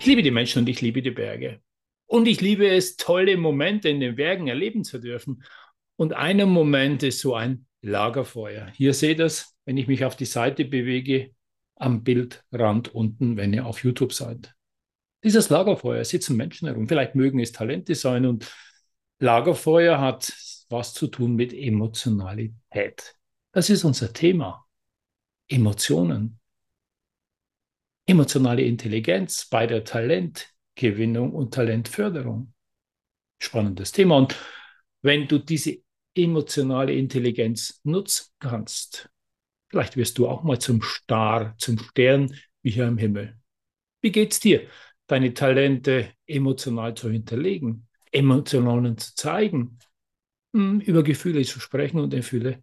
Ich 0.00 0.06
liebe 0.06 0.22
die 0.22 0.30
Menschen 0.30 0.60
und 0.60 0.68
ich 0.70 0.80
liebe 0.80 1.02
die 1.02 1.10
Berge. 1.10 1.60
Und 2.06 2.26
ich 2.26 2.40
liebe 2.40 2.66
es, 2.66 2.96
tolle 2.96 3.36
Momente 3.36 3.90
in 3.90 4.00
den 4.00 4.16
Bergen 4.16 4.48
erleben 4.48 4.82
zu 4.82 4.98
dürfen. 4.98 5.44
Und 5.96 6.14
einer 6.14 6.46
Moment 6.46 7.02
ist 7.02 7.20
so 7.20 7.34
ein 7.34 7.66
Lagerfeuer. 7.82 8.68
Hier 8.68 8.94
seht 8.94 9.18
ihr 9.18 9.26
es, 9.26 9.54
wenn 9.66 9.76
ich 9.76 9.88
mich 9.88 10.06
auf 10.06 10.16
die 10.16 10.24
Seite 10.24 10.64
bewege, 10.64 11.32
am 11.76 12.02
Bildrand 12.02 12.94
unten, 12.94 13.36
wenn 13.36 13.52
ihr 13.52 13.66
auf 13.66 13.84
YouTube 13.84 14.14
seid. 14.14 14.54
Dieses 15.22 15.50
Lagerfeuer 15.50 16.02
sitzen 16.02 16.34
Menschen 16.34 16.66
herum. 16.66 16.88
Vielleicht 16.88 17.14
mögen 17.14 17.38
es 17.38 17.52
Talente 17.52 17.94
sein 17.94 18.24
und 18.24 18.50
Lagerfeuer 19.18 20.00
hat 20.00 20.32
was 20.70 20.94
zu 20.94 21.08
tun 21.08 21.34
mit 21.36 21.52
Emotionalität. 21.52 23.16
Das 23.52 23.68
ist 23.68 23.84
unser 23.84 24.14
Thema. 24.14 24.64
Emotionen. 25.46 26.39
Emotionale 28.10 28.62
Intelligenz 28.62 29.46
bei 29.46 29.68
der 29.68 29.84
Talentgewinnung 29.84 31.32
und 31.32 31.54
Talentförderung. 31.54 32.52
Spannendes 33.38 33.92
Thema. 33.92 34.16
Und 34.16 34.34
wenn 35.00 35.28
du 35.28 35.38
diese 35.38 35.76
emotionale 36.16 36.92
Intelligenz 36.92 37.80
nutzen 37.84 38.32
kannst, 38.40 39.08
vielleicht 39.68 39.96
wirst 39.96 40.18
du 40.18 40.26
auch 40.26 40.42
mal 40.42 40.58
zum 40.58 40.82
Star, 40.82 41.54
zum 41.58 41.78
Stern 41.78 42.34
wie 42.62 42.72
hier 42.72 42.88
im 42.88 42.98
Himmel. 42.98 43.38
Wie 44.02 44.10
geht's 44.10 44.40
dir, 44.40 44.66
deine 45.06 45.32
Talente 45.32 46.12
emotional 46.26 46.96
zu 46.96 47.10
hinterlegen, 47.10 47.86
Emotionen 48.10 48.98
zu 48.98 49.14
zeigen, 49.14 49.78
hm, 50.52 50.80
über 50.80 51.04
Gefühle 51.04 51.44
zu 51.44 51.60
sprechen 51.60 52.00
und 52.00 52.10
Gefühle 52.10 52.60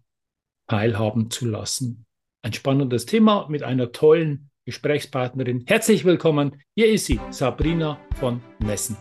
teilhaben 0.67 1.31
zu 1.31 1.47
lassen? 1.47 2.05
Ein 2.41 2.51
spannendes 2.51 3.05
Thema 3.05 3.47
mit 3.47 3.63
einer 3.63 3.93
tollen 3.93 4.46
Gesprächspartnerin. 4.67 5.63
Herzlich 5.65 6.03
willkommen. 6.03 6.61
Hier 6.75 6.91
ist 6.91 7.05
sie, 7.05 7.21
Sabrina 7.29 7.97
von 8.19 8.41
Nessen. 8.59 8.97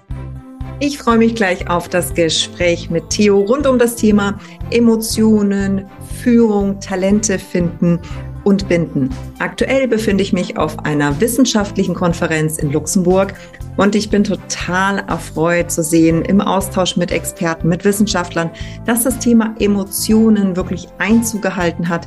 Ich 0.78 0.96
freue 0.96 1.18
mich 1.18 1.34
gleich 1.34 1.68
auf 1.68 1.88
das 1.88 2.14
Gespräch 2.14 2.88
mit 2.88 3.10
Theo 3.10 3.40
rund 3.40 3.66
um 3.66 3.76
das 3.76 3.96
Thema 3.96 4.38
Emotionen, 4.70 5.90
Führung, 6.22 6.78
Talente 6.78 7.40
finden 7.40 7.98
und 8.44 8.68
binden. 8.68 9.10
Aktuell 9.40 9.88
befinde 9.88 10.22
ich 10.22 10.32
mich 10.32 10.56
auf 10.56 10.78
einer 10.84 11.20
wissenschaftlichen 11.20 11.96
Konferenz 11.96 12.58
in 12.58 12.70
Luxemburg 12.70 13.34
und 13.76 13.96
ich 13.96 14.08
bin 14.08 14.22
total 14.22 15.00
erfreut 15.00 15.72
zu 15.72 15.82
sehen 15.82 16.22
im 16.22 16.40
Austausch 16.40 16.96
mit 16.96 17.10
Experten, 17.10 17.68
mit 17.68 17.84
Wissenschaftlern, 17.84 18.52
dass 18.84 19.02
das 19.02 19.18
Thema 19.18 19.52
Emotionen 19.58 20.54
wirklich 20.54 20.86
Einzug 20.98 21.42
gehalten 21.42 21.88
hat 21.88 22.06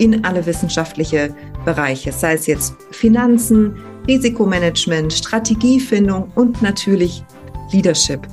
in 0.00 0.24
alle 0.24 0.44
wissenschaftliche 0.46 1.34
Bereiche, 1.64 2.10
sei 2.10 2.32
es 2.32 2.46
jetzt 2.46 2.74
Finanzen, 2.90 3.76
Risikomanagement, 4.08 5.12
Strategiefindung 5.12 6.32
und 6.34 6.60
natürlich 6.62 7.22
Leadership. 7.70 8.26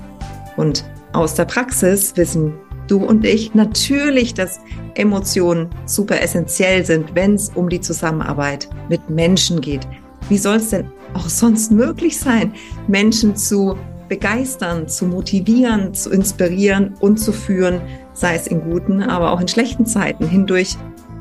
Und 0.55 0.85
aus 1.11 1.35
der 1.35 1.45
Praxis 1.45 2.15
wissen 2.15 2.53
du 2.87 3.03
und 3.03 3.25
ich 3.25 3.53
natürlich, 3.53 4.33
dass 4.33 4.61
Emotionen 4.95 5.69
super 5.85 6.21
essentiell 6.21 6.85
sind, 6.85 7.13
wenn 7.13 7.35
es 7.35 7.49
um 7.53 7.67
die 7.67 7.81
Zusammenarbeit 7.81 8.69
mit 8.87 9.09
Menschen 9.09 9.59
geht. 9.59 9.85
Wie 10.29 10.37
soll 10.37 10.55
es 10.55 10.69
denn 10.69 10.89
auch 11.13 11.27
sonst 11.27 11.71
möglich 11.71 12.17
sein, 12.17 12.53
Menschen 12.87 13.35
zu 13.35 13.77
begeistern, 14.07 14.87
zu 14.87 15.05
motivieren, 15.05 15.93
zu 15.93 16.11
inspirieren 16.11 16.93
und 17.01 17.17
zu 17.17 17.33
führen, 17.33 17.81
sei 18.13 18.35
es 18.35 18.47
in 18.47 18.61
guten, 18.61 19.03
aber 19.03 19.33
auch 19.33 19.41
in 19.41 19.49
schlechten 19.49 19.85
Zeiten 19.85 20.27
hindurch 20.27 20.77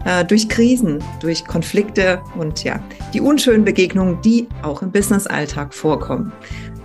äh, 0.07 0.25
durch 0.25 0.49
Krisen, 0.49 1.03
durch 1.21 1.45
Konflikte 1.45 2.23
und 2.39 2.65
ja, 2.65 2.81
die 3.13 3.21
unschönen 3.21 3.65
Begegnungen, 3.65 4.21
die 4.23 4.49
auch 4.63 4.81
im 4.81 4.91
Business-Alltag 4.91 5.75
vorkommen. 5.75 6.33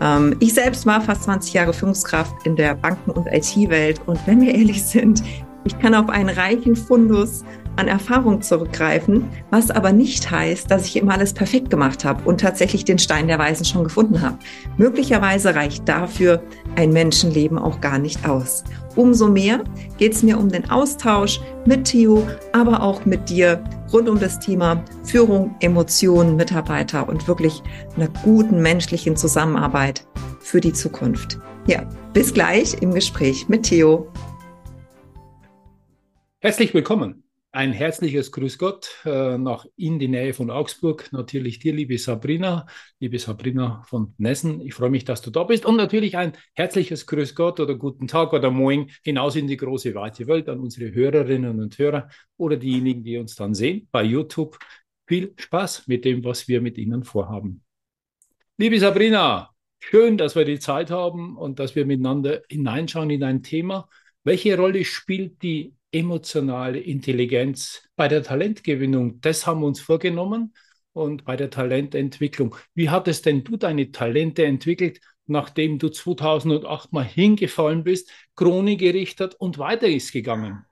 Ähm, 0.01 0.35
ich 0.39 0.53
selbst 0.53 0.85
war 0.85 0.99
fast 0.99 1.23
20 1.23 1.53
Jahre 1.53 1.73
Führungskraft 1.73 2.33
in 2.45 2.55
der 2.55 2.75
Banken- 2.75 3.11
und 3.11 3.27
IT-Welt 3.27 4.01
und 4.07 4.19
wenn 4.25 4.41
wir 4.41 4.53
ehrlich 4.53 4.83
sind, 4.83 5.23
ich 5.63 5.77
kann 5.79 5.93
auf 5.93 6.09
einen 6.09 6.29
reichen 6.29 6.75
Fundus 6.75 7.43
an 7.75 7.87
Erfahrung 7.87 8.41
zurückgreifen, 8.41 9.25
was 9.49 9.71
aber 9.71 9.91
nicht 9.91 10.29
heißt, 10.29 10.69
dass 10.69 10.85
ich 10.85 10.97
immer 10.97 11.13
alles 11.13 11.33
perfekt 11.33 11.69
gemacht 11.69 12.05
habe 12.05 12.23
und 12.23 12.41
tatsächlich 12.41 12.85
den 12.85 12.99
Stein 12.99 13.27
der 13.27 13.39
Weisen 13.39 13.65
schon 13.65 13.83
gefunden 13.83 14.21
habe. 14.21 14.37
Möglicherweise 14.77 15.55
reicht 15.55 15.87
dafür 15.87 16.43
ein 16.75 16.91
Menschenleben 16.91 17.57
auch 17.57 17.81
gar 17.81 17.99
nicht 17.99 18.27
aus. 18.27 18.63
Umso 18.95 19.27
mehr 19.27 19.63
geht 19.97 20.13
es 20.13 20.23
mir 20.23 20.37
um 20.37 20.49
den 20.49 20.69
Austausch 20.69 21.39
mit 21.65 21.85
Theo, 21.85 22.27
aber 22.51 22.81
auch 22.81 23.05
mit 23.05 23.29
dir 23.29 23.63
rund 23.93 24.09
um 24.09 24.19
das 24.19 24.39
Thema 24.39 24.83
Führung, 25.03 25.55
Emotionen, 25.61 26.35
Mitarbeiter 26.35 27.07
und 27.07 27.27
wirklich 27.27 27.61
einer 27.95 28.09
guten 28.23 28.61
menschlichen 28.61 29.15
Zusammenarbeit 29.15 30.05
für 30.39 30.59
die 30.59 30.73
Zukunft. 30.73 31.39
Ja, 31.67 31.88
bis 32.13 32.33
gleich 32.33 32.81
im 32.81 32.93
Gespräch 32.93 33.47
mit 33.47 33.63
Theo. 33.63 34.11
Herzlich 36.39 36.73
willkommen. 36.73 37.23
Ein 37.53 37.73
herzliches 37.73 38.31
Grüß 38.31 38.57
Gott 38.57 39.01
äh, 39.03 39.38
nach 39.38 39.66
in 39.75 40.00
die 40.00 40.07
Nähe 40.07 40.34
von 40.34 40.50
Augsburg. 40.50 41.09
Natürlich 41.12 41.59
dir, 41.59 41.73
liebe 41.73 41.97
Sabrina, 41.97 42.66
liebe 43.01 43.19
Sabrina 43.19 43.84
von 43.88 44.13
Nessen. 44.17 44.62
Ich 44.62 44.73
freue 44.73 44.89
mich, 44.89 45.03
dass 45.03 45.22
du 45.22 45.31
da 45.31 45.44
bist. 45.44 45.66
Und 45.66 45.75
natürlich 45.75 46.16
ein 46.16 46.31
herzliches 46.53 47.06
Grüß 47.07 47.35
Gott 47.35 47.59
oder 47.59 47.75
guten 47.75 48.07
Tag 48.07 48.31
oder 48.31 48.51
Moin 48.51 48.89
hinaus 49.03 49.35
in 49.35 49.47
die 49.47 49.57
große, 49.57 49.94
weite 49.95 50.28
Welt 50.28 50.47
an 50.47 50.62
unsere 50.62 50.94
Hörerinnen 50.94 51.59
und 51.59 51.78
Hörer 51.78 52.07
oder 52.38 52.56
diejenigen, 52.56 53.03
die 53.03 53.17
uns 53.17 53.35
dann 53.35 53.53
sehen 53.53 53.89
bei 53.91 54.03
YouTube. 54.03 54.57
Viel 55.06 55.33
Spaß 55.35 55.89
mit 55.89 56.06
dem, 56.06 56.23
was 56.23 56.47
wir 56.47 56.62
mit 56.62 56.78
Ihnen 56.78 57.03
vorhaben. 57.03 57.66
Liebe 58.56 58.79
Sabrina, 58.79 59.50
schön, 59.78 60.18
dass 60.18 60.38
wir 60.38 60.45
die 60.45 60.59
Zeit 60.59 60.89
haben 60.89 61.35
und 61.35 61.59
dass 61.59 61.75
wir 61.75 61.85
miteinander 61.85 62.44
hineinschauen 62.50 63.09
in 63.09 63.25
ein 63.25 63.44
Thema. 63.44 63.89
Welche 64.23 64.56
Rolle 64.56 64.85
spielt 64.85 65.44
die 65.44 65.73
emotionale 65.91 66.79
Intelligenz 66.79 67.84
bei 67.96 68.07
der 68.07 68.24
Talentgewinnung. 68.24 69.22
Das 69.22 69.46
haben 69.46 69.62
wir 69.62 69.68
uns 69.68 69.81
vorgenommen 69.81 70.53
und 70.94 71.25
bei 71.25 71.35
der 71.35 71.50
Talententwicklung. 71.50 72.56
Wie 72.74 72.90
hattest 72.90 73.25
denn 73.25 73.44
du 73.44 73.57
deine 73.57 73.91
Talente 73.91 74.46
entwickelt, 74.46 75.00
nachdem 75.28 75.80
du 75.80 75.90
2008 75.90 76.94
mal 76.94 77.06
hingefallen 77.06 77.84
bist, 77.84 78.12
Krone 78.35 78.78
gerichtet 78.78 79.35
und 79.35 79.57
weiter 79.57 79.88
ist 79.88 80.12
gegangen? 80.12 80.66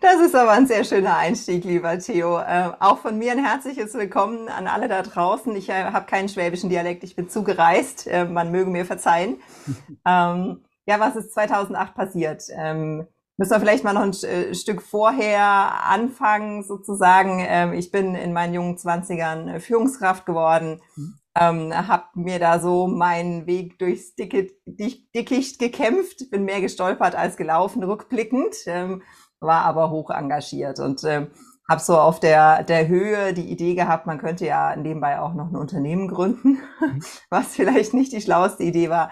Das 0.00 0.20
ist 0.20 0.34
aber 0.34 0.52
ein 0.52 0.66
sehr 0.66 0.84
schöner 0.84 1.16
Einstieg, 1.16 1.64
lieber 1.64 1.98
Theo. 1.98 2.38
Äh, 2.38 2.72
auch 2.78 2.98
von 2.98 3.16
mir 3.18 3.32
ein 3.32 3.42
herzliches 3.42 3.94
Willkommen 3.94 4.48
an 4.48 4.66
alle 4.66 4.86
da 4.86 5.00
draußen. 5.00 5.56
Ich 5.56 5.70
äh, 5.70 5.84
habe 5.84 6.04
keinen 6.06 6.28
schwäbischen 6.28 6.68
Dialekt, 6.68 7.04
ich 7.04 7.16
bin 7.16 7.30
zugereist. 7.30 8.06
Äh, 8.06 8.26
man 8.26 8.50
möge 8.50 8.70
mir 8.70 8.84
verzeihen. 8.84 9.38
ähm, 10.06 10.62
ja, 10.86 11.00
was 11.00 11.16
ist 11.16 11.32
2008 11.32 11.94
passiert? 11.94 12.42
Ähm, 12.54 13.06
Müssen 13.36 13.50
wir 13.50 13.60
vielleicht 13.60 13.82
mal 13.82 13.92
noch 13.92 14.02
ein 14.02 14.12
äh, 14.12 14.54
Stück 14.54 14.80
vorher 14.80 15.88
anfangen, 15.88 16.62
sozusagen. 16.62 17.44
Ähm, 17.46 17.72
ich 17.72 17.90
bin 17.90 18.14
in 18.14 18.32
meinen 18.32 18.54
jungen 18.54 18.78
Zwanzigern 18.78 19.48
äh, 19.48 19.60
Führungskraft 19.60 20.24
geworden, 20.24 20.80
mhm. 20.94 21.14
ähm, 21.36 21.88
habe 21.88 22.04
mir 22.14 22.38
da 22.38 22.60
so 22.60 22.86
meinen 22.86 23.46
Weg 23.46 23.78
durchs 23.80 24.14
Dicke, 24.14 24.52
Dickicht 24.66 25.58
gekämpft, 25.58 26.30
bin 26.30 26.44
mehr 26.44 26.60
gestolpert 26.60 27.16
als 27.16 27.36
gelaufen, 27.36 27.82
rückblickend, 27.82 28.54
ähm, 28.66 29.02
war 29.40 29.64
aber 29.64 29.90
hoch 29.90 30.10
engagiert 30.10 30.78
und 30.78 31.02
ähm, 31.02 31.28
habe 31.68 31.80
so 31.80 31.98
auf 31.98 32.20
der, 32.20 32.62
der 32.62 32.86
Höhe 32.86 33.32
die 33.32 33.50
Idee 33.50 33.74
gehabt, 33.74 34.06
man 34.06 34.18
könnte 34.18 34.46
ja 34.46 34.76
nebenbei 34.76 35.18
auch 35.18 35.34
noch 35.34 35.50
ein 35.50 35.56
Unternehmen 35.56 36.06
gründen, 36.06 36.60
mhm. 36.80 37.02
was 37.30 37.54
vielleicht 37.54 37.94
nicht 37.94 38.12
die 38.12 38.20
schlauste 38.20 38.62
Idee 38.62 38.90
war. 38.90 39.10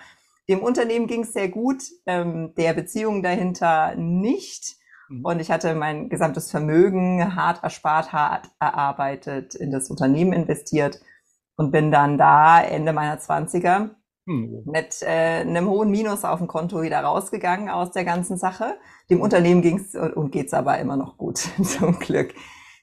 Dem 0.49 0.61
Unternehmen 0.61 1.07
ging 1.07 1.23
es 1.23 1.33
sehr 1.33 1.49
gut, 1.49 1.83
ähm, 2.07 2.55
der 2.57 2.75
Beziehung 2.75 3.23
dahinter 3.23 3.95
nicht. 3.95 4.77
Mhm. 5.09 5.25
Und 5.25 5.41
ich 5.41 5.51
hatte 5.51 5.75
mein 5.75 6.09
gesamtes 6.09 6.51
Vermögen 6.51 7.37
hart 7.37 7.63
erspart, 7.63 8.13
hart 8.13 8.49
erarbeitet, 8.59 9.55
in 9.55 9.71
das 9.71 9.91
Unternehmen 9.91 10.33
investiert 10.33 11.01
und 11.57 11.71
bin 11.71 11.93
dann 11.93 12.19
da 12.19 12.63
Ende 12.63 12.93
meiner 12.93 13.19
Zwanziger 13.19 13.91
mhm. 14.27 14.63
mit 14.67 15.03
äh, 15.03 15.41
einem 15.41 15.69
hohen 15.69 15.91
Minus 15.91 16.25
auf 16.25 16.39
dem 16.39 16.49
Konto 16.49 16.83
wieder 16.83 17.01
rausgegangen 17.01 17.69
aus 17.69 17.93
der 17.93 18.05
ganzen 18.05 18.37
Sache. 18.37 18.77
Dem. 19.11 19.21
Unternehmen 19.21 19.63
ging 19.63 19.79
es 19.79 19.95
und 19.95 20.33
geht 20.33 20.47
es 20.47 20.55
aber 20.55 20.79
immer 20.79 20.97
noch 20.97 21.17
gut, 21.19 21.39
zum 21.63 21.99
Glück. 21.99 22.35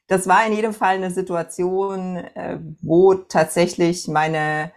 Das 0.07 0.27
war 0.27 0.45
in 0.45 0.53
jedem 0.53 0.73
Fall 0.73 0.95
eine 0.95 1.11
Situation, 1.11 2.17
äh, 2.17 2.59
wo 2.81 3.13
tatsächlich 3.13 4.07
meine 4.07 4.71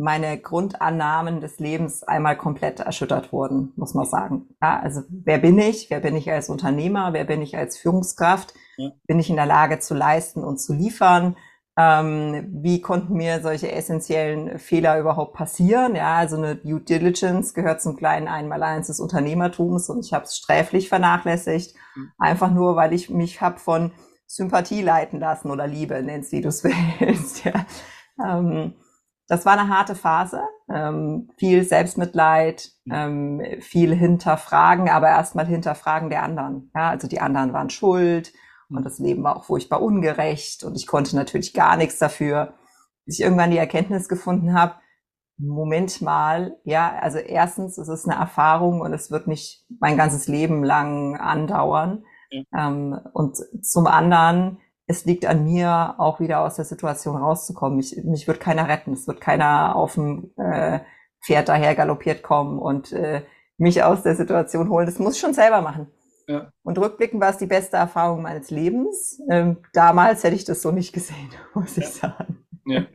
meine 0.00 0.38
Grundannahmen 0.38 1.40
des 1.40 1.58
Lebens 1.58 2.02
einmal 2.02 2.36
komplett 2.36 2.80
erschüttert 2.80 3.32
wurden, 3.32 3.72
muss 3.76 3.94
man 3.94 4.06
sagen. 4.06 4.48
Ja, 4.62 4.80
also 4.80 5.02
wer 5.08 5.38
bin 5.38 5.58
ich? 5.58 5.90
Wer 5.90 6.00
bin 6.00 6.16
ich 6.16 6.30
als 6.30 6.48
Unternehmer? 6.48 7.12
Wer 7.12 7.24
bin 7.24 7.42
ich 7.42 7.56
als 7.56 7.76
Führungskraft? 7.76 8.54
Ja. 8.76 8.90
Bin 9.06 9.18
ich 9.18 9.30
in 9.30 9.36
der 9.36 9.46
Lage 9.46 9.78
zu 9.78 9.94
leisten 9.94 10.42
und 10.42 10.58
zu 10.58 10.72
liefern? 10.72 11.36
Ähm, 11.76 12.48
wie 12.62 12.80
konnten 12.80 13.14
mir 13.14 13.40
solche 13.40 13.70
essentiellen 13.70 14.58
Fehler 14.58 14.98
überhaupt 14.98 15.34
passieren? 15.34 15.94
Ja, 15.94 16.16
also 16.16 16.36
eine 16.36 16.56
Due 16.56 16.80
Diligence 16.80 17.54
gehört 17.54 17.80
zum 17.80 17.96
kleinen 17.96 18.28
Einmaleins 18.28 18.88
des 18.88 19.00
Unternehmertums 19.00 19.88
und 19.88 20.04
ich 20.04 20.12
habe 20.12 20.24
es 20.24 20.36
sträflich 20.36 20.88
vernachlässigt, 20.88 21.74
mhm. 21.94 22.10
einfach 22.18 22.50
nur, 22.50 22.74
weil 22.76 22.92
ich 22.92 23.10
mich 23.10 23.40
habe 23.40 23.58
von 23.58 23.92
Sympathie 24.26 24.82
leiten 24.82 25.20
lassen 25.20 25.50
oder 25.50 25.66
Liebe, 25.66 26.02
nennst 26.02 26.32
wie 26.32 26.40
du 26.40 26.48
es 26.48 26.64
willst. 26.98 27.44
Ja. 27.44 27.66
Ähm, 28.22 28.74
das 29.30 29.46
war 29.46 29.52
eine 29.52 29.68
harte 29.68 29.94
Phase, 29.94 30.42
ähm, 30.68 31.30
viel 31.36 31.62
Selbstmitleid, 31.62 32.72
mhm. 32.84 32.92
ähm, 32.92 33.42
viel 33.60 33.94
Hinterfragen, 33.94 34.88
aber 34.88 35.08
erstmal 35.08 35.46
Hinterfragen 35.46 36.10
der 36.10 36.24
anderen. 36.24 36.72
Ja, 36.74 36.90
also 36.90 37.06
die 37.06 37.20
anderen 37.20 37.52
waren 37.52 37.70
schuld 37.70 38.32
und 38.68 38.84
das 38.84 38.98
Leben 38.98 39.22
war 39.22 39.36
auch 39.36 39.44
furchtbar 39.44 39.82
ungerecht 39.82 40.64
und 40.64 40.74
ich 40.74 40.88
konnte 40.88 41.14
natürlich 41.14 41.54
gar 41.54 41.76
nichts 41.76 41.98
dafür, 41.98 42.54
bis 43.06 43.20
ich 43.20 43.24
irgendwann 43.24 43.52
die 43.52 43.58
Erkenntnis 43.58 44.08
gefunden 44.08 44.52
habe, 44.52 44.74
Moment 45.38 46.02
mal, 46.02 46.56
ja, 46.64 46.98
also 47.00 47.18
erstens, 47.18 47.78
es 47.78 47.88
ist 47.88 48.08
eine 48.08 48.20
Erfahrung 48.20 48.80
und 48.80 48.92
es 48.92 49.12
wird 49.12 49.28
nicht 49.28 49.64
mein 49.78 49.96
ganzes 49.96 50.26
Leben 50.26 50.64
lang 50.64 51.16
andauern. 51.16 52.04
Ja. 52.30 52.42
Ähm, 52.66 52.98
und 53.12 53.36
zum 53.62 53.86
anderen, 53.86 54.58
es 54.90 55.04
liegt 55.04 55.24
an 55.24 55.44
mir, 55.44 55.94
auch 55.98 56.18
wieder 56.18 56.40
aus 56.40 56.56
der 56.56 56.64
Situation 56.64 57.16
rauszukommen. 57.16 57.78
Ich, 57.78 57.96
mich 58.04 58.26
wird 58.26 58.40
keiner 58.40 58.68
retten. 58.68 58.92
Es 58.92 59.06
wird 59.06 59.20
keiner 59.20 59.76
auf 59.76 59.94
dem 59.94 60.32
äh, 60.36 60.80
Pferd 61.22 61.48
daher 61.48 61.74
galoppiert 61.76 62.22
kommen 62.22 62.58
und 62.58 62.92
äh, 62.92 63.22
mich 63.56 63.82
aus 63.84 64.02
der 64.02 64.16
Situation 64.16 64.68
holen. 64.68 64.86
Das 64.86 64.98
muss 64.98 65.14
ich 65.14 65.20
schon 65.20 65.34
selber 65.34 65.60
machen. 65.60 65.86
Ja. 66.26 66.52
Und 66.62 66.78
rückblickend 66.78 67.20
war 67.20 67.30
es 67.30 67.38
die 67.38 67.46
beste 67.46 67.76
Erfahrung 67.76 68.22
meines 68.22 68.50
Lebens. 68.50 69.20
Ähm, 69.30 69.58
damals 69.72 70.24
hätte 70.24 70.34
ich 70.34 70.44
das 70.44 70.60
so 70.60 70.72
nicht 70.72 70.92
gesehen, 70.92 71.30
muss 71.54 71.76
ja. 71.76 71.82
ich 71.82 71.88
sagen. 71.88 72.44
Ja. 72.66 72.86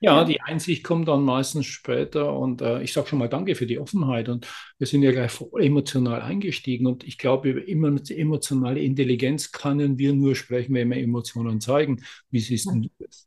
Ja, 0.00 0.24
die 0.24 0.40
Einsicht 0.40 0.84
kommt 0.84 1.08
dann 1.08 1.22
meistens 1.22 1.66
später 1.66 2.36
und 2.36 2.62
äh, 2.62 2.82
ich 2.82 2.92
sage 2.92 3.08
schon 3.08 3.18
mal 3.18 3.28
Danke 3.28 3.54
für 3.54 3.66
die 3.66 3.78
Offenheit 3.78 4.28
und 4.28 4.46
wir 4.78 4.86
sind 4.86 5.02
ja 5.02 5.12
gleich 5.12 5.32
emotional 5.58 6.22
eingestiegen 6.22 6.86
und 6.86 7.04
ich 7.04 7.18
glaube, 7.18 7.50
über 7.50 7.68
emotionale 7.68 8.80
Intelligenz 8.80 9.52
können 9.52 9.98
wir 9.98 10.12
nur 10.12 10.34
sprechen, 10.34 10.74
wenn 10.74 10.90
wir 10.90 10.98
Emotionen 10.98 11.60
zeigen. 11.60 12.02
Wie 12.30 12.40
siehst 12.40 12.66
du 12.66 12.88
das? 12.98 13.26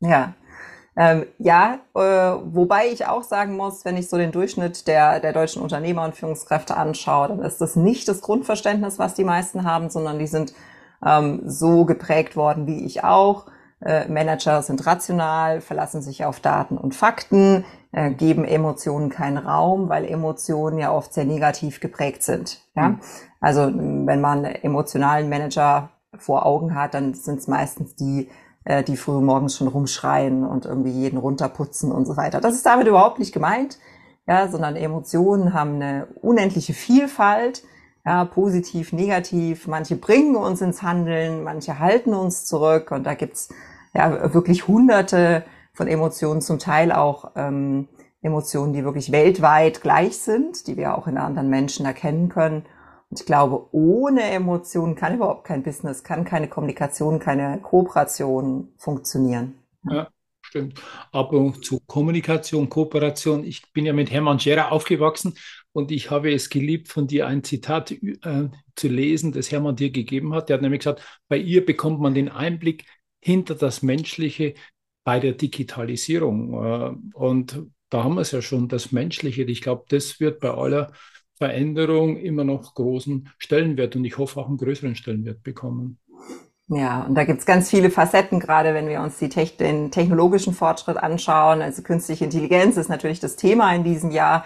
Ja, 0.00 0.34
ähm, 0.94 1.26
ja, 1.38 1.80
äh, 1.94 2.00
wobei 2.00 2.88
ich 2.88 3.06
auch 3.06 3.22
sagen 3.22 3.56
muss, 3.56 3.84
wenn 3.84 3.96
ich 3.96 4.08
so 4.08 4.18
den 4.18 4.30
Durchschnitt 4.30 4.86
der, 4.86 5.20
der 5.20 5.32
deutschen 5.32 5.62
Unternehmer 5.62 6.04
und 6.04 6.14
Führungskräfte 6.14 6.76
anschaue, 6.76 7.28
dann 7.28 7.40
ist 7.40 7.60
das 7.62 7.76
nicht 7.76 8.08
das 8.08 8.20
Grundverständnis, 8.20 8.98
was 8.98 9.14
die 9.14 9.24
meisten 9.24 9.64
haben, 9.64 9.88
sondern 9.88 10.18
die 10.18 10.26
sind 10.26 10.52
ähm, 11.04 11.42
so 11.46 11.86
geprägt 11.86 12.36
worden 12.36 12.66
wie 12.66 12.84
ich 12.84 13.04
auch. 13.04 13.46
Äh, 13.84 14.08
Manager 14.08 14.62
sind 14.62 14.86
rational, 14.86 15.60
verlassen 15.60 16.02
sich 16.02 16.24
auf 16.24 16.40
Daten 16.40 16.78
und 16.78 16.94
Fakten, 16.94 17.64
äh, 17.90 18.10
geben 18.10 18.44
Emotionen 18.44 19.10
keinen 19.10 19.38
Raum, 19.38 19.88
weil 19.88 20.04
Emotionen 20.04 20.78
ja 20.78 20.92
oft 20.92 21.12
sehr 21.12 21.24
negativ 21.24 21.80
geprägt 21.80 22.22
sind. 22.22 22.60
Ja? 22.76 22.90
Mhm. 22.90 23.00
Also 23.40 23.72
wenn 23.74 24.20
man 24.20 24.44
emotionalen 24.44 25.28
Manager 25.28 25.90
vor 26.16 26.46
Augen 26.46 26.74
hat, 26.74 26.94
dann 26.94 27.14
sind 27.14 27.40
es 27.40 27.48
meistens 27.48 27.96
die, 27.96 28.28
äh, 28.64 28.84
die 28.84 28.96
früh 28.96 29.20
morgens 29.20 29.56
schon 29.56 29.68
rumschreien 29.68 30.46
und 30.46 30.64
irgendwie 30.64 30.90
jeden 30.90 31.18
runterputzen 31.18 31.90
und 31.90 32.06
so 32.06 32.16
weiter. 32.16 32.40
Das 32.40 32.54
ist 32.54 32.64
damit 32.64 32.86
überhaupt 32.86 33.18
nicht 33.18 33.32
gemeint, 33.32 33.78
ja, 34.28 34.48
sondern 34.48 34.76
Emotionen 34.76 35.54
haben 35.54 35.74
eine 35.74 36.06
unendliche 36.20 36.72
Vielfalt, 36.72 37.64
ja, 38.04 38.24
positiv, 38.24 38.92
negativ. 38.92 39.66
Manche 39.66 39.96
bringen 39.96 40.36
uns 40.36 40.60
ins 40.60 40.82
Handeln, 40.82 41.42
manche 41.42 41.78
halten 41.78 42.14
uns 42.14 42.44
zurück 42.44 42.90
und 42.90 43.04
da 43.04 43.14
gibt's 43.14 43.48
ja 43.94 44.32
wirklich 44.34 44.68
hunderte 44.68 45.44
von 45.72 45.88
Emotionen, 45.88 46.40
zum 46.40 46.58
Teil 46.58 46.92
auch 46.92 47.32
ähm, 47.36 47.88
Emotionen, 48.22 48.72
die 48.72 48.84
wirklich 48.84 49.10
weltweit 49.10 49.80
gleich 49.80 50.16
sind, 50.16 50.66
die 50.66 50.76
wir 50.76 50.96
auch 50.96 51.06
in 51.06 51.18
anderen 51.18 51.48
Menschen 51.48 51.86
erkennen 51.86 52.28
können. 52.28 52.64
Und 53.10 53.20
ich 53.20 53.26
glaube, 53.26 53.66
ohne 53.72 54.22
Emotionen 54.22 54.94
kann 54.94 55.16
überhaupt 55.16 55.44
kein 55.44 55.62
Business, 55.62 56.04
kann 56.04 56.24
keine 56.24 56.48
Kommunikation, 56.48 57.18
keine 57.18 57.58
Kooperation 57.60 58.68
funktionieren. 58.78 59.54
Ja, 59.90 60.08
stimmt. 60.40 60.80
Aber 61.10 61.52
zu 61.60 61.80
Kommunikation, 61.86 62.68
Kooperation, 62.68 63.44
ich 63.44 63.72
bin 63.72 63.84
ja 63.84 63.92
mit 63.92 64.10
Hermann 64.10 64.38
Scherer 64.38 64.70
aufgewachsen 64.70 65.34
und 65.72 65.90
ich 65.90 66.10
habe 66.10 66.32
es 66.32 66.48
geliebt, 66.48 66.88
von 66.88 67.06
dir 67.06 67.26
ein 67.26 67.42
Zitat 67.42 67.90
äh, 67.90 68.48
zu 68.76 68.88
lesen, 68.88 69.32
das 69.32 69.50
Hermann 69.50 69.76
dir 69.76 69.90
gegeben 69.90 70.32
hat. 70.32 70.48
Der 70.48 70.54
hat 70.54 70.62
nämlich 70.62 70.80
gesagt, 70.80 71.02
bei 71.28 71.36
ihr 71.36 71.66
bekommt 71.66 72.00
man 72.00 72.14
den 72.14 72.28
Einblick 72.28 72.84
hinter 73.22 73.54
das 73.54 73.82
Menschliche 73.82 74.54
bei 75.04 75.20
der 75.20 75.32
Digitalisierung. 75.32 76.52
Äh, 76.52 77.16
und 77.16 77.62
da 77.88 78.04
haben 78.04 78.14
wir 78.14 78.22
es 78.22 78.32
ja 78.32 78.42
schon, 78.42 78.68
das 78.68 78.92
Menschliche. 78.92 79.44
Ich 79.44 79.62
glaube, 79.62 79.84
das 79.88 80.20
wird 80.20 80.40
bei 80.40 80.50
aller 80.50 80.92
Veränderung 81.36 82.16
immer 82.18 82.44
noch 82.44 82.74
großen 82.74 83.28
Stellenwert 83.38 83.96
und 83.96 84.04
ich 84.04 84.18
hoffe 84.18 84.40
auch 84.40 84.48
einen 84.48 84.58
größeren 84.58 84.94
Stellenwert 84.94 85.42
bekommen. 85.42 85.98
Ja, 86.68 87.02
und 87.02 87.14
da 87.14 87.24
gibt's 87.24 87.44
ganz 87.44 87.68
viele 87.68 87.90
Facetten, 87.90 88.40
gerade 88.40 88.72
wenn 88.72 88.88
wir 88.88 89.00
uns 89.02 89.18
die 89.18 89.28
Te 89.28 89.46
den 89.58 89.90
technologischen 89.90 90.54
Fortschritt 90.54 90.96
anschauen. 90.96 91.60
Also 91.60 91.82
künstliche 91.82 92.24
Intelligenz 92.24 92.76
ist 92.76 92.88
natürlich 92.88 93.20
das 93.20 93.36
Thema 93.36 93.74
in 93.74 93.84
diesem 93.84 94.10
Jahr. 94.10 94.44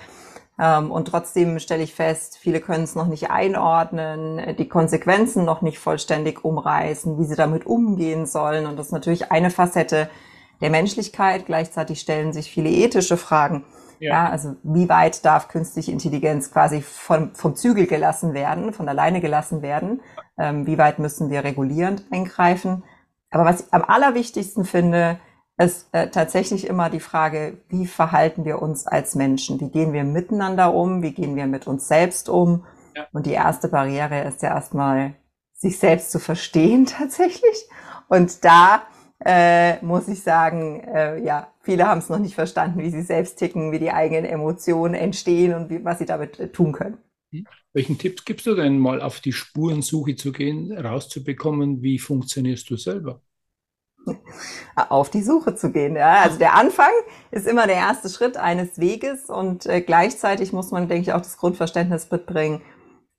Ähm, 0.58 0.90
und 0.90 1.08
trotzdem 1.08 1.58
stelle 1.58 1.82
ich 1.82 1.94
fest, 1.94 2.38
viele 2.38 2.60
können 2.60 2.84
es 2.84 2.94
noch 2.94 3.06
nicht 3.06 3.30
einordnen, 3.30 4.56
die 4.56 4.68
Konsequenzen 4.68 5.44
noch 5.44 5.62
nicht 5.62 5.78
vollständig 5.78 6.44
umreißen, 6.44 7.18
wie 7.18 7.24
sie 7.24 7.36
damit 7.36 7.66
umgehen 7.66 8.26
sollen. 8.26 8.66
Und 8.66 8.78
das 8.78 8.86
ist 8.86 8.92
natürlich 8.92 9.30
eine 9.30 9.50
Facette 9.50 10.08
der 10.60 10.70
Menschlichkeit. 10.70 11.46
Gleichzeitig 11.46 12.00
stellen 12.00 12.32
sich 12.32 12.50
viele 12.50 12.70
ethische 12.70 13.16
Fragen. 13.16 13.64
Ja. 13.98 14.10
ja. 14.10 14.30
also 14.30 14.56
wie 14.62 14.88
weit 14.88 15.24
darf 15.24 15.48
künstliche 15.48 15.92
Intelligenz 15.92 16.50
quasi 16.50 16.82
von, 16.82 17.34
vom 17.34 17.56
Zügel 17.56 17.86
gelassen 17.86 18.34
werden, 18.34 18.72
von 18.72 18.88
alleine 18.88 19.20
gelassen 19.20 19.62
werden? 19.62 20.00
Ähm, 20.38 20.66
wie 20.66 20.78
weit 20.78 20.98
müssen 20.98 21.30
wir 21.30 21.44
regulierend 21.44 22.04
eingreifen? 22.10 22.82
Aber 23.30 23.44
was 23.44 23.60
ich 23.60 23.66
am 23.72 23.82
allerwichtigsten 23.82 24.64
finde, 24.64 25.18
ist 25.58 25.88
äh, 25.92 26.08
tatsächlich 26.10 26.66
immer 26.66 26.90
die 26.90 27.00
Frage, 27.00 27.58
wie 27.68 27.86
verhalten 27.86 28.44
wir 28.44 28.60
uns 28.60 28.86
als 28.86 29.14
Menschen? 29.14 29.60
Wie 29.60 29.70
gehen 29.70 29.92
wir 29.92 30.04
miteinander 30.04 30.74
um? 30.74 31.02
Wie 31.02 31.12
gehen 31.12 31.34
wir 31.36 31.46
mit 31.46 31.66
uns 31.66 31.88
selbst 31.88 32.28
um? 32.28 32.64
Ja. 32.94 33.06
Und 33.12 33.26
die 33.26 33.32
erste 33.32 33.68
Barriere 33.68 34.22
ist 34.24 34.42
ja 34.42 34.50
erstmal, 34.50 35.14
sich 35.54 35.78
selbst 35.78 36.10
zu 36.10 36.18
verstehen 36.18 36.86
tatsächlich. 36.98 37.68
Und 38.08 38.44
da 38.44 38.86
äh, 39.24 39.82
muss 39.84 40.08
ich 40.08 40.22
sagen, 40.22 40.80
äh, 40.80 41.22
ja, 41.24 41.50
viele 41.62 41.86
haben 41.86 41.98
es 41.98 42.10
noch 42.10 42.18
nicht 42.18 42.34
verstanden, 42.34 42.80
wie 42.80 42.90
sie 42.90 43.02
selbst 43.02 43.38
ticken, 43.38 43.72
wie 43.72 43.78
die 43.78 43.90
eigenen 43.90 44.26
Emotionen 44.26 44.94
entstehen 44.94 45.54
und 45.54 45.70
wie, 45.70 45.82
was 45.84 45.98
sie 45.98 46.04
damit 46.04 46.38
äh, 46.38 46.48
tun 46.48 46.72
können. 46.72 46.98
Hm? 47.32 47.46
Welchen 47.72 47.98
Tipp 47.98 48.24
gibst 48.24 48.46
du 48.46 48.54
denn 48.54 48.78
mal 48.78 49.00
auf 49.00 49.20
die 49.20 49.32
Spurensuche 49.32 50.16
zu 50.16 50.32
gehen, 50.32 50.72
rauszubekommen, 50.72 51.82
wie 51.82 51.98
funktionierst 51.98 52.68
du 52.68 52.76
selber? 52.76 53.22
Auf 54.88 55.10
die 55.10 55.22
Suche 55.22 55.54
zu 55.54 55.70
gehen. 55.70 55.96
Ja. 55.96 56.22
Also 56.22 56.38
der 56.38 56.54
Anfang 56.54 56.90
ist 57.30 57.46
immer 57.46 57.66
der 57.66 57.76
erste 57.76 58.08
Schritt 58.08 58.36
eines 58.36 58.78
Weges 58.78 59.26
und 59.26 59.66
äh, 59.66 59.80
gleichzeitig 59.80 60.52
muss 60.52 60.70
man, 60.70 60.88
denke 60.88 61.02
ich, 61.02 61.12
auch 61.12 61.20
das 61.20 61.36
Grundverständnis 61.36 62.10
mitbringen. 62.10 62.62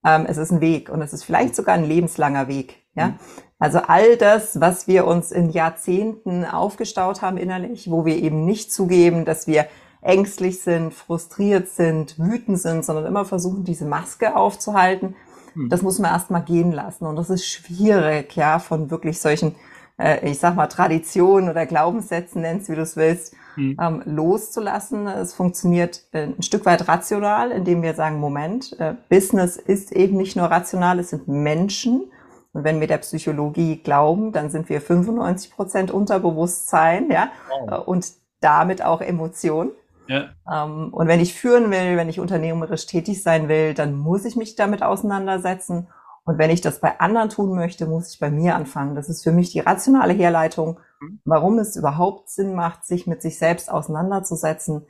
Ähm, 0.05 0.25
es 0.27 0.37
ist 0.37 0.51
ein 0.51 0.61
Weg 0.61 0.89
und 0.89 1.01
es 1.01 1.13
ist 1.13 1.23
vielleicht 1.23 1.55
sogar 1.55 1.75
ein 1.75 1.85
lebenslanger 1.85 2.47
Weg. 2.47 2.83
Ja, 2.95 3.07
mhm. 3.07 3.19
Also 3.59 3.79
all 3.79 4.17
das, 4.17 4.59
was 4.61 4.87
wir 4.87 5.07
uns 5.07 5.31
in 5.31 5.49
Jahrzehnten 5.49 6.45
aufgestaut 6.45 7.21
haben 7.21 7.37
innerlich, 7.37 7.89
wo 7.89 8.05
wir 8.05 8.17
eben 8.17 8.45
nicht 8.45 8.71
zugeben, 8.71 9.25
dass 9.25 9.47
wir 9.47 9.67
ängstlich 10.01 10.61
sind, 10.61 10.93
frustriert 10.93 11.67
sind, 11.67 12.19
wütend 12.19 12.59
sind, 12.59 12.85
sondern 12.85 13.07
immer 13.07 13.25
versuchen, 13.25 13.63
diese 13.63 13.85
Maske 13.85 14.35
aufzuhalten, 14.35 15.15
hm. 15.53 15.69
das 15.69 15.81
muss 15.81 15.97
man 15.97 16.11
erstmal 16.11 16.43
gehen 16.43 16.71
lassen. 16.71 17.07
Und 17.07 17.15
das 17.15 17.31
ist 17.31 17.47
schwierig, 17.47 18.35
ja, 18.35 18.59
von 18.59 18.91
wirklich 18.91 19.19
solchen, 19.19 19.55
äh, 19.97 20.29
ich 20.29 20.39
sag 20.39 20.55
mal, 20.55 20.67
Traditionen 20.67 21.49
oder 21.49 21.65
Glaubenssätzen, 21.65 22.41
nennst 22.41 22.69
wie 22.69 22.75
du 22.75 22.81
es 22.81 22.95
willst, 22.95 23.35
hm. 23.55 23.77
ähm, 23.81 24.01
loszulassen. 24.05 25.07
Es 25.07 25.33
funktioniert 25.33 26.03
äh, 26.11 26.23
ein 26.23 26.43
Stück 26.43 26.65
weit 26.65 26.87
rational, 26.87 27.51
indem 27.51 27.81
wir 27.81 27.93
sagen, 27.93 28.19
Moment, 28.19 28.79
äh, 28.79 28.95
Business 29.09 29.57
ist 29.57 29.91
eben 29.91 30.17
nicht 30.17 30.35
nur 30.35 30.45
rational, 30.45 30.99
es 30.99 31.09
sind 31.09 31.27
Menschen 31.27 32.11
und 32.57 32.63
wenn 32.63 32.79
wir 32.79 32.87
der 32.87 32.97
Psychologie 32.97 33.77
glauben, 33.77 34.31
dann 34.31 34.49
sind 34.49 34.67
wir 34.67 34.81
95 34.81 35.51
Prozent 35.51 35.91
Unterbewusstsein, 35.91 37.11
ja, 37.11 37.29
wow. 37.49 37.87
und 37.87 38.11
damit 38.39 38.83
auch 38.83 38.99
Emotion. 39.01 39.71
Ja. 40.07 40.29
Ähm, 40.51 40.91
und 40.91 41.07
wenn 41.07 41.19
ich 41.19 41.35
führen 41.35 41.69
will, 41.69 41.97
wenn 41.97 42.09
ich 42.09 42.19
unternehmerisch 42.19 42.87
tätig 42.87 43.21
sein 43.21 43.47
will, 43.47 43.75
dann 43.75 43.95
muss 43.95 44.25
ich 44.25 44.35
mich 44.35 44.55
damit 44.55 44.81
auseinandersetzen. 44.81 45.87
Und 46.27 46.37
wenn 46.37 46.49
ich 46.49 46.59
das 46.59 46.81
bei 46.81 46.99
anderen 46.99 47.29
tun 47.29 47.55
möchte, 47.55 47.85
muss 47.85 48.13
ich 48.13 48.19
bei 48.19 48.29
mir 48.29 48.55
anfangen. 48.55 48.95
Das 48.95 49.07
ist 49.07 49.23
für 49.23 49.31
mich 49.31 49.51
die 49.51 49.61
rationale 49.61 50.11
Herleitung, 50.11 50.77
mhm. 50.99 51.21
warum 51.23 51.57
es 51.57 51.77
überhaupt 51.77 52.29
Sinn 52.29 52.53
macht, 52.53 52.85
sich 52.85 53.07
mit 53.07 53.21
sich 53.21 53.39
selbst 53.39 53.71
auseinanderzusetzen. 53.71 54.85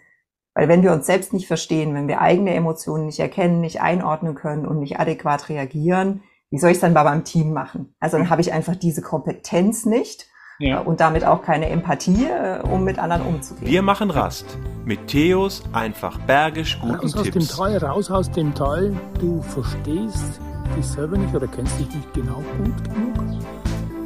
Weil 0.56 0.68
wenn 0.68 0.82
wir 0.82 0.92
uns 0.92 1.06
selbst 1.06 1.34
nicht 1.34 1.46
verstehen, 1.46 1.94
wenn 1.94 2.08
wir 2.08 2.22
eigene 2.22 2.56
Emotionen 2.56 3.06
nicht 3.06 3.20
erkennen, 3.20 3.62
nicht 3.62 3.82
einordnen 3.82 4.34
können 4.34 4.66
und 4.66 4.80
nicht 4.80 5.00
adäquat 5.00 5.50
reagieren, 5.50 6.24
wie 6.50 6.58
soll 6.58 6.72
ich 6.72 6.78
es 6.78 6.82
dann 6.82 6.96
bei 6.96 7.04
meinem 7.04 7.24
Team 7.24 7.54
machen? 7.54 7.94
Also 8.00 8.18
dann 8.18 8.26
mhm. 8.26 8.30
habe 8.32 8.42
ich 8.42 8.52
einfach 8.52 8.76
diese 8.76 9.04
Kompetenz 9.04 9.86
nicht 9.86 10.26
ja. 10.58 10.80
und 10.80 11.02
damit 11.02 11.24
auch 11.24 11.44
keine 11.44 11.70
Empathie, 11.70 12.26
äh, 12.26 12.64
um 12.64 12.84
mit 12.84 12.98
anderen 12.98 13.22
umzugehen. 13.22 13.70
Wir 13.70 13.84
machen 13.84 14.10
Rast 14.10 14.58
mit 14.86 15.06
Theos 15.06 15.62
einfach 15.72 16.18
bergisch 16.22 16.80
guten 16.82 16.96
raus 16.96 17.14
Tipps. 17.14 17.28
Aus 17.28 17.32
dem 17.32 17.48
Tal, 17.48 17.78
raus 17.78 18.10
aus 18.10 18.32
dem 18.32 18.56
Tal, 18.56 18.94
du 19.20 19.44
verstehst 19.44 20.42
dich 20.76 20.88
selber 20.88 21.18
nicht 21.18 21.34
oder 21.34 21.48
kennst 21.48 21.80
dich 21.80 21.88
nicht 21.94 22.14
genau 22.14 22.44
gut 22.58 22.84
genug. 22.84 23.18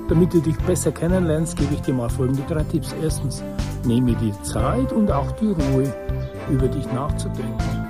Damit 0.10 0.34
du 0.34 0.42
dich 0.42 0.58
besser 0.58 0.92
kennenlernst, 0.92 1.56
gebe 1.56 1.74
ich 1.74 1.82
dir 1.82 1.94
mal 1.94 2.10
folgende 2.10 2.44
drei 2.48 2.64
Tipps. 2.64 2.94
Erstens, 3.02 3.42
nehme 3.86 4.14
dir 4.16 4.34
Zeit 4.44 4.92
und 4.92 5.10
auch 5.10 5.32
die 5.34 5.52
Ruhe, 5.52 5.94
über 6.50 6.68
dich 6.68 6.86
nachzudenken. 6.92 7.88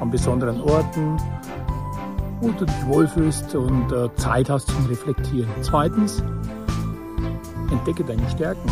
An 0.00 0.10
besonderen 0.10 0.60
Orten, 0.62 1.18
wo 2.40 2.48
du 2.52 2.64
dich 2.64 2.86
wohlfühlst 2.86 3.54
und 3.54 3.92
äh, 3.92 4.08
Zeit 4.16 4.48
hast 4.48 4.68
zum 4.68 4.86
Reflektieren. 4.86 5.50
Zweitens, 5.60 6.22
entdecke 7.70 8.02
deine 8.02 8.28
Stärken. 8.30 8.70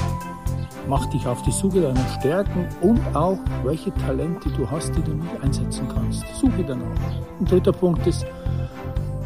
Mach 0.88 1.04
dich 1.10 1.26
auf 1.26 1.42
die 1.42 1.52
Suche 1.52 1.82
deiner 1.82 2.08
Stärken 2.18 2.66
und 2.80 2.98
auch, 3.14 3.38
welche 3.62 3.92
Talente 3.92 4.48
du 4.56 4.70
hast, 4.70 4.96
die 4.96 5.02
du 5.02 5.12
nicht 5.12 5.42
einsetzen 5.42 5.86
kannst. 5.94 6.24
Suche 6.34 6.64
danach. 6.66 6.86
Und 7.38 7.50
dritter 7.50 7.72
Punkt 7.72 8.06
ist, 8.06 8.24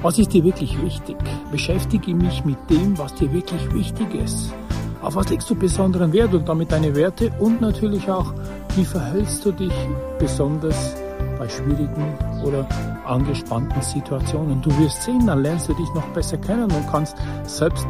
was 0.02 0.18
ist 0.18 0.32
dir 0.32 0.44
wirklich 0.44 0.80
wichtig? 0.82 1.16
Beschäftige 1.50 2.14
mich 2.14 2.44
mit 2.44 2.58
dem, 2.68 2.98
was 2.98 3.14
dir 3.14 3.32
wirklich 3.32 3.72
wichtig 3.72 4.14
ist. 4.14 4.52
Auf 5.00 5.16
was 5.16 5.28
legst 5.30 5.48
du 5.50 5.54
besonderen 5.54 6.12
Wert 6.12 6.34
und 6.34 6.48
damit 6.48 6.70
deine 6.70 6.94
Werte 6.94 7.32
und 7.38 7.60
natürlich 7.60 8.08
auch, 8.10 8.34
wie 8.76 8.84
verhältst 8.84 9.44
du 9.44 9.52
dich 9.52 9.72
besonders 10.18 10.94
bei 11.38 11.48
schwierigen 11.48 12.18
oder 12.44 12.68
angespannten 13.04 13.82
Situationen. 13.82 14.62
Du 14.62 14.76
wirst 14.78 15.02
sehen, 15.02 15.26
dann 15.26 15.42
lernst 15.42 15.68
du 15.68 15.74
dich 15.74 15.92
noch 15.94 16.06
besser 16.14 16.36
kennen 16.36 16.70
und 16.70 16.90
kannst 16.90 17.16
selbst 17.44 17.86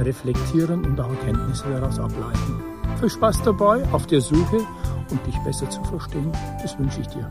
reflektieren 0.00 0.84
und 0.84 1.00
auch 1.00 1.08
Erkenntnisse 1.10 1.64
daraus 1.70 1.98
ableiten. 1.98 2.62
Viel 2.98 3.10
Spaß 3.10 3.42
dabei 3.42 3.84
auf 3.92 4.06
der 4.06 4.20
Suche 4.20 4.58
und 5.10 5.26
dich 5.26 5.38
besser 5.44 5.68
zu 5.70 5.82
verstehen. 5.84 6.32
Das 6.62 6.78
wünsche 6.78 7.00
ich 7.00 7.08
dir. 7.08 7.30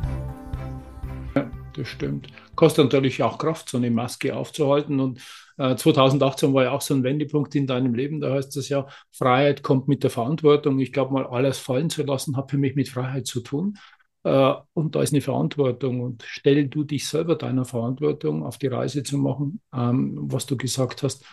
Ja, 1.35 1.45
das 1.73 1.87
stimmt. 1.87 2.27
Kostet 2.55 2.85
natürlich 2.85 3.21
auch 3.23 3.37
Kraft, 3.37 3.69
so 3.69 3.77
eine 3.77 3.91
Maske 3.91 4.35
aufzuhalten. 4.35 4.99
Und 4.99 5.21
äh, 5.57 5.75
2018 5.75 6.53
war 6.53 6.63
ja 6.63 6.71
auch 6.71 6.81
so 6.81 6.93
ein 6.93 7.03
Wendepunkt 7.03 7.55
in 7.55 7.67
deinem 7.67 7.93
Leben. 7.93 8.21
Da 8.21 8.33
heißt 8.33 8.55
es 8.57 8.69
ja, 8.69 8.87
Freiheit 9.11 9.63
kommt 9.63 9.87
mit 9.87 10.03
der 10.03 10.09
Verantwortung. 10.09 10.79
Ich 10.79 10.93
glaube, 10.93 11.13
mal 11.13 11.25
alles 11.25 11.59
fallen 11.59 11.89
zu 11.89 12.03
lassen, 12.03 12.37
hat 12.37 12.51
für 12.51 12.57
mich 12.57 12.75
mit 12.75 12.89
Freiheit 12.89 13.27
zu 13.27 13.41
tun. 13.41 13.77
Äh, 14.23 14.53
und 14.73 14.95
da 14.95 15.01
ist 15.01 15.13
eine 15.13 15.21
Verantwortung. 15.21 16.01
Und 16.01 16.23
stell 16.27 16.67
du 16.67 16.83
dich 16.83 17.07
selber 17.07 17.35
deiner 17.35 17.65
Verantwortung 17.65 18.43
auf 18.43 18.57
die 18.57 18.67
Reise 18.67 19.03
zu 19.03 19.17
machen, 19.17 19.61
ähm, 19.73 20.17
was 20.21 20.45
du 20.45 20.57
gesagt 20.57 21.03
hast 21.03 21.25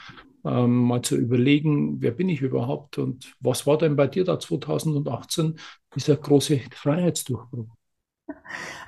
ähm, 0.45 0.85
mal 0.85 1.03
zu 1.03 1.17
überlegen, 1.17 2.01
wer 2.01 2.11
bin 2.11 2.29
ich 2.29 2.41
überhaupt 2.41 2.99
und 2.99 3.35
was 3.41 3.67
war 3.67 3.79
denn 3.79 3.97
bei 3.97 4.07
dir 4.07 4.25
da 4.25 4.39
2018 4.39 5.59
dieser 5.95 6.17
große 6.17 6.61
Freiheitsdurchbruch? 6.73 7.69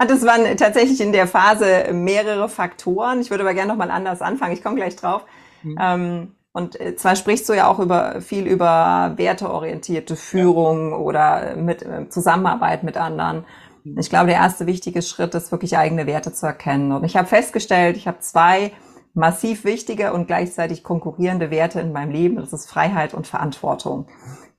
Das 0.07 0.25
waren 0.27 0.57
tatsächlich 0.57 1.01
in 1.01 1.13
der 1.13 1.27
Phase 1.27 1.93
mehrere 1.93 2.49
Faktoren. 2.49 3.21
Ich 3.21 3.31
würde 3.31 3.45
aber 3.45 3.55
gerne 3.55 3.71
nochmal 3.71 3.91
anders 3.91 4.23
anfangen. 4.23 4.53
Ich 4.53 4.63
komme 4.63 4.77
gleich 4.77 4.97
drauf. 4.97 5.25
Mhm. 5.63 5.79
Ähm, 5.81 6.35
und 6.53 6.81
äh, 6.81 6.95
zwar 6.95 7.17
sprichst 7.17 7.49
du 7.49 7.53
ja 7.53 7.67
auch 7.67 7.81
über 7.81 8.21
viel 8.21 8.47
über 8.47 9.15
werteorientierte 9.17 10.15
Führung 10.15 10.91
ja. 10.91 10.97
oder 10.97 11.57
mit 11.57 11.83
äh, 11.83 12.09
Zusammenarbeit 12.09 12.85
mit 12.85 12.97
anderen. 12.97 13.45
Mhm. 13.83 13.99
Ich 13.99 14.09
glaube, 14.09 14.27
der 14.27 14.37
erste 14.37 14.67
wichtige 14.67 15.03
Schritt 15.03 15.35
ist 15.35 15.51
wirklich 15.51 15.77
eigene 15.77 16.07
Werte 16.07 16.33
zu 16.33 16.47
erkennen. 16.47 16.93
Und 16.93 17.05
ich 17.05 17.17
habe 17.17 17.27
festgestellt, 17.27 17.97
ich 17.97 18.07
habe 18.07 18.21
zwei 18.21 18.73
massiv 19.15 19.65
wichtige 19.65 20.13
und 20.13 20.27
gleichzeitig 20.27 20.83
konkurrierende 20.83 21.51
Werte 21.51 21.81
in 21.81 21.93
meinem 21.93 22.11
Leben. 22.11 22.37
Das 22.37 22.53
ist 22.53 22.69
Freiheit 22.69 23.15
und 23.15 23.27
Verantwortung. 23.27 24.07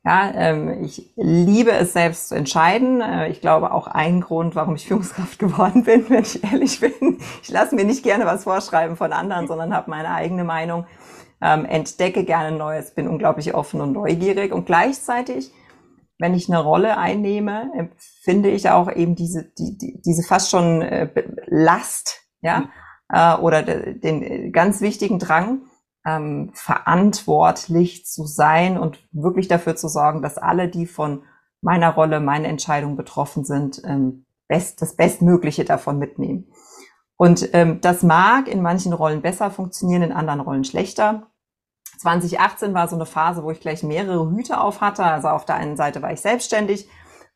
Ja, 0.06 0.32
ähm, 0.36 0.84
ich 0.84 1.12
liebe 1.16 1.72
es 1.72 1.94
selbst 1.94 2.30
zu 2.30 2.36
entscheiden. 2.36 3.02
Äh, 3.02 3.30
ich 3.30 3.42
glaube 3.42 3.74
auch 3.74 3.88
ein 3.88 4.22
Grund, 4.22 4.56
warum 4.56 4.76
ich 4.76 4.86
Führungskraft 4.88 5.40
geworden 5.40 5.84
bin, 5.84 6.10
wenn 6.10 6.22
ich 6.22 6.44
ehrlich 6.44 6.80
bin. 6.80 7.18
Ich 7.42 7.50
lasse 7.50 7.76
mir 7.76 7.86
nicht 7.86 8.04
gerne 8.04 8.26
was 8.26 8.44
vorschreiben 8.44 8.98
von 8.98 9.12
anderen, 9.12 9.48
sondern 9.48 9.74
habe 9.74 9.90
meine 9.90 10.12
eigene 10.12 10.44
Meinung. 10.44 10.86
Ähm, 11.42 11.66
entdecke 11.66 12.24
gerne 12.24 12.56
Neues, 12.56 12.92
bin 12.94 13.08
unglaublich 13.08 13.54
offen 13.54 13.82
und 13.82 13.92
neugierig 13.92 14.54
und 14.54 14.66
gleichzeitig, 14.66 15.52
wenn 16.18 16.34
ich 16.34 16.48
eine 16.48 16.64
Rolle 16.64 16.98
einnehme, 16.98 17.92
finde 18.24 18.50
ich 18.50 18.70
auch 18.70 18.90
eben 18.90 19.16
diese, 19.16 19.44
die, 19.58 19.78
die, 19.78 20.02
diese 20.02 20.24
fast 20.24 20.50
schon 20.50 20.82
äh, 20.82 21.10
Last, 21.48 22.22
ja, 22.42 22.60
mhm 22.60 22.70
äh, 23.10 23.36
oder 23.36 23.64
den 23.64 24.52
ganz 24.52 24.82
wichtigen 24.82 25.20
Drang, 25.20 25.62
ähm, 26.06 26.52
verantwortlich 26.54 28.06
zu 28.06 28.26
sein 28.26 28.78
und 28.78 29.00
wirklich 29.12 29.48
dafür 29.48 29.76
zu 29.76 29.88
sorgen, 29.88 30.22
dass 30.22 30.38
alle, 30.38 30.70
die 30.70 30.86
von 30.86 31.24
meiner 31.62 31.94
Rolle, 31.94 32.20
meinen 32.20 32.46
Entscheidungen 32.46 32.96
betroffen 32.96 33.44
sind, 33.44 33.82
ähm, 33.86 34.26
best, 34.48 34.82
das 34.82 34.96
Bestmögliche 34.96 35.66
davon 35.66 35.98
mitnehmen. 35.98 36.52
Und 37.18 37.50
ähm, 37.54 37.82
das 37.82 38.04
mag 38.04 38.48
in 38.48 38.62
manchen 38.62 38.94
Rollen 38.94 39.22
besser 39.22 39.50
funktionieren, 39.50 40.04
in 40.04 40.12
anderen 40.12 40.42
Rollen 40.42 40.64
schlechter. 40.64 41.28
2018 42.00 42.74
war 42.74 42.88
so 42.88 42.96
eine 42.96 43.06
Phase, 43.06 43.44
wo 43.44 43.52
ich 43.52 43.62
gleich 43.62 43.82
mehrere 43.82 44.30
Hüte 44.30 44.60
auf 44.60 44.82
hatte. 44.82 45.04
Also 45.04 45.30
auf 45.30 45.46
der 45.46 45.56
einen 45.56 45.78
Seite 45.78 46.02
war 46.02 46.12
ich 46.12 46.22
selbstständig, 46.22 46.88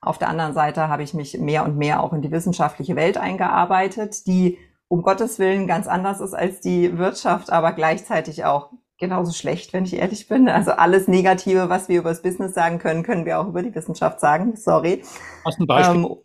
auf 0.01 0.17
der 0.17 0.29
anderen 0.29 0.53
Seite 0.53 0.87
habe 0.87 1.03
ich 1.03 1.13
mich 1.13 1.37
mehr 1.39 1.65
und 1.65 1.77
mehr 1.77 2.01
auch 2.01 2.13
in 2.13 2.21
die 2.21 2.31
wissenschaftliche 2.31 2.95
Welt 2.95 3.17
eingearbeitet, 3.17 4.27
die 4.27 4.57
um 4.89 5.03
Gottes 5.03 5.39
Willen 5.39 5.67
ganz 5.67 5.87
anders 5.87 6.19
ist 6.19 6.33
als 6.33 6.59
die 6.59 6.97
Wirtschaft, 6.97 7.51
aber 7.51 7.71
gleichzeitig 7.71 8.43
auch 8.43 8.71
genauso 8.99 9.31
schlecht, 9.31 9.71
wenn 9.71 9.85
ich 9.85 9.95
ehrlich 9.95 10.27
bin. 10.27 10.49
Also 10.49 10.71
alles 10.71 11.07
Negative, 11.07 11.69
was 11.69 11.87
wir 11.87 11.99
über 11.99 12.09
das 12.09 12.21
Business 12.21 12.53
sagen 12.53 12.79
können, 12.79 13.03
können 13.03 13.25
wir 13.25 13.39
auch 13.39 13.47
über 13.47 13.63
die 13.63 13.73
Wissenschaft 13.73 14.19
sagen. 14.19 14.57
Sorry. 14.57 15.03
Hast 15.45 15.59
du 15.59 15.63
ein 15.63 15.67
Beispiel? 15.67 16.03
Ähm, 16.03 16.17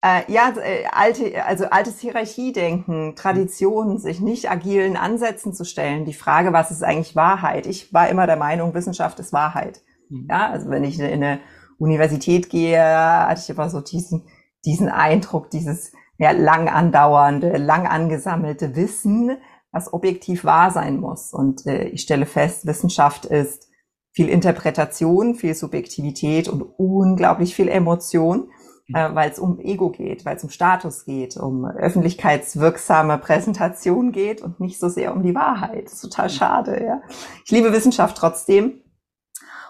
äh, 0.00 0.32
ja, 0.32 0.52
äh, 0.56 0.86
alte, 0.90 1.44
also 1.44 1.66
altes 1.66 2.00
Hierarchiedenken, 2.00 3.14
Traditionen, 3.16 3.98
sich 3.98 4.20
nicht 4.20 4.50
agilen 4.50 4.96
Ansätzen 4.96 5.52
zu 5.52 5.64
stellen. 5.64 6.04
Die 6.04 6.14
Frage, 6.14 6.52
was 6.52 6.70
ist 6.70 6.82
eigentlich 6.82 7.16
Wahrheit? 7.16 7.66
Ich 7.66 7.92
war 7.92 8.08
immer 8.08 8.26
der 8.26 8.36
Meinung, 8.36 8.74
Wissenschaft 8.74 9.18
ist 9.20 9.32
Wahrheit. 9.32 9.82
Mhm. 10.08 10.26
Ja, 10.30 10.50
also 10.50 10.70
wenn 10.70 10.84
ich 10.84 10.98
in 10.98 11.04
eine 11.04 11.40
Universität 11.78 12.48
gehe, 12.48 12.82
hatte 12.82 13.40
ich 13.42 13.50
immer 13.50 13.68
so 13.68 13.80
diesen, 13.80 14.24
diesen 14.64 14.88
Eindruck, 14.88 15.50
dieses, 15.50 15.92
ja, 16.18 16.32
lang 16.32 16.68
andauernde, 16.68 17.56
lang 17.56 17.86
angesammelte 17.86 18.76
Wissen, 18.76 19.38
was 19.72 19.92
objektiv 19.92 20.44
wahr 20.44 20.70
sein 20.70 20.98
muss. 20.98 21.32
Und 21.32 21.66
äh, 21.66 21.84
ich 21.88 22.02
stelle 22.02 22.26
fest, 22.26 22.66
Wissenschaft 22.66 23.24
ist 23.24 23.68
viel 24.12 24.28
Interpretation, 24.28 25.36
viel 25.36 25.54
Subjektivität 25.54 26.48
und 26.48 26.62
unglaublich 26.62 27.54
viel 27.54 27.68
Emotion, 27.68 28.50
äh, 28.92 29.14
weil 29.14 29.30
es 29.30 29.38
um 29.38 29.60
Ego 29.60 29.90
geht, 29.90 30.24
weil 30.24 30.36
es 30.36 30.42
um 30.42 30.50
Status 30.50 31.04
geht, 31.04 31.36
um 31.36 31.64
öffentlichkeitswirksame 31.64 33.18
Präsentation 33.18 34.10
geht 34.10 34.42
und 34.42 34.58
nicht 34.58 34.80
so 34.80 34.88
sehr 34.88 35.14
um 35.14 35.22
die 35.22 35.34
Wahrheit. 35.34 35.84
Das 35.84 35.94
ist 35.94 36.00
total 36.00 36.30
schade. 36.30 36.82
Ja. 36.84 37.02
Ich 37.44 37.50
liebe 37.52 37.72
Wissenschaft 37.72 38.16
trotzdem. 38.16 38.82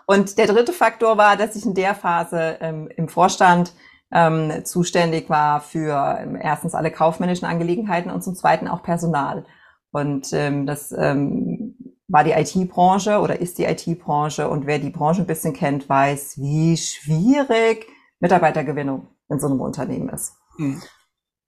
Und 0.07 0.38
der 0.38 0.47
dritte 0.47 0.73
Faktor 0.73 1.19
war, 1.19 1.37
dass 1.37 1.55
ich 1.55 1.67
in 1.67 1.75
der 1.75 1.95
Phase 1.95 2.57
ähm, 2.62 2.88
im 2.97 3.09
Vorstand 3.09 3.75
ähm, 4.12 4.65
zuständig 4.65 5.29
war 5.29 5.61
für 5.61 6.19
ähm, 6.21 6.37
erstens 6.41 6.75
alle 6.75 6.91
kaufmännischen 6.91 7.47
Angelegenheiten 7.47 8.11
und 8.11 8.23
zum 8.23 8.35
zweiten 8.35 8.69
auch 8.69 8.83
Personal. 8.83 9.45
Und 9.91 10.33
ähm, 10.33 10.67
das 10.67 10.93
ähm, 10.93 11.77
war 12.09 12.25
die 12.25 12.33
IT-Branche 12.33 13.21
oder 13.21 13.41
ist 13.41 13.59
die 13.59 13.65
IT-Branche. 13.65 14.49
Und 14.49 14.67
wer 14.67 14.79
die 14.79 14.91
Branche 14.91 15.23
ein 15.23 15.27
bisschen 15.27 15.53
kennt, 15.53 15.88
weiß, 15.88 16.38
wie 16.38 16.77
schwierig 16.77 17.87
Mitarbeitergewinnung 18.21 19.09
in 19.29 19.38
so 19.38 19.47
einem 19.47 19.61
Unternehmen 19.61 20.09
ist. 20.09 20.35
Mhm. 20.57 20.83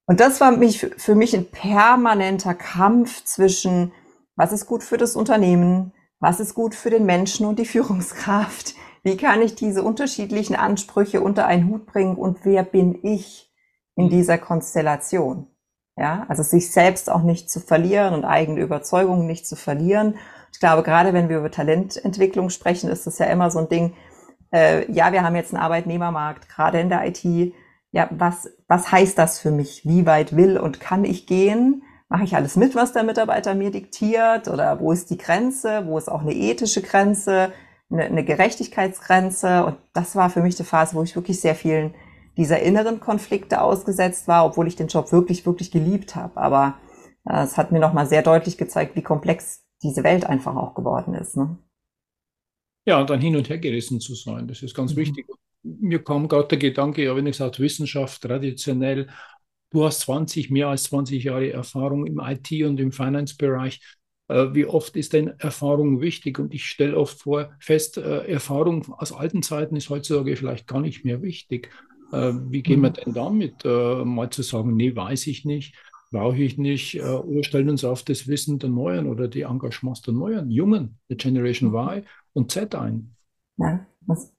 Und 0.06 0.20
das 0.20 0.40
war 0.40 0.50
mich, 0.50 0.80
für 0.80 1.14
mich 1.14 1.34
ein 1.34 1.50
permanenter 1.50 2.54
Kampf 2.54 3.24
zwischen, 3.24 3.92
was 4.36 4.52
ist 4.52 4.66
gut 4.66 4.82
für 4.82 4.96
das 4.96 5.16
Unternehmen, 5.16 5.92
was 6.18 6.40
ist 6.40 6.54
gut 6.54 6.74
für 6.74 6.90
den 6.90 7.06
Menschen 7.06 7.46
und 7.46 7.58
die 7.58 7.64
Führungskraft, 7.64 8.74
wie 9.02 9.16
kann 9.16 9.42
ich 9.42 9.54
diese 9.54 9.82
unterschiedlichen 9.82 10.56
Ansprüche 10.56 11.20
unter 11.20 11.46
einen 11.46 11.68
Hut 11.68 11.86
bringen 11.86 12.16
und 12.16 12.44
wer 12.44 12.62
bin 12.62 12.98
ich 13.02 13.52
in 13.96 14.06
mhm. 14.06 14.10
dieser 14.10 14.38
Konstellation? 14.38 15.46
Ja, 15.96 16.24
also 16.28 16.42
sich 16.42 16.72
selbst 16.72 17.10
auch 17.10 17.22
nicht 17.22 17.50
zu 17.50 17.60
verlieren 17.60 18.14
und 18.14 18.24
eigene 18.24 18.60
Überzeugungen 18.60 19.26
nicht 19.26 19.46
zu 19.46 19.56
verlieren. 19.56 20.16
Ich 20.52 20.60
glaube, 20.60 20.82
gerade 20.82 21.12
wenn 21.12 21.28
wir 21.28 21.38
über 21.38 21.50
Talententwicklung 21.50 22.48
sprechen, 22.50 22.88
ist 22.88 23.06
das 23.06 23.18
ja 23.18 23.26
immer 23.26 23.50
so 23.50 23.58
ein 23.58 23.68
Ding. 23.68 23.94
Äh, 24.52 24.90
ja, 24.90 25.12
wir 25.12 25.22
haben 25.22 25.36
jetzt 25.36 25.52
einen 25.52 25.62
Arbeitnehmermarkt, 25.62 26.48
gerade 26.48 26.80
in 26.80 26.88
der 26.88 27.06
IT. 27.06 27.24
Ja, 27.92 28.08
was, 28.10 28.48
was 28.66 28.90
heißt 28.90 29.18
das 29.18 29.40
für 29.40 29.50
mich? 29.50 29.82
Wie 29.84 30.06
weit 30.06 30.36
will 30.36 30.58
und 30.58 30.80
kann 30.80 31.04
ich 31.04 31.26
gehen? 31.26 31.82
mache 32.10 32.24
ich 32.24 32.34
alles 32.34 32.56
mit, 32.56 32.74
was 32.74 32.92
der 32.92 33.04
Mitarbeiter 33.04 33.54
mir 33.54 33.70
diktiert 33.70 34.48
oder 34.48 34.80
wo 34.80 34.92
ist 34.92 35.10
die 35.10 35.16
Grenze, 35.16 35.86
wo 35.86 35.96
ist 35.96 36.10
auch 36.10 36.20
eine 36.20 36.34
ethische 36.34 36.82
Grenze, 36.82 37.52
eine, 37.90 38.04
eine 38.04 38.24
Gerechtigkeitsgrenze 38.24 39.64
und 39.64 39.76
das 39.92 40.16
war 40.16 40.30
für 40.30 40.42
mich 40.42 40.56
die 40.56 40.64
Phase, 40.64 40.94
wo 40.94 41.02
ich 41.02 41.14
wirklich 41.14 41.40
sehr 41.40 41.54
vielen 41.54 41.94
dieser 42.36 42.60
inneren 42.60 43.00
Konflikte 43.00 43.60
ausgesetzt 43.60 44.28
war, 44.28 44.46
obwohl 44.46 44.66
ich 44.66 44.76
den 44.76 44.86
Job 44.86 45.12
wirklich, 45.12 45.44
wirklich 45.44 45.70
geliebt 45.70 46.16
habe. 46.16 46.36
Aber 46.40 46.78
äh, 47.28 47.42
es 47.42 47.56
hat 47.58 47.72
mir 47.72 47.80
nochmal 47.80 48.06
sehr 48.06 48.22
deutlich 48.22 48.56
gezeigt, 48.56 48.96
wie 48.96 49.02
komplex 49.02 49.64
diese 49.82 50.04
Welt 50.04 50.24
einfach 50.24 50.56
auch 50.56 50.74
geworden 50.74 51.14
ist. 51.14 51.36
Ne? 51.36 51.58
Ja, 52.86 53.00
und 53.00 53.10
dann 53.10 53.20
hin 53.20 53.36
und 53.36 53.48
her 53.48 53.58
gerissen 53.58 54.00
zu 54.00 54.14
sein, 54.14 54.48
das 54.48 54.62
ist 54.62 54.74
ganz 54.74 54.94
mhm. 54.94 55.00
wichtig. 55.00 55.26
Mir 55.62 56.02
kam 56.02 56.28
gerade 56.28 56.48
der 56.48 56.58
Gedanke, 56.58 57.04
ja, 57.04 57.14
wenn 57.14 57.26
ich 57.26 57.36
sage, 57.36 57.58
Wissenschaft 57.58 58.22
traditionell, 58.22 59.08
du 59.70 59.84
hast 59.84 60.00
20, 60.00 60.50
mehr 60.50 60.68
als 60.68 60.84
20 60.84 61.22
Jahre 61.22 61.52
Erfahrung 61.52 62.06
im 62.06 62.18
IT- 62.20 62.64
und 62.64 62.80
im 62.80 62.92
Finance-Bereich. 62.92 63.80
Äh, 64.30 64.54
wie 64.54 64.64
oft 64.64 64.94
ist 64.96 65.12
denn 65.12 65.32
Erfahrung 65.38 66.00
wichtig? 66.00 66.38
Und 66.38 66.54
ich 66.54 66.66
stelle 66.66 66.96
oft 66.96 67.18
vor, 67.18 67.50
fest, 67.58 67.98
äh, 67.98 68.26
Erfahrung 68.28 68.94
aus 68.94 69.12
alten 69.12 69.42
Zeiten 69.42 69.74
ist 69.74 69.90
heutzutage 69.90 70.36
vielleicht 70.36 70.68
gar 70.68 70.80
nicht 70.80 71.04
mehr 71.04 71.20
wichtig. 71.20 71.70
Äh, 72.12 72.32
wie 72.48 72.62
gehen 72.62 72.80
wir 72.80 72.90
mhm. 72.90 72.94
denn 72.94 73.14
damit? 73.14 73.64
Mal 73.64 74.30
zu 74.30 74.42
sagen, 74.42 74.76
nee, 74.76 74.94
weiß 74.94 75.26
ich 75.26 75.44
nicht, 75.44 75.74
brauche 76.12 76.36
ich 76.36 76.58
nicht, 76.58 77.02
oder 77.02 77.42
stellen 77.42 77.70
uns 77.70 77.84
auf 77.84 78.02
das 78.04 78.28
Wissen 78.28 78.58
der 78.58 78.70
Neuen 78.70 79.06
oder 79.06 79.28
die 79.28 79.42
Engagements 79.42 80.02
der 80.02 80.14
Neuen, 80.14 80.50
Jungen, 80.50 80.98
der 81.08 81.16
Generation 81.16 81.70
mhm. 81.70 81.76
Y 81.76 82.04
und 82.32 82.52
Z 82.52 82.74
ein. 82.74 83.14
Ja, 83.56 83.86
das, 84.06 84.32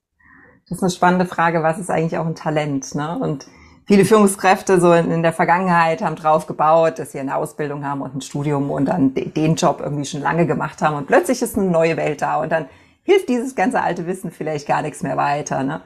das 0.67 0.77
ist 0.77 0.83
eine 0.83 0.91
spannende 0.91 1.25
Frage. 1.25 1.63
Was 1.63 1.79
ist 1.79 1.89
eigentlich 1.89 2.17
auch 2.17 2.25
ein 2.25 2.35
Talent? 2.35 2.95
Ne? 2.95 3.17
Und 3.19 3.45
viele 3.91 4.05
Führungskräfte 4.05 4.79
so 4.79 4.93
in, 4.93 5.21
der 5.21 5.33
Vergangenheit 5.33 6.01
haben 6.01 6.15
drauf 6.15 6.47
gebaut, 6.47 6.97
dass 6.97 7.11
sie 7.11 7.19
eine 7.19 7.35
Ausbildung 7.35 7.83
haben 7.83 7.99
und 7.99 8.15
ein 8.15 8.21
Studium 8.21 8.71
und 8.71 8.85
dann 8.85 9.13
de, 9.13 9.27
den 9.27 9.55
Job 9.55 9.81
irgendwie 9.83 10.05
schon 10.05 10.21
lange 10.21 10.47
gemacht 10.47 10.81
haben 10.81 10.95
und 10.95 11.07
plötzlich 11.07 11.41
ist 11.41 11.57
eine 11.57 11.69
neue 11.69 11.97
Welt 11.97 12.21
da 12.21 12.39
und 12.39 12.53
dann 12.53 12.67
hilft 13.03 13.27
dieses 13.27 13.53
ganze 13.53 13.81
alte 13.81 14.07
Wissen 14.07 14.31
vielleicht 14.31 14.65
gar 14.65 14.81
nichts 14.81 15.03
mehr 15.03 15.17
weiter. 15.17 15.63
Ne? 15.63 15.81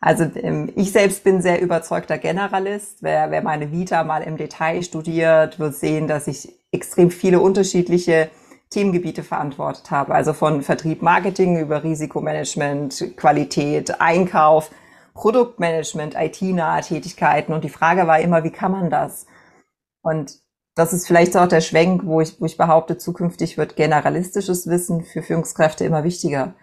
Also 0.00 0.24
ähm, 0.34 0.72
ich 0.74 0.90
selbst 0.90 1.22
bin 1.22 1.42
sehr 1.42 1.62
überzeugter 1.62 2.18
Generalist. 2.18 3.04
Wer, 3.04 3.30
wer 3.30 3.42
meine 3.42 3.70
Vita 3.70 4.02
mal 4.02 4.24
im 4.24 4.36
Detail 4.36 4.82
studiert, 4.82 5.60
wird 5.60 5.76
sehen, 5.76 6.08
dass 6.08 6.26
ich 6.26 6.52
extrem 6.72 7.12
viele 7.12 7.38
unterschiedliche 7.38 8.30
Themengebiete 8.70 9.22
verantwortet 9.22 9.92
habe. 9.92 10.12
Also 10.12 10.32
von 10.32 10.62
Vertrieb, 10.62 11.02
Marketing 11.02 11.60
über 11.60 11.84
Risikomanagement, 11.84 13.16
Qualität, 13.16 14.00
Einkauf, 14.00 14.72
Produktmanagement, 15.14 16.14
IT-nahe 16.16 16.82
Tätigkeiten. 16.82 17.52
Und 17.52 17.64
die 17.64 17.70
Frage 17.70 18.06
war 18.06 18.20
immer, 18.20 18.44
wie 18.44 18.50
kann 18.50 18.72
man 18.72 18.90
das? 18.90 19.26
Und 20.02 20.38
das 20.74 20.92
ist 20.92 21.06
vielleicht 21.06 21.36
auch 21.36 21.48
der 21.48 21.60
Schwenk, 21.60 22.04
wo 22.04 22.20
ich, 22.20 22.40
wo 22.40 22.46
ich 22.46 22.56
behaupte, 22.56 22.98
zukünftig 22.98 23.56
wird 23.56 23.76
generalistisches 23.76 24.66
Wissen 24.66 25.04
für 25.04 25.22
Führungskräfte 25.22 25.84
immer 25.84 26.04
wichtiger 26.04 26.54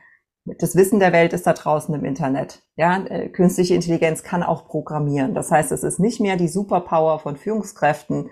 das 0.46 0.76
Wissen 0.76 1.00
der 1.00 1.14
Welt 1.14 1.34
ist 1.34 1.46
da 1.46 1.54
draußen 1.54 1.94
im 1.94 2.04
Internet. 2.04 2.64
Ja, 2.76 3.04
äh, 3.06 3.30
künstliche 3.30 3.76
Intelligenz 3.76 4.24
kann 4.24 4.44
auch 4.44 4.68
programmieren. 4.68 5.34
Das 5.34 5.52
heißt, 5.52 5.72
es 5.72 5.84
ist 5.84 6.00
nicht 6.00 6.20
mehr 6.20 6.36
die 6.36 6.48
Superpower 6.48 7.20
von 7.20 7.38
Führungskräften, 7.38 8.30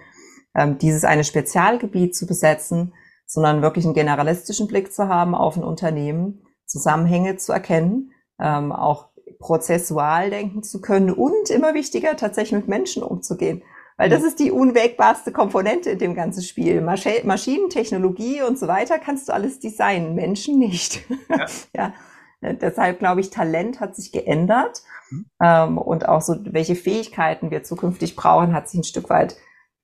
ähm, 0.55 0.77
dieses 0.79 1.03
eine 1.03 1.23
Spezialgebiet 1.23 2.15
zu 2.15 2.25
besetzen, 2.25 2.93
sondern 3.25 3.61
wirklich 3.61 3.85
einen 3.85 3.93
generalistischen 3.93 4.67
Blick 4.67 4.91
zu 4.91 5.07
haben 5.07 5.35
auf 5.35 5.55
ein 5.55 5.63
Unternehmen, 5.63 6.41
Zusammenhänge 6.65 7.37
zu 7.37 7.51
erkennen, 7.53 8.11
ähm, 8.39 8.71
auch 8.71 9.08
prozessual 9.37 10.29
denken 10.29 10.63
zu 10.63 10.81
können 10.81 11.11
und 11.11 11.49
immer 11.49 11.73
wichtiger, 11.73 12.15
tatsächlich 12.15 12.59
mit 12.59 12.67
Menschen 12.67 13.03
umzugehen. 13.03 13.63
Weil 13.99 14.09
das 14.09 14.23
ist 14.23 14.39
die 14.39 14.49
unwägbarste 14.49 15.33
Komponente 15.33 15.89
in 15.89 15.99
dem 15.99 16.15
ganzen 16.15 16.41
Spiel. 16.41 16.79
Masch 16.79 17.05
Maschinen, 17.25 17.69
Technologie 17.69 18.41
und 18.41 18.57
so 18.57 18.69
weiter 18.69 18.97
kannst 18.97 19.27
du 19.27 19.33
alles 19.33 19.59
designen, 19.59 20.15
Menschen 20.15 20.57
nicht. 20.57 21.01
Ja. 21.29 21.45
ja. 21.75 21.93
Deshalb 22.41 22.99
glaube 22.99 23.19
ich, 23.19 23.29
Talent 23.29 23.81
hat 23.81 23.97
sich 23.97 24.13
geändert 24.13 24.81
mhm. 25.09 25.25
ähm, 25.43 25.77
und 25.77 26.07
auch 26.07 26.21
so, 26.21 26.37
welche 26.45 26.75
Fähigkeiten 26.75 27.51
wir 27.51 27.63
zukünftig 27.63 28.15
brauchen, 28.15 28.53
hat 28.53 28.69
sich 28.69 28.79
ein 28.79 28.85
Stück 28.85 29.09
weit 29.09 29.35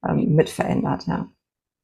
ähm, 0.07 0.33
mit 0.33 0.49
verändert. 0.49 1.05
Ja. 1.07 1.29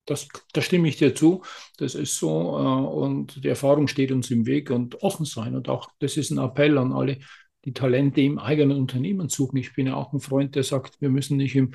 Das, 0.06 0.30
da 0.54 0.62
stimme 0.62 0.88
ich 0.88 0.96
dir 0.96 1.14
zu. 1.14 1.44
Das 1.78 1.96
ist 1.96 2.18
so 2.18 2.30
äh, 2.30 2.96
und 2.96 3.44
die 3.44 3.50
Erfahrung 3.50 3.88
steht 3.88 4.14
uns 4.14 4.32
im 4.32 4.46
Weg 4.46 4.72
und 4.72 5.04
offen 5.04 5.26
sein 5.26 5.56
und 5.56 5.68
auch 5.68 5.90
das 6.00 6.16
ist 6.16 6.32
ein 6.32 6.38
Appell 6.38 6.78
an 6.78 6.94
alle, 6.94 7.20
die 7.66 7.74
Talente 7.74 8.22
im 8.22 8.40
eigenen 8.40 8.78
Unternehmen 8.78 9.30
suchen. 9.30 9.58
Ich 9.58 9.74
bin 9.76 9.88
ja 9.88 9.96
auch 9.96 10.14
ein 10.14 10.20
Freund, 10.20 10.56
der 10.56 10.64
sagt, 10.64 11.00
wir 11.02 11.10
müssen 11.10 11.38
nicht 11.38 11.56
im 11.56 11.72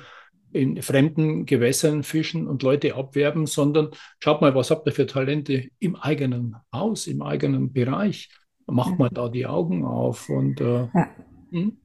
in 0.53 0.81
fremden 0.81 1.45
Gewässern 1.45 2.03
fischen 2.03 2.47
und 2.47 2.63
Leute 2.63 2.95
abwerben, 2.95 3.45
sondern 3.45 3.89
schaut 4.19 4.41
mal, 4.41 4.55
was 4.55 4.71
habt 4.71 4.87
ihr 4.87 4.93
für 4.93 5.05
Talente 5.05 5.69
im 5.79 5.95
eigenen 5.95 6.55
Haus, 6.73 7.07
im 7.07 7.21
eigenen 7.21 7.73
Bereich. 7.73 8.29
Macht 8.65 8.99
mal 8.99 9.09
da 9.09 9.29
die 9.29 9.45
Augen 9.45 9.85
auf 9.85 10.29
und 10.29 10.59
äh, 10.59 10.87
ja. 10.93 11.09
hm? 11.51 11.77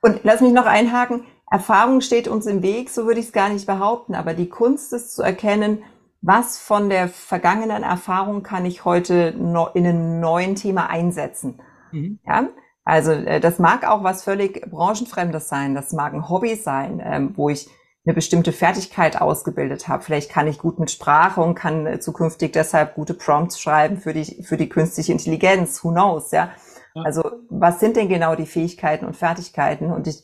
Und 0.00 0.20
lass 0.24 0.40
mich 0.40 0.52
noch 0.52 0.66
einhaken. 0.66 1.24
Erfahrung 1.50 2.00
steht 2.00 2.26
uns 2.26 2.46
im 2.46 2.62
Weg, 2.62 2.90
so 2.90 3.06
würde 3.06 3.20
ich 3.20 3.26
es 3.26 3.32
gar 3.32 3.48
nicht 3.48 3.66
behaupten, 3.66 4.14
aber 4.14 4.34
die 4.34 4.48
Kunst 4.48 4.92
ist 4.92 5.14
zu 5.14 5.22
erkennen, 5.22 5.84
was 6.20 6.58
von 6.58 6.88
der 6.88 7.08
vergangenen 7.08 7.82
Erfahrung 7.82 8.42
kann 8.42 8.64
ich 8.64 8.84
heute 8.84 9.34
in 9.36 9.86
einem 9.86 10.20
neuen 10.20 10.56
Thema 10.56 10.88
einsetzen. 10.88 11.60
Mhm. 11.92 12.18
Ja? 12.26 12.48
Also 12.84 13.12
äh, 13.12 13.40
das 13.40 13.58
mag 13.58 13.88
auch 13.88 14.04
was 14.04 14.24
völlig 14.24 14.70
branchenfremdes 14.70 15.48
sein, 15.48 15.74
das 15.74 15.92
mag 15.92 16.12
ein 16.12 16.28
Hobby 16.28 16.56
sein, 16.56 17.00
ähm, 17.04 17.32
wo 17.36 17.48
ich 17.48 17.68
eine 18.06 18.14
bestimmte 18.14 18.52
Fertigkeit 18.52 19.18
ausgebildet 19.20 19.88
habe. 19.88 20.02
Vielleicht 20.02 20.30
kann 20.30 20.46
ich 20.46 20.58
gut 20.58 20.78
mit 20.78 20.90
Sprache 20.90 21.40
und 21.40 21.54
kann 21.54 21.86
äh, 21.86 22.00
zukünftig 22.00 22.52
deshalb 22.52 22.94
gute 22.94 23.14
Prompts 23.14 23.58
schreiben 23.58 23.96
für 23.96 24.12
die, 24.12 24.42
für 24.42 24.58
die 24.58 24.68
künstliche 24.68 25.12
Intelligenz. 25.12 25.82
Who 25.82 25.90
knows, 25.90 26.30
ja? 26.30 26.50
ja? 26.94 27.02
Also, 27.02 27.22
was 27.48 27.80
sind 27.80 27.96
denn 27.96 28.10
genau 28.10 28.34
die 28.34 28.44
Fähigkeiten 28.44 29.06
und 29.06 29.16
Fertigkeiten? 29.16 29.90
Und 29.90 30.06
ich 30.06 30.22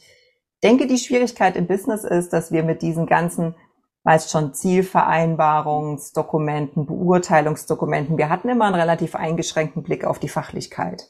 denke, 0.63 0.87
die 0.87 0.99
Schwierigkeit 0.99 1.57
im 1.57 1.67
Business 1.67 2.05
ist, 2.05 2.35
dass 2.35 2.53
wir 2.53 2.63
mit 2.63 2.83
diesen 2.83 3.07
ganzen, 3.07 3.55
weiß 4.05 4.31
schon, 4.31 4.53
Zielvereinbarungsdokumenten, 4.53 6.85
Beurteilungsdokumenten, 6.85 8.19
wir 8.19 8.29
hatten 8.29 8.51
immer 8.51 8.67
einen 8.67 8.75
relativ 8.75 9.15
eingeschränkten 9.15 9.83
Blick 9.83 10.05
auf 10.05 10.19
die 10.19 10.29
Fachlichkeit. 10.29 11.09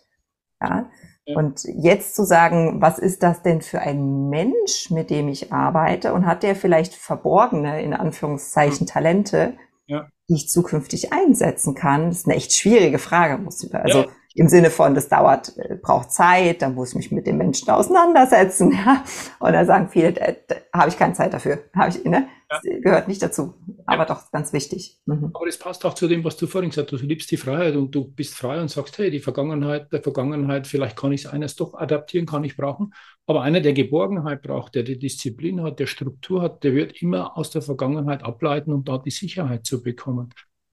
Ja? 0.63 0.89
Und 1.27 1.65
jetzt 1.65 2.17
zu 2.17 2.25
sagen, 2.25 2.81
was 2.81 2.99
ist 2.99 3.23
das 3.23 3.43
denn 3.43 3.63
für 3.63 3.81
ein 3.81 4.29
Mensch, 4.31 4.91
mit 4.91 5.11
dem 5.11 5.29
ich 5.29 5.53
arbeite 5.53 6.13
und 6.13 6.27
hat 6.27 6.43
der 6.43 6.57
vielleicht 6.57 6.95
verborgene, 6.95 7.83
in 7.83 7.95
Anführungszeichen, 7.95 8.87
Talente, 8.87 9.55
ja. 9.87 10.09
die 10.29 10.35
ich 10.35 10.49
zukünftig 10.49 11.13
einsetzen 11.13 11.75
kann, 11.75 12.09
das 12.09 12.21
ist 12.21 12.27
eine 12.27 12.37
echt 12.37 12.53
schwierige 12.53 12.99
Frage. 12.99 13.39
Also 13.73 13.99
ja. 13.99 14.09
Im 14.35 14.49
Sinne 14.49 14.71
von, 14.71 14.95
das 14.95 15.09
dauert, 15.09 15.57
äh, 15.59 15.77
braucht 15.77 16.13
Zeit, 16.13 16.63
da 16.63 16.69
muss 16.69 16.91
ich 16.91 16.97
mich 16.97 17.11
mit 17.11 17.27
dem 17.27 17.39
Menschen 17.39 17.69
auseinandersetzen. 17.71 18.73
Ja? 18.81 19.05
Und 19.41 19.53
da 19.53 19.65
sagen 19.65 19.89
viele, 19.91 20.13
da, 20.13 20.33
da 20.47 20.57
habe 20.73 20.89
ich 20.89 20.97
keine 20.97 21.13
Zeit 21.13 21.35
dafür. 21.35 21.59
Habe 21.75 21.91
ich, 21.91 22.05
ne? 22.05 22.29
Das 22.49 22.63
gehört 22.63 23.07
nicht 23.07 23.23
dazu, 23.23 23.55
aber 23.87 24.03
ja. 24.03 24.09
doch 24.09 24.33
ganz 24.33 24.53
wichtig. 24.53 24.99
Mhm. 25.07 25.31
Aber 25.35 25.47
das 25.47 25.57
passt 25.57 25.85
auch 25.85 25.95
zu 25.95 26.09
dem, 26.09 26.25
was 26.25 26.37
du 26.37 26.49
vorhin 26.49 26.71
gesagt 26.71 26.91
hast. 26.91 27.01
Du 27.01 27.07
liebst 27.07 27.31
die 27.31 27.37
Freiheit 27.37 27.77
und 27.77 27.95
du 27.95 28.05
bist 28.05 28.35
frei 28.35 28.61
und 28.61 28.69
sagst, 28.69 28.99
hey, 28.99 29.09
die 29.11 29.21
Vergangenheit, 29.21 29.93
der 29.93 30.03
Vergangenheit, 30.03 30.67
vielleicht 30.67 30.97
kann 30.97 31.13
ich 31.13 31.29
eines 31.29 31.55
doch 31.55 31.75
adaptieren, 31.75 32.27
kann 32.27 32.43
ich 32.43 32.57
brauchen. 32.57 32.93
Aber 33.27 33.43
einer, 33.43 33.61
der 33.61 33.73
Geborgenheit 33.73 34.43
braucht, 34.43 34.75
der 34.75 34.83
die 34.83 34.99
Disziplin 34.99 35.63
hat, 35.63 35.79
der 35.79 35.87
Struktur 35.87 36.43
hat, 36.43 36.65
der 36.65 36.75
wird 36.75 37.01
immer 37.01 37.37
aus 37.37 37.51
der 37.51 37.63
Vergangenheit 37.63 38.25
ableiten, 38.25 38.73
um 38.73 38.85
da 38.85 38.99
die 38.99 39.11
Sicherheit 39.11 39.65
zu 39.65 39.81
bekommen. 39.81 40.31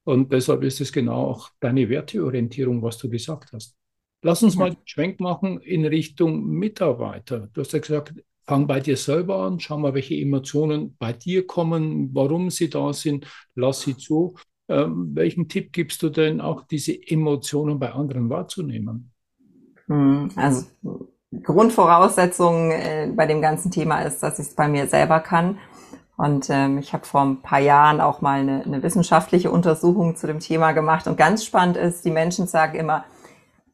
Und 0.07 0.31
deshalb 0.31 0.63
ist 0.63 0.79
es 0.79 0.93
genau 0.93 1.25
auch 1.31 1.49
deine 1.59 1.89
Werteorientierung, 1.89 2.81
was 2.81 2.97
du 2.97 3.09
gesagt 3.09 3.51
hast. 3.51 3.75
Lass 4.21 4.41
uns 4.41 4.55
mal 4.55 4.67
einen 4.67 4.77
Schwenk 4.85 5.19
machen 5.19 5.59
in 5.59 5.85
Richtung 5.85 6.45
Mitarbeiter. 6.45 7.49
Du 7.51 7.59
hast 7.59 7.73
ja 7.73 7.79
gesagt, 7.79 8.13
Fang 8.45 8.65
bei 8.65 8.79
dir 8.79 8.95
selber 8.95 9.39
an, 9.39 9.59
schau 9.59 9.77
mal, 9.77 9.93
welche 9.93 10.15
Emotionen 10.15 10.95
bei 10.97 11.11
dir 11.11 11.45
kommen, 11.45 12.11
warum 12.13 12.49
sie 12.49 12.69
da 12.69 12.93
sind, 12.93 13.27
lass 13.55 13.81
sie 13.81 13.97
zu. 13.97 14.35
Ähm, 14.69 15.11
welchen 15.13 15.49
Tipp 15.49 15.73
gibst 15.73 16.01
du 16.01 16.07
denn 16.07 16.39
auch, 16.39 16.61
diese 16.65 16.93
Emotionen 16.93 17.77
bei 17.77 17.91
anderen 17.91 18.29
wahrzunehmen? 18.29 19.11
Hm, 19.87 20.31
also 20.37 20.67
Grundvoraussetzung 21.43 22.71
äh, 22.71 23.11
bei 23.13 23.25
dem 23.25 23.41
ganzen 23.41 23.71
Thema 23.71 24.03
ist, 24.03 24.23
dass 24.23 24.39
ich 24.39 24.47
es 24.47 24.55
bei 24.55 24.69
mir 24.69 24.87
selber 24.87 25.19
kann. 25.19 25.57
Und 26.17 26.49
ähm, 26.49 26.80
ich 26.80 26.93
habe 26.93 27.06
vor 27.06 27.21
ein 27.21 27.41
paar 27.41 27.60
Jahren 27.60 28.01
auch 28.01 28.21
mal 28.21 28.39
eine, 28.39 28.63
eine 28.63 28.82
wissenschaftliche 28.82 29.51
Untersuchung 29.51 30.15
zu 30.15 30.25
dem 30.25 30.39
Thema 30.39 30.71
gemacht. 30.71 31.08
Und 31.08 31.15
ganz 31.15 31.45
spannend 31.45 31.77
ist, 31.77 32.03
die 32.06 32.12
Menschen 32.12 32.47
sagen 32.47 32.77
immer, 32.77 33.06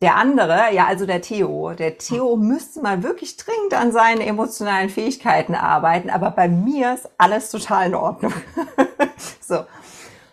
der 0.01 0.17
andere, 0.17 0.73
ja, 0.73 0.85
also 0.85 1.05
der 1.05 1.21
Theo, 1.21 1.71
der 1.71 1.97
Theo 1.97 2.35
müsste 2.35 2.81
mal 2.81 3.03
wirklich 3.03 3.37
dringend 3.37 3.73
an 3.73 3.93
seinen 3.93 4.19
emotionalen 4.19 4.89
Fähigkeiten 4.89 5.55
arbeiten, 5.55 6.09
aber 6.09 6.31
bei 6.31 6.49
mir 6.49 6.93
ist 6.93 7.09
alles 7.17 7.49
total 7.49 7.87
in 7.87 7.95
Ordnung. 7.95 8.33
so. 9.39 9.59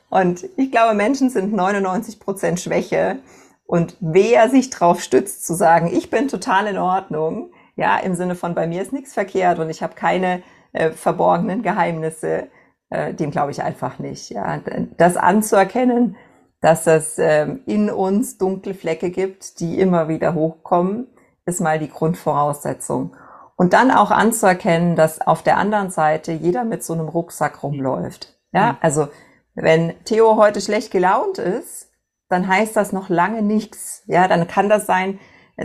Und 0.09 0.45
ich 0.57 0.73
glaube, 0.73 0.95
Menschen 0.95 1.31
sind 1.31 1.53
99 1.53 2.19
Prozent 2.19 2.59
Schwäche. 2.59 3.21
Und 3.65 3.97
wer 4.01 4.51
sich 4.51 4.71
drauf 4.71 5.01
stützt, 5.01 5.47
zu 5.47 5.55
sagen, 5.55 5.89
ich 5.93 6.11
bin 6.11 6.27
total 6.27 6.67
in 6.67 6.77
Ordnung, 6.79 7.53
ja, 7.77 7.99
im 7.99 8.17
Sinne 8.17 8.35
von 8.35 8.57
bei 8.57 8.67
mir 8.67 8.83
ist 8.83 8.93
nichts 8.93 9.15
verkehrt 9.15 9.61
und 9.61 9.71
ich 9.71 9.85
habe 9.85 9.95
keine 9.95 10.43
äh, 10.73 10.91
verborgenen 10.91 11.63
Geheimnisse, 11.63 12.49
äh, 12.91 13.15
dem 13.15 13.31
glaube 13.31 13.51
ich 13.51 13.63
einfach 13.63 13.99
nicht. 13.99 14.31
Ja, 14.31 14.61
das 14.97 15.17
anzuerkennen, 15.17 16.17
dass 16.61 16.87
es 16.87 17.19
ähm, 17.19 17.63
in 17.67 17.91
uns 17.91 18.39
dunkle 18.39 18.75
Flecke 18.75 19.11
gibt, 19.11 19.61
die 19.61 19.81
immer 19.81 20.09
wieder 20.09 20.35
hochkommen, 20.35 21.09
ist 21.47 21.61
mal 21.61 21.79
die 21.79 21.89
Grundvoraussetzung. 21.89 23.17
Und 23.57 23.73
dann 23.73 23.91
auch 23.91 24.11
anzuerkennen, 24.11 24.97
dass 24.97 25.21
auf 25.21 25.43
der 25.43 25.59
anderen 25.59 25.91
Seite 25.91 26.33
jeder 26.33 26.65
mit 26.65 26.83
so 26.83 26.95
einem 26.95 27.09
Rucksack 27.09 27.63
rumläuft. 27.63 28.39
Ja, 28.53 28.73
mhm. 28.73 28.79
also 28.81 29.09
wenn 29.55 29.95
Theo 30.05 30.37
heute 30.37 30.61
schlecht 30.61 30.91
gelaunt 30.91 31.39
ist, 31.39 31.91
dann 32.29 32.47
heißt 32.47 32.77
das 32.77 32.93
noch 32.93 33.09
lange 33.09 33.43
nichts. 33.43 34.03
Ja, 34.07 34.29
dann 34.29 34.47
kann 34.47 34.69
das 34.69 34.87
sein, 34.87 35.19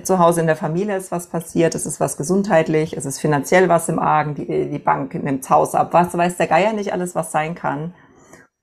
zu 0.04 0.20
Hause 0.20 0.42
in 0.42 0.48
der 0.48 0.56
Familie 0.56 0.98
ist 0.98 1.12
was 1.12 1.28
passiert, 1.28 1.76
es 1.76 1.86
ist 1.86 2.00
was 2.00 2.18
gesundheitlich, 2.18 2.96
es 2.98 3.06
ist 3.06 3.20
finanziell 3.20 3.70
was 3.70 3.90
im 3.90 4.00
Argen, 4.00 4.36
die, 4.36 4.70
die 4.70 4.80
Bank 4.80 5.14
nimmt 5.14 5.50
Haus 5.50 5.76
ab, 5.76 5.94
was 5.94 6.18
weiß 6.18 6.38
der 6.38 6.48
Geier 6.48 6.74
nicht 6.74 6.92
alles, 6.94 7.16
was 7.16 7.32
sein 7.32 7.56
kann. 7.56 7.94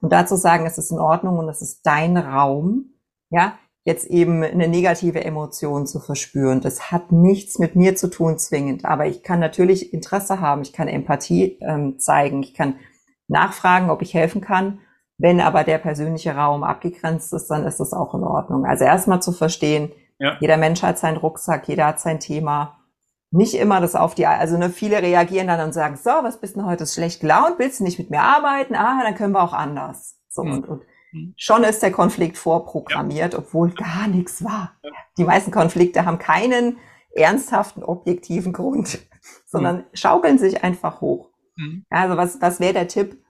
Und 0.01 0.11
dazu 0.11 0.35
sagen, 0.35 0.65
es 0.65 0.77
ist 0.77 0.91
in 0.91 0.99
Ordnung 0.99 1.39
und 1.39 1.49
es 1.49 1.61
ist 1.61 1.85
dein 1.85 2.17
Raum, 2.17 2.93
ja, 3.29 3.57
jetzt 3.85 4.07
eben 4.07 4.43
eine 4.43 4.67
negative 4.67 5.23
Emotion 5.23 5.87
zu 5.87 5.99
verspüren. 5.99 6.61
Das 6.61 6.91
hat 6.91 7.11
nichts 7.11 7.59
mit 7.59 7.75
mir 7.75 7.95
zu 7.95 8.09
tun 8.09 8.37
zwingend, 8.37 8.85
aber 8.85 9.07
ich 9.07 9.23
kann 9.23 9.39
natürlich 9.39 9.93
Interesse 9.93 10.39
haben, 10.39 10.61
ich 10.61 10.73
kann 10.73 10.87
Empathie 10.87 11.57
ähm, 11.61 11.99
zeigen, 11.99 12.43
ich 12.43 12.53
kann 12.53 12.75
nachfragen, 13.27 13.89
ob 13.89 14.01
ich 14.01 14.13
helfen 14.13 14.41
kann. 14.41 14.79
Wenn 15.17 15.39
aber 15.39 15.63
der 15.63 15.77
persönliche 15.77 16.35
Raum 16.35 16.63
abgegrenzt 16.63 17.33
ist, 17.33 17.47
dann 17.47 17.65
ist 17.65 17.79
das 17.79 17.93
auch 17.93 18.13
in 18.13 18.23
Ordnung. 18.23 18.65
Also 18.65 18.83
erstmal 18.83 19.21
zu 19.21 19.31
verstehen, 19.31 19.91
ja. 20.19 20.37
jeder 20.39 20.57
Mensch 20.57 20.81
hat 20.83 20.97
seinen 20.97 21.17
Rucksack, 21.17 21.67
jeder 21.67 21.87
hat 21.87 21.99
sein 21.99 22.19
Thema. 22.19 22.79
Nicht 23.31 23.55
immer 23.55 23.81
das 23.81 23.95
auf 23.95 24.13
die, 24.13 24.27
also 24.27 24.57
ne, 24.57 24.69
viele 24.69 25.01
reagieren 25.01 25.47
dann 25.47 25.59
und 25.61 25.73
sagen, 25.73 25.97
so, 25.97 26.11
was 26.21 26.39
bist 26.39 26.55
denn 26.55 26.65
heute 26.65 26.85
schlecht 26.85 27.21
gelaunt? 27.21 27.55
Willst 27.57 27.79
du 27.79 27.83
nicht 27.83 27.97
mit 27.97 28.11
mir 28.11 28.21
arbeiten? 28.21 28.75
Ah, 28.75 29.01
dann 29.03 29.15
können 29.15 29.33
wir 29.33 29.41
auch 29.41 29.53
anders. 29.53 30.19
So, 30.29 30.43
mhm. 30.43 30.51
und, 30.51 30.67
und 30.67 30.83
mhm. 31.11 31.33
schon 31.35 31.63
ist 31.63 31.81
der 31.81 31.91
Konflikt 31.91 32.37
vorprogrammiert, 32.37 33.33
ja. 33.33 33.39
obwohl 33.39 33.71
gar 33.71 34.07
nichts 34.07 34.43
war. 34.43 34.73
Die 35.17 35.23
meisten 35.23 35.51
Konflikte 35.51 36.05
haben 36.05 36.19
keinen 36.19 36.77
ernsthaften, 37.15 37.83
objektiven 37.83 38.53
Grund, 38.53 38.99
sondern 39.45 39.77
mhm. 39.77 39.83
schaukeln 39.93 40.37
sich 40.37 40.63
einfach 40.63 41.01
hoch. 41.01 41.31
Mhm. 41.55 41.85
Also 41.89 42.17
was, 42.17 42.39
was 42.41 42.59
wäre 42.59 42.73
der 42.73 42.87
Tipp? 42.87 43.23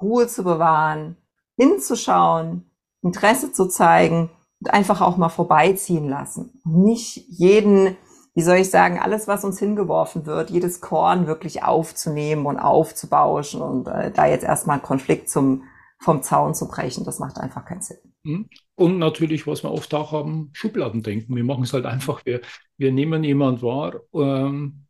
Ruhe 0.00 0.26
zu 0.26 0.42
bewahren, 0.44 1.16
hinzuschauen, 1.56 2.70
Interesse 3.02 3.52
zu 3.52 3.68
zeigen 3.68 4.30
einfach 4.68 5.00
auch 5.00 5.16
mal 5.16 5.28
vorbeiziehen 5.28 6.08
lassen. 6.08 6.60
Nicht 6.64 7.24
jeden, 7.28 7.96
wie 8.34 8.42
soll 8.42 8.56
ich 8.56 8.70
sagen, 8.70 8.98
alles, 8.98 9.28
was 9.28 9.44
uns 9.44 9.58
hingeworfen 9.58 10.26
wird, 10.26 10.50
jedes 10.50 10.80
Korn 10.80 11.26
wirklich 11.26 11.62
aufzunehmen 11.62 12.46
und 12.46 12.58
aufzubauschen 12.58 13.60
und 13.60 13.88
äh, 13.88 14.10
da 14.10 14.26
jetzt 14.26 14.44
erstmal 14.44 14.74
einen 14.74 14.84
Konflikt 14.84 15.28
zum, 15.28 15.64
vom 15.98 16.22
Zaun 16.22 16.54
zu 16.54 16.68
brechen, 16.68 17.04
das 17.04 17.18
macht 17.18 17.38
einfach 17.38 17.64
keinen 17.64 17.82
Sinn. 17.82 17.98
Mhm. 18.24 18.48
Und 18.74 18.98
natürlich, 18.98 19.46
was 19.46 19.62
wir 19.62 19.72
oft 19.72 19.92
auch 19.94 20.12
haben, 20.12 20.50
Schubladendenken. 20.52 21.34
Wir 21.34 21.44
machen 21.44 21.64
es 21.64 21.72
halt 21.72 21.86
einfach, 21.86 22.24
wir, 22.24 22.40
wir 22.76 22.92
nehmen 22.92 23.24
jemand 23.24 23.62
wahr, 23.62 24.00
ähm, 24.14 24.86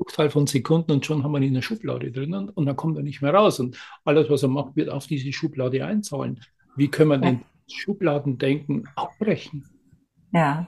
Bruchteil 0.00 0.30
von 0.30 0.46
Sekunden 0.46 0.92
und 0.92 1.04
schon 1.04 1.22
haben 1.22 1.32
wir 1.32 1.38
ihn 1.38 1.48
in 1.48 1.54
der 1.54 1.62
Schublade 1.62 2.10
drinnen 2.10 2.48
und 2.48 2.64
dann 2.64 2.76
kommt 2.76 2.96
er 2.96 3.02
nicht 3.02 3.20
mehr 3.20 3.34
raus. 3.34 3.60
Und 3.60 3.76
alles, 4.04 4.30
was 4.30 4.42
er 4.42 4.48
macht, 4.48 4.74
wird 4.74 4.88
auf 4.88 5.06
diese 5.06 5.30
Schublade 5.32 5.84
einzahlen. 5.84 6.40
Wie 6.74 6.88
können 6.88 7.10
wir 7.10 7.16
ja. 7.16 7.20
denn 7.22 7.42
Schubladendenken 7.72 8.88
abbrechen? 8.96 9.64
Ja, 10.32 10.66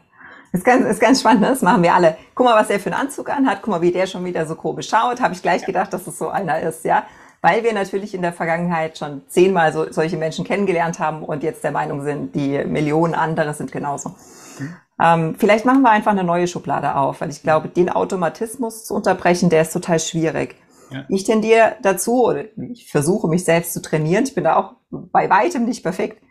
das 0.53 0.61
ist 0.61 0.65
ganz, 0.65 0.85
ist 0.85 1.01
ganz 1.01 1.21
spannend, 1.21 1.41
ne? 1.41 1.49
das 1.49 1.63
machen 1.63 1.83
wir 1.83 1.95
alle. 1.95 2.17
Guck 2.35 2.47
mal, 2.47 2.61
was 2.61 2.69
er 2.69 2.79
für 2.79 2.93
einen 2.93 3.01
Anzug 3.01 3.31
anhat, 3.31 3.63
guck 3.63 3.71
mal, 3.71 3.81
wie 3.81 3.91
der 3.91 4.07
schon 4.07 4.25
wieder 4.25 4.45
so 4.47 4.55
komisch 4.55 4.89
schaut. 4.89 5.21
Habe 5.21 5.33
ich 5.33 5.41
gleich 5.41 5.65
gedacht, 5.65 5.93
dass 5.93 6.07
es 6.07 6.19
so 6.19 6.29
einer 6.29 6.61
ist, 6.61 6.85
ja. 6.85 7.05
Weil 7.41 7.65
wir 7.65 7.73
natürlich 7.73 8.15
in 8.15 8.23
der 8.23 8.33
Vergangenheit 8.33 8.99
schon 8.99 9.23
zehnmal 9.29 9.73
so, 9.73 9.91
solche 9.91 10.17
Menschen 10.17 10.45
kennengelernt 10.45 10.99
haben 10.99 11.25
und 11.25 11.43
jetzt 11.43 11.65
der 11.65 11.73
Meinung 11.73 12.03
sind, 12.03 12.35
die 12.37 12.65
Millionen 12.65 13.15
andere 13.15 13.55
sind 13.55 13.73
genauso. 13.73 14.11
Mhm. 14.59 14.77
Ähm, 15.01 15.35
vielleicht 15.39 15.65
machen 15.65 15.83
wir 15.83 15.91
einfach 15.91 16.13
eine 16.13 16.23
neue 16.23 16.47
Schublade 16.47 16.95
auf, 16.95 17.21
weil 17.21 17.31
ich 17.31 17.43
glaube, 17.43 17.69
den 17.69 17.89
Automatismus 17.89 18.85
zu 18.85 18.95
unterbrechen, 18.95 19.49
der 19.49 19.63
ist 19.63 19.73
total 19.73 19.99
schwierig. 19.99 20.55
Ja. 20.91 21.05
Ich 21.09 21.25
tendiere 21.25 21.77
dazu, 21.83 22.25
oder 22.27 22.45
ich 22.71 22.91
versuche 22.91 23.27
mich 23.27 23.45
selbst 23.45 23.73
zu 23.73 23.81
trainieren, 23.81 24.25
ich 24.25 24.35
bin 24.35 24.45
da 24.45 24.57
auch 24.57 24.75
bei 24.91 25.31
weitem 25.31 25.65
nicht 25.65 25.83
perfekt, 25.83 26.22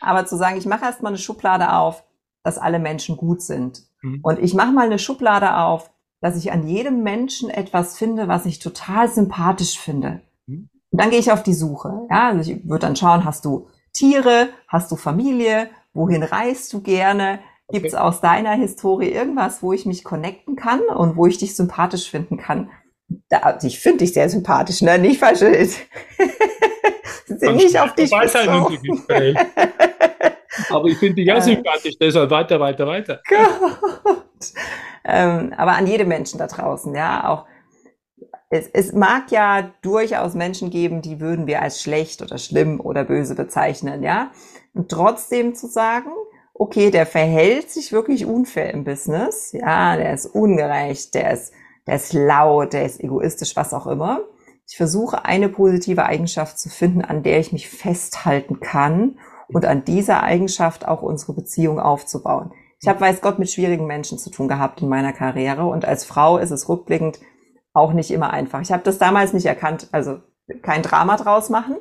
aber 0.00 0.26
zu 0.26 0.36
sagen, 0.36 0.56
ich 0.56 0.66
mache 0.66 0.84
erstmal 0.84 1.10
eine 1.10 1.18
Schublade 1.18 1.72
auf, 1.72 2.04
dass 2.42 2.58
alle 2.58 2.78
Menschen 2.78 3.16
gut 3.16 3.42
sind. 3.42 3.82
Mhm. 4.02 4.20
Und 4.22 4.38
ich 4.38 4.54
mache 4.54 4.72
mal 4.72 4.86
eine 4.86 4.98
Schublade 4.98 5.56
auf, 5.56 5.90
dass 6.20 6.36
ich 6.36 6.52
an 6.52 6.66
jedem 6.66 7.02
Menschen 7.02 7.50
etwas 7.50 7.98
finde, 7.98 8.28
was 8.28 8.46
ich 8.46 8.58
total 8.58 9.08
sympathisch 9.08 9.78
finde. 9.78 10.20
Mhm. 10.46 10.68
Und 10.90 11.00
dann 11.00 11.10
gehe 11.10 11.18
ich 11.18 11.32
auf 11.32 11.42
die 11.42 11.54
Suche. 11.54 12.06
Ja, 12.10 12.28
also 12.28 12.50
ich 12.50 12.68
würde 12.68 12.86
dann 12.86 12.96
schauen, 12.96 13.24
hast 13.24 13.44
du 13.44 13.68
Tiere, 13.92 14.48
hast 14.68 14.90
du 14.90 14.96
Familie, 14.96 15.68
wohin 15.92 16.22
reist 16.22 16.72
du 16.72 16.80
gerne, 16.80 17.38
Gibt 17.70 17.86
es 17.86 17.94
aus 17.94 18.20
deiner 18.20 18.52
Historie 18.52 19.08
irgendwas, 19.08 19.62
wo 19.62 19.72
ich 19.72 19.86
mich 19.86 20.04
connecten 20.04 20.54
kann 20.54 20.80
und 20.80 21.16
wo 21.16 21.26
ich 21.26 21.38
dich 21.38 21.56
sympathisch 21.56 22.10
finden 22.10 22.36
kann? 22.36 22.70
Da, 23.30 23.38
also 23.38 23.66
ich 23.66 23.80
finde 23.80 23.98
dich 23.98 24.12
sehr 24.12 24.28
sympathisch, 24.28 24.82
ne? 24.82 24.98
Nicht 24.98 25.18
falsch. 25.18 25.40
Sind 27.38 27.56
nicht 27.56 27.78
auf 27.78 27.94
dich 27.94 28.10
bezogen. 28.10 29.38
Aber 30.70 30.86
ich 30.86 30.98
finde 30.98 31.16
dich 31.16 31.26
ja 31.26 31.40
sympathisch, 31.40 31.96
deshalb 31.98 32.30
weiter, 32.30 32.60
weiter, 32.60 32.86
weiter. 32.86 33.20
Ähm, 35.04 35.52
aber 35.56 35.72
an 35.72 35.86
jedem 35.86 36.08
Menschen 36.08 36.38
da 36.38 36.46
draußen, 36.46 36.94
ja, 36.94 37.28
auch 37.28 37.44
es, 38.50 38.68
es 38.72 38.92
mag 38.92 39.30
ja 39.30 39.72
durchaus 39.82 40.34
Menschen 40.34 40.70
geben, 40.70 41.02
die 41.02 41.20
würden 41.20 41.46
wir 41.46 41.60
als 41.60 41.82
schlecht 41.82 42.22
oder 42.22 42.38
schlimm 42.38 42.80
oder 42.80 43.04
böse 43.04 43.34
bezeichnen, 43.34 44.02
ja. 44.02 44.30
Und 44.74 44.90
trotzdem 44.90 45.54
zu 45.54 45.66
sagen, 45.66 46.10
okay, 46.54 46.90
der 46.90 47.06
verhält 47.06 47.70
sich 47.70 47.92
wirklich 47.92 48.26
unfair 48.26 48.72
im 48.72 48.84
Business, 48.84 49.52
ja, 49.52 49.96
der 49.96 50.14
ist 50.14 50.26
ungerecht, 50.26 51.14
der 51.14 51.32
ist, 51.32 51.52
der 51.86 51.96
ist 51.96 52.12
laut, 52.12 52.72
der 52.72 52.86
ist 52.86 53.02
egoistisch, 53.02 53.56
was 53.56 53.74
auch 53.74 53.86
immer. 53.86 54.20
Ich 54.66 54.76
versuche 54.76 55.24
eine 55.24 55.48
positive 55.48 56.06
Eigenschaft 56.06 56.58
zu 56.58 56.68
finden, 56.68 57.02
an 57.02 57.22
der 57.22 57.38
ich 57.38 57.52
mich 57.52 57.68
festhalten 57.68 58.60
kann 58.60 59.18
und 59.48 59.66
an 59.66 59.84
dieser 59.84 60.22
Eigenschaft 60.22 60.88
auch 60.88 61.02
unsere 61.02 61.34
Beziehung 61.34 61.78
aufzubauen. 61.78 62.52
Ich 62.80 62.88
habe, 62.88 63.00
weiß 63.00 63.20
Gott, 63.20 63.38
mit 63.38 63.50
schwierigen 63.50 63.86
Menschen 63.86 64.18
zu 64.18 64.30
tun 64.30 64.48
gehabt 64.48 64.82
in 64.82 64.88
meiner 64.88 65.12
Karriere 65.12 65.66
und 65.66 65.84
als 65.84 66.04
Frau 66.04 66.38
ist 66.38 66.50
es 66.50 66.68
rückblickend 66.68 67.20
auch 67.72 67.92
nicht 67.92 68.10
immer 68.10 68.30
einfach. 68.30 68.60
Ich 68.60 68.72
habe 68.72 68.82
das 68.82 68.98
damals 68.98 69.32
nicht 69.32 69.46
erkannt, 69.46 69.88
also 69.92 70.20
kein 70.62 70.82
Drama 70.82 71.16
draus 71.16 71.50
machen, 71.50 71.76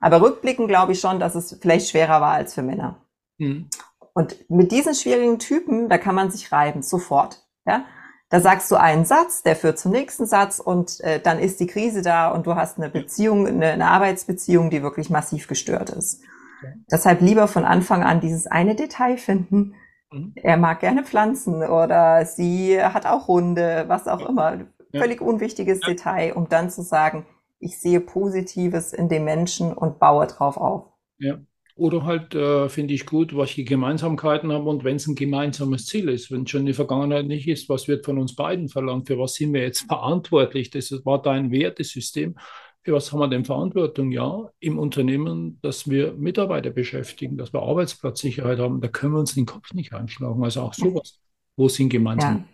aber 0.00 0.20
rückblickend 0.20 0.68
glaube 0.68 0.92
ich 0.92 1.00
schon, 1.00 1.20
dass 1.20 1.34
es 1.34 1.58
vielleicht 1.60 1.88
schwerer 1.88 2.20
war 2.20 2.32
als 2.32 2.54
für 2.54 2.62
Männer. 2.62 3.06
Mhm. 3.38 3.68
Und 4.12 4.50
mit 4.50 4.72
diesen 4.72 4.94
schwierigen 4.94 5.38
Typen, 5.38 5.88
da 5.88 5.98
kann 5.98 6.14
man 6.14 6.30
sich 6.30 6.52
reiben, 6.52 6.82
sofort. 6.82 7.46
Ja? 7.64 7.84
Da 8.30 8.40
sagst 8.40 8.70
du 8.70 8.76
einen 8.76 9.04
Satz, 9.04 9.42
der 9.42 9.56
führt 9.56 9.78
zum 9.78 9.90
nächsten 9.90 10.24
Satz 10.24 10.60
und 10.60 11.00
äh, 11.00 11.20
dann 11.20 11.40
ist 11.40 11.58
die 11.58 11.66
Krise 11.66 12.00
da 12.00 12.30
und 12.30 12.46
du 12.46 12.54
hast 12.54 12.78
eine 12.78 12.88
Beziehung, 12.88 13.46
eine, 13.46 13.72
eine 13.72 13.88
Arbeitsbeziehung, 13.88 14.70
die 14.70 14.84
wirklich 14.84 15.10
massiv 15.10 15.48
gestört 15.48 15.90
ist. 15.90 16.22
Okay. 16.60 16.74
Deshalb 16.90 17.20
lieber 17.22 17.48
von 17.48 17.64
Anfang 17.64 18.04
an 18.04 18.20
dieses 18.20 18.46
eine 18.46 18.76
Detail 18.76 19.16
finden. 19.16 19.74
Mhm. 20.12 20.32
Er 20.36 20.56
mag 20.56 20.78
gerne 20.78 21.02
Pflanzen 21.02 21.64
oder 21.64 22.24
sie 22.24 22.80
hat 22.80 23.04
auch 23.04 23.26
Hunde, 23.26 23.84
was 23.88 24.06
auch 24.06 24.28
immer. 24.28 24.58
Ja. 24.92 25.00
Völlig 25.00 25.20
unwichtiges 25.20 25.80
ja. 25.82 25.88
Detail, 25.88 26.32
um 26.34 26.48
dann 26.48 26.70
zu 26.70 26.82
sagen, 26.82 27.26
ich 27.58 27.80
sehe 27.80 28.00
Positives 28.00 28.92
in 28.92 29.08
dem 29.08 29.24
Menschen 29.24 29.72
und 29.72 29.98
baue 29.98 30.28
drauf 30.28 30.56
auf. 30.56 30.86
Ja. 31.18 31.38
Oder 31.80 32.04
halt 32.04 32.34
äh, 32.34 32.68
finde 32.68 32.92
ich 32.92 33.06
gut, 33.06 33.34
was 33.34 33.54
die 33.54 33.64
Gemeinsamkeiten 33.64 34.52
haben 34.52 34.66
und 34.66 34.84
wenn 34.84 34.96
es 34.96 35.06
ein 35.06 35.14
gemeinsames 35.14 35.86
Ziel 35.86 36.10
ist, 36.10 36.30
wenn 36.30 36.42
es 36.42 36.50
schon 36.50 36.66
die 36.66 36.74
Vergangenheit 36.74 37.24
nicht 37.24 37.48
ist, 37.48 37.70
was 37.70 37.88
wird 37.88 38.04
von 38.04 38.18
uns 38.18 38.34
beiden 38.34 38.68
verlangt, 38.68 39.06
für 39.06 39.18
was 39.18 39.36
sind 39.36 39.54
wir 39.54 39.62
jetzt 39.62 39.80
verantwortlich? 39.88 40.68
Das 40.68 40.92
war 41.06 41.22
dein 41.22 41.50
Wertesystem. 41.50 42.36
Für 42.82 42.92
was 42.92 43.10
haben 43.10 43.20
wir 43.20 43.28
denn 43.28 43.46
Verantwortung? 43.46 44.12
Ja, 44.12 44.50
im 44.60 44.78
Unternehmen, 44.78 45.58
dass 45.62 45.88
wir 45.88 46.12
Mitarbeiter 46.12 46.68
beschäftigen, 46.68 47.38
dass 47.38 47.54
wir 47.54 47.62
Arbeitsplatzsicherheit 47.62 48.58
haben, 48.58 48.82
da 48.82 48.88
können 48.88 49.14
wir 49.14 49.20
uns 49.20 49.34
den 49.34 49.46
Kopf 49.46 49.72
nicht 49.72 49.94
einschlagen. 49.94 50.44
Also 50.44 50.60
auch 50.60 50.74
sowas. 50.74 51.18
Wo 51.56 51.70
sind 51.70 51.88
gemeinsam? 51.88 52.44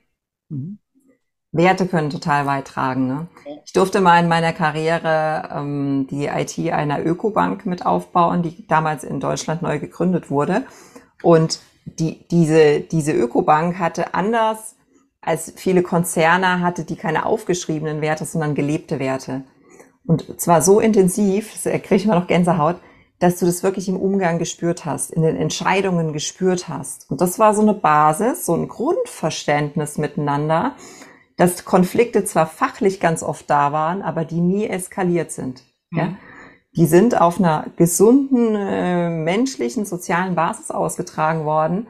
Ja. 0.50 0.56
Mhm. 0.56 0.78
Werte 1.56 1.86
können 1.86 2.10
total 2.10 2.46
weit 2.46 2.66
tragen. 2.66 3.06
Ne? 3.06 3.26
Ich 3.64 3.72
durfte 3.72 4.00
mal 4.00 4.22
in 4.22 4.28
meiner 4.28 4.52
Karriere 4.52 5.48
ähm, 5.52 6.06
die 6.10 6.26
IT 6.26 6.58
einer 6.72 7.04
Ökobank 7.04 7.66
mit 7.66 7.84
aufbauen, 7.84 8.42
die 8.42 8.66
damals 8.66 9.04
in 9.04 9.20
Deutschland 9.20 9.62
neu 9.62 9.78
gegründet 9.78 10.30
wurde. 10.30 10.64
Und 11.22 11.60
die, 11.84 12.26
diese, 12.28 12.80
diese 12.80 13.12
Ökobank 13.12 13.78
hatte 13.78 14.14
anders 14.14 14.76
als 15.20 15.52
viele 15.56 15.82
Konzerne, 15.82 16.60
hatte 16.60 16.84
die 16.84 16.96
keine 16.96 17.26
aufgeschriebenen 17.26 18.00
Werte, 18.00 18.24
sondern 18.24 18.54
gelebte 18.54 18.98
Werte. 18.98 19.44
Und 20.06 20.40
zwar 20.40 20.62
so 20.62 20.78
intensiv, 20.78 21.52
da 21.64 21.78
kriege 21.78 21.96
ich 21.96 22.04
immer 22.04 22.20
noch 22.20 22.28
Gänsehaut, 22.28 22.76
dass 23.18 23.38
du 23.38 23.46
das 23.46 23.62
wirklich 23.62 23.88
im 23.88 23.96
Umgang 23.96 24.38
gespürt 24.38 24.84
hast, 24.84 25.10
in 25.10 25.22
den 25.22 25.36
Entscheidungen 25.36 26.12
gespürt 26.12 26.68
hast. 26.68 27.10
Und 27.10 27.20
das 27.20 27.38
war 27.38 27.54
so 27.54 27.62
eine 27.62 27.74
Basis, 27.74 28.44
so 28.44 28.54
ein 28.54 28.68
Grundverständnis 28.68 29.98
miteinander, 29.98 30.76
dass 31.36 31.64
Konflikte 31.64 32.24
zwar 32.24 32.46
fachlich 32.46 33.00
ganz 33.00 33.22
oft 33.22 33.48
da 33.50 33.72
waren, 33.72 34.02
aber 34.02 34.24
die 34.24 34.40
nie 34.40 34.66
eskaliert 34.66 35.30
sind. 35.30 35.62
Mhm. 35.90 35.98
Ja? 35.98 36.16
Die 36.76 36.86
sind 36.86 37.18
auf 37.20 37.38
einer 37.38 37.66
gesunden, 37.76 38.54
äh, 38.54 39.08
menschlichen, 39.08 39.86
sozialen 39.86 40.34
Basis 40.34 40.70
ausgetragen 40.70 41.44
worden 41.44 41.86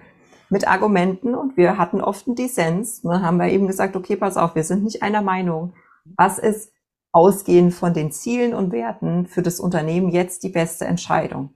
mit 0.49 0.69
Argumenten 0.69 1.35
und 1.35 1.57
wir 1.57 1.77
hatten 1.77 2.01
oft 2.01 2.27
einen 2.27 2.37
Dissens. 2.37 3.03
Dann 3.03 3.23
haben 3.23 3.39
wir 3.39 3.49
eben 3.49 3.67
gesagt, 3.67 3.97
okay, 3.97 4.17
pass 4.17 4.37
auf, 4.37 4.55
wir 4.55 4.63
sind 4.63 4.85
nicht 4.85 5.03
einer 5.03 5.23
Meinung. 5.23 5.75
Was 6.17 6.39
ist 6.39 6.73
ausgehend 7.13 7.75
von 7.75 7.95
den 7.95 8.13
Zielen 8.13 8.55
und 8.55 8.73
Werten 8.73 9.27
für 9.27 9.43
das 9.43 9.59
Unternehmen 9.59 10.11
jetzt 10.11 10.45
die 10.45 10.51
beste 10.51 10.85
Entscheidung? 10.85 11.55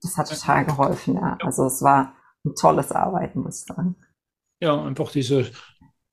Das 0.00 0.16
hat 0.16 0.28
total 0.28 0.64
geholfen, 0.64 1.14
ja. 1.14 1.36
Also 1.40 1.66
es 1.66 1.82
war 1.82 2.14
ein 2.44 2.54
tolles 2.54 2.90
Arbeiten, 2.92 3.42
muss 3.42 3.60
ich 3.60 3.66
sagen. 3.66 3.96
Ja, 4.60 4.82
einfach 4.82 5.10
diese, 5.10 5.50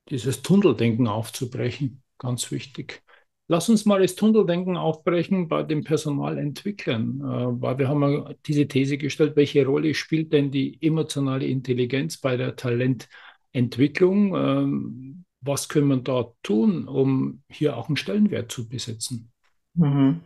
dieses 0.09 0.41
Tunneldenken 0.41 1.07
aufzubrechen, 1.07 2.01
ganz 2.17 2.51
wichtig. 2.51 3.03
Lass 3.47 3.67
uns 3.67 3.85
mal 3.85 4.01
das 4.01 4.15
Tunneldenken 4.15 4.77
aufbrechen 4.77 5.47
bei 5.47 5.63
den 5.63 5.83
Personalentwicklern, 5.83 7.19
äh, 7.19 7.61
weil 7.61 7.79
wir 7.79 7.87
haben 7.87 8.35
diese 8.45 8.67
These 8.67 8.97
gestellt, 8.97 9.35
welche 9.35 9.65
Rolle 9.65 9.93
spielt 9.95 10.33
denn 10.33 10.51
die 10.51 10.77
emotionale 10.81 11.47
Intelligenz 11.47 12.17
bei 12.17 12.37
der 12.37 12.55
Talententwicklung? 12.55 14.35
Ähm, 14.35 15.25
was 15.41 15.67
können 15.67 15.87
wir 15.87 15.97
da 15.97 16.31
tun, 16.43 16.87
um 16.87 17.41
hier 17.49 17.77
auch 17.77 17.87
einen 17.87 17.97
Stellenwert 17.97 18.51
zu 18.51 18.67
besitzen? 18.69 19.31
Mhm. 19.73 20.19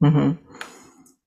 Mhm. 0.00 0.38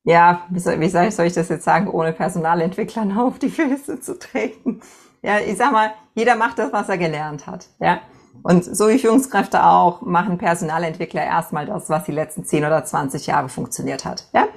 Ja, 0.04 0.48
wie 0.50 0.60
soll, 0.60 0.82
ich 0.82 1.34
das 1.34 1.50
jetzt 1.50 1.64
sagen, 1.66 1.90
ohne 1.90 2.14
Personalentwicklern 2.14 3.12
auf 3.18 3.40
die 3.40 3.50
Füße 3.50 4.00
zu 4.00 4.18
treten? 4.20 4.82
Ja, 5.22 5.40
ich 5.40 5.58
sag 5.58 5.72
mal, 5.72 5.92
jeder 6.14 6.36
macht 6.36 6.60
das, 6.60 6.72
was 6.72 6.90
er 6.90 6.98
gelernt 6.98 7.48
hat. 7.48 7.68
Ja. 7.80 8.00
Und 8.44 8.64
so 8.64 8.88
wie 8.88 9.00
Führungskräfte 9.00 9.64
auch, 9.64 10.02
machen 10.02 10.38
Personalentwickler 10.38 11.24
erstmal 11.24 11.66
das, 11.66 11.90
was 11.90 12.04
die 12.04 12.12
letzten 12.12 12.46
10 12.46 12.66
oder 12.66 12.86
20 12.86 13.28
Jahre 13.28 13.50
funktioniert 13.50 14.06
hat. 14.06 14.28
Ja? 14.34 14.48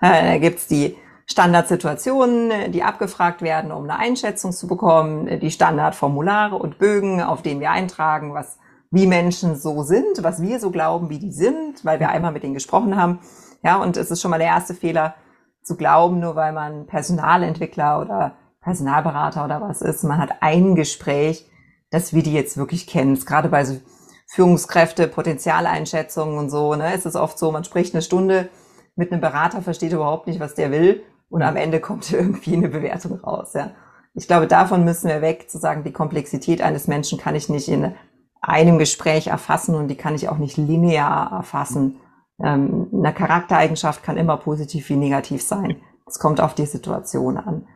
Äh, 0.00 0.32
da 0.32 0.38
gibt's 0.38 0.66
die 0.66 0.96
Standardsituationen, 1.26 2.72
die 2.72 2.82
abgefragt 2.82 3.40
werden, 3.42 3.72
um 3.72 3.84
eine 3.84 3.98
Einschätzung 3.98 4.52
zu 4.52 4.66
bekommen, 4.66 5.40
die 5.40 5.50
Standardformulare 5.50 6.56
und 6.56 6.78
Bögen, 6.78 7.22
auf 7.22 7.42
denen 7.42 7.60
wir 7.60 7.70
eintragen, 7.70 8.34
was 8.34 8.58
wie 8.90 9.06
Menschen 9.06 9.56
so 9.56 9.82
sind, 9.82 10.22
was 10.22 10.42
wir 10.42 10.60
so 10.60 10.70
glauben, 10.70 11.08
wie 11.08 11.18
die 11.18 11.32
sind, 11.32 11.82
weil 11.84 11.98
wir 11.98 12.10
einmal 12.10 12.32
mit 12.32 12.42
denen 12.42 12.52
gesprochen 12.52 13.00
haben. 13.00 13.20
Ja, 13.62 13.76
und 13.76 13.96
es 13.96 14.10
ist 14.10 14.20
schon 14.20 14.30
mal 14.30 14.38
der 14.38 14.48
erste 14.48 14.74
Fehler, 14.74 15.14
zu 15.62 15.76
glauben, 15.76 16.18
nur 16.18 16.34
weil 16.34 16.52
man 16.52 16.86
Personalentwickler 16.86 18.00
oder 18.00 18.32
Personalberater 18.62 19.44
oder 19.44 19.60
was 19.60 19.82
ist, 19.82 20.04
man 20.04 20.18
hat 20.18 20.36
ein 20.40 20.74
Gespräch, 20.74 21.50
dass 21.90 22.14
wir 22.14 22.22
die 22.22 22.32
jetzt 22.32 22.56
wirklich 22.56 22.86
kennen. 22.86 23.18
Gerade 23.18 23.48
bei 23.48 23.64
so 23.64 23.80
Führungskräfte, 24.28 25.08
Potenzialeinschätzungen 25.08 26.38
und 26.38 26.48
so, 26.48 26.74
ne, 26.74 26.94
ist 26.94 27.06
es 27.06 27.16
oft 27.16 27.38
so, 27.38 27.52
man 27.52 27.64
spricht 27.64 27.94
eine 27.94 28.02
Stunde 28.02 28.48
mit 28.96 29.12
einem 29.12 29.20
Berater, 29.20 29.62
versteht 29.62 29.92
überhaupt 29.92 30.26
nicht, 30.26 30.40
was 30.40 30.54
der 30.54 30.70
will 30.70 31.02
und 31.28 31.42
am 31.42 31.56
Ende 31.56 31.80
kommt 31.80 32.10
irgendwie 32.12 32.56
eine 32.56 32.68
Bewertung 32.68 33.18
raus, 33.20 33.52
ja. 33.54 33.72
Ich 34.14 34.26
glaube, 34.26 34.46
davon 34.46 34.84
müssen 34.84 35.08
wir 35.08 35.22
weg, 35.22 35.50
zu 35.50 35.58
sagen, 35.58 35.84
die 35.84 35.92
Komplexität 35.92 36.60
eines 36.60 36.86
Menschen 36.86 37.18
kann 37.18 37.34
ich 37.34 37.48
nicht 37.48 37.68
in 37.68 37.94
einem 38.42 38.78
Gespräch 38.78 39.28
erfassen 39.28 39.74
und 39.74 39.88
die 39.88 39.96
kann 39.96 40.14
ich 40.14 40.28
auch 40.28 40.36
nicht 40.36 40.58
linear 40.58 41.32
erfassen. 41.32 41.98
Ähm, 42.42 42.88
eine 42.92 43.14
Charaktereigenschaft 43.14 44.02
kann 44.02 44.18
immer 44.18 44.36
positiv 44.36 44.88
wie 44.90 44.96
negativ 44.96 45.42
sein. 45.42 45.80
Es 46.06 46.18
kommt 46.18 46.42
auf 46.42 46.54
die 46.54 46.66
Situation 46.66 47.38
an. 47.38 47.66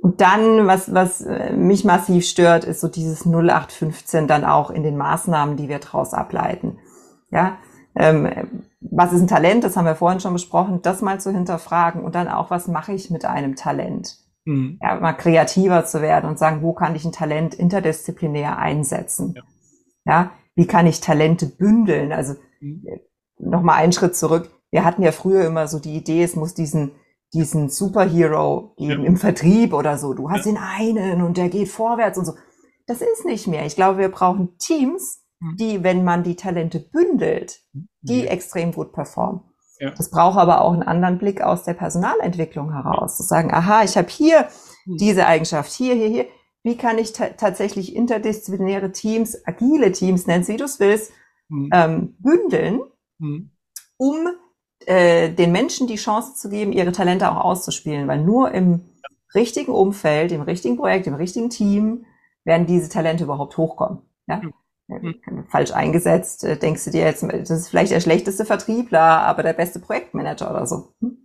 Und 0.00 0.20
dann, 0.20 0.66
was, 0.66 0.94
was 0.94 1.22
äh, 1.22 1.52
mich 1.52 1.84
massiv 1.84 2.26
stört, 2.26 2.64
ist 2.64 2.80
so 2.80 2.88
dieses 2.88 3.26
0815 3.26 4.28
dann 4.28 4.44
auch 4.44 4.70
in 4.70 4.82
den 4.82 4.96
Maßnahmen, 4.96 5.56
die 5.56 5.68
wir 5.68 5.80
daraus 5.80 6.14
ableiten. 6.14 6.78
Ja, 7.30 7.58
ähm, 7.96 8.28
was 8.80 9.12
ist 9.12 9.20
ein 9.20 9.28
Talent? 9.28 9.64
Das 9.64 9.76
haben 9.76 9.84
wir 9.84 9.96
vorhin 9.96 10.20
schon 10.20 10.32
besprochen, 10.32 10.82
das 10.82 11.02
mal 11.02 11.20
zu 11.20 11.32
hinterfragen 11.32 12.02
und 12.04 12.14
dann 12.14 12.28
auch, 12.28 12.50
was 12.50 12.68
mache 12.68 12.92
ich 12.92 13.10
mit 13.10 13.24
einem 13.24 13.56
Talent? 13.56 14.18
Mhm. 14.44 14.78
Ja, 14.80 14.94
mal 15.00 15.14
kreativer 15.14 15.84
zu 15.84 16.00
werden 16.00 16.28
und 16.28 16.38
sagen, 16.38 16.62
wo 16.62 16.72
kann 16.72 16.94
ich 16.94 17.04
ein 17.04 17.12
Talent 17.12 17.54
interdisziplinär 17.54 18.58
einsetzen? 18.58 19.34
Ja, 19.36 19.42
ja 20.06 20.30
wie 20.54 20.66
kann 20.66 20.86
ich 20.86 21.00
Talente 21.00 21.46
bündeln? 21.46 22.12
Also 22.12 22.34
mhm. 22.60 22.84
nochmal 23.38 23.76
einen 23.76 23.92
Schritt 23.92 24.16
zurück. 24.16 24.50
Wir 24.70 24.84
hatten 24.84 25.02
ja 25.02 25.12
früher 25.12 25.44
immer 25.44 25.66
so 25.66 25.78
die 25.78 25.96
Idee, 25.96 26.22
es 26.22 26.36
muss 26.36 26.54
diesen 26.54 26.92
diesen 27.34 27.68
Superhero 27.68 28.74
geben 28.76 29.02
ja. 29.02 29.08
im 29.08 29.16
Vertrieb 29.16 29.72
oder 29.72 29.98
so. 29.98 30.14
Du 30.14 30.30
hast 30.30 30.46
ja. 30.46 30.52
den 30.52 30.58
einen 30.58 31.22
und 31.22 31.36
der 31.36 31.48
geht 31.48 31.68
vorwärts 31.68 32.18
und 32.18 32.24
so. 32.24 32.34
Das 32.86 33.02
ist 33.02 33.24
nicht 33.24 33.46
mehr. 33.46 33.66
Ich 33.66 33.76
glaube, 33.76 33.98
wir 33.98 34.08
brauchen 34.08 34.56
Teams, 34.58 35.22
hm. 35.40 35.56
die, 35.56 35.82
wenn 35.82 36.04
man 36.04 36.22
die 36.22 36.36
Talente 36.36 36.80
bündelt, 36.80 37.60
die 38.00 38.22
ja. 38.22 38.30
extrem 38.30 38.72
gut 38.72 38.92
performen. 38.92 39.42
Ja. 39.78 39.90
Das 39.90 40.10
braucht 40.10 40.38
aber 40.38 40.62
auch 40.62 40.72
einen 40.72 40.82
anderen 40.82 41.18
Blick 41.18 41.40
aus 41.42 41.64
der 41.64 41.74
Personalentwicklung 41.74 42.72
heraus. 42.72 43.16
Zu 43.16 43.22
sagen, 43.22 43.52
aha, 43.52 43.84
ich 43.84 43.96
habe 43.96 44.08
hier 44.08 44.48
hm. 44.84 44.96
diese 44.96 45.26
Eigenschaft, 45.26 45.70
hier, 45.70 45.94
hier, 45.94 46.08
hier. 46.08 46.26
Wie 46.64 46.76
kann 46.76 46.98
ich 46.98 47.12
tatsächlich 47.12 47.94
interdisziplinäre 47.94 48.90
Teams, 48.90 49.38
agile 49.46 49.92
Teams, 49.92 50.26
nennst 50.26 50.48
wie 50.48 50.56
du 50.56 50.64
es 50.64 50.80
willst, 50.80 51.12
hm. 51.48 51.70
ähm, 51.72 52.16
bündeln, 52.18 52.80
hm. 53.20 53.50
um 53.98 54.28
äh, 54.88 55.28
den 55.28 55.52
Menschen 55.52 55.86
die 55.86 55.96
Chance 55.96 56.34
zu 56.34 56.48
geben, 56.48 56.72
ihre 56.72 56.92
Talente 56.92 57.30
auch 57.30 57.44
auszuspielen, 57.44 58.08
weil 58.08 58.22
nur 58.22 58.52
im 58.52 58.80
richtigen 59.34 59.72
Umfeld, 59.72 60.32
im 60.32 60.40
richtigen 60.40 60.78
Projekt, 60.78 61.06
im 61.06 61.14
richtigen 61.14 61.50
Team 61.50 62.06
werden 62.44 62.66
diese 62.66 62.88
Talente 62.88 63.24
überhaupt 63.24 63.58
hochkommen. 63.58 63.98
Ja? 64.26 64.40
Mhm. 64.88 65.44
Falsch 65.50 65.72
eingesetzt, 65.72 66.44
äh, 66.44 66.58
denkst 66.58 66.86
du 66.86 66.90
dir 66.90 67.02
jetzt, 67.02 67.22
das 67.22 67.50
ist 67.50 67.68
vielleicht 67.68 67.92
der 67.92 68.00
schlechteste 68.00 68.46
Vertriebler, 68.46 69.00
aber 69.00 69.42
der 69.42 69.52
beste 69.52 69.78
Projektmanager 69.78 70.50
oder 70.50 70.66
so. 70.66 70.94
Hm? 71.02 71.18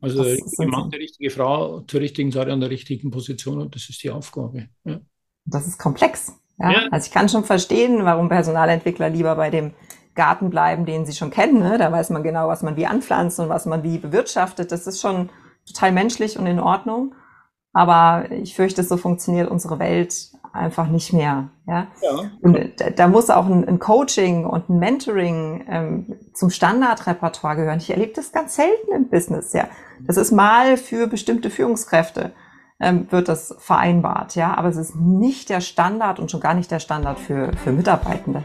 Also 0.00 0.22
der 0.22 0.34
richtige 0.34 0.68
Mann, 0.68 0.90
die 0.90 0.96
richtige 0.98 1.30
Frau 1.30 1.80
zur 1.80 2.00
richtigen 2.00 2.30
Zeit 2.30 2.48
an 2.48 2.60
der 2.60 2.70
richtigen 2.70 3.10
Position 3.10 3.60
und 3.60 3.74
das 3.74 3.88
ist 3.88 4.00
die 4.04 4.10
Aufgabe. 4.10 4.68
Ja. 4.84 5.00
Das 5.44 5.66
ist 5.66 5.78
komplex. 5.78 6.32
Ja? 6.60 6.70
ja? 6.70 6.88
Also 6.92 7.06
ich 7.06 7.12
kann 7.12 7.28
schon 7.28 7.42
verstehen, 7.42 8.04
warum 8.04 8.28
Personalentwickler 8.28 9.10
lieber 9.10 9.34
bei 9.34 9.50
dem 9.50 9.72
Garten 10.14 10.50
bleiben, 10.50 10.84
den 10.84 11.06
sie 11.06 11.12
schon 11.12 11.30
kennen. 11.30 11.60
Ne? 11.60 11.78
Da 11.78 11.90
weiß 11.90 12.10
man 12.10 12.22
genau, 12.22 12.48
was 12.48 12.62
man 12.62 12.76
wie 12.76 12.86
anpflanzt 12.86 13.40
und 13.40 13.48
was 13.48 13.66
man 13.66 13.82
wie 13.82 13.98
bewirtschaftet. 13.98 14.72
Das 14.72 14.86
ist 14.86 15.00
schon 15.00 15.30
total 15.66 15.92
menschlich 15.92 16.38
und 16.38 16.46
in 16.46 16.60
Ordnung. 16.60 17.14
Aber 17.72 18.30
ich 18.30 18.54
fürchte, 18.54 18.82
so 18.82 18.96
funktioniert 18.96 19.50
unsere 19.50 19.78
Welt 19.78 20.32
einfach 20.52 20.88
nicht 20.88 21.12
mehr. 21.12 21.48
Ja? 21.66 21.86
ja. 22.02 22.30
Und 22.42 22.58
da, 22.76 22.90
da, 22.90 23.08
muss 23.08 23.30
auch 23.30 23.46
ein, 23.46 23.66
ein, 23.66 23.78
Coaching 23.78 24.44
und 24.44 24.68
ein 24.68 24.78
Mentoring 24.78 25.64
ähm, 25.66 26.16
zum 26.34 26.50
Standardrepertoire 26.50 27.56
gehören. 27.56 27.78
Ich 27.78 27.90
erlebe 27.90 28.12
das 28.14 28.32
ganz 28.32 28.56
selten 28.56 28.92
im 28.94 29.08
Business. 29.08 29.54
Ja, 29.54 29.68
das 30.06 30.18
ist 30.18 30.30
mal 30.30 30.76
für 30.76 31.06
bestimmte 31.06 31.48
Führungskräfte 31.48 32.32
ähm, 32.80 33.06
wird 33.10 33.28
das 33.28 33.54
vereinbart. 33.58 34.34
Ja, 34.34 34.54
aber 34.54 34.68
es 34.68 34.76
ist 34.76 34.96
nicht 34.96 35.48
der 35.48 35.62
Standard 35.62 36.20
und 36.20 36.30
schon 36.30 36.40
gar 36.40 36.54
nicht 36.54 36.70
der 36.70 36.80
Standard 36.80 37.18
für 37.18 37.52
für 37.56 37.72
Mitarbeitende. 37.72 38.42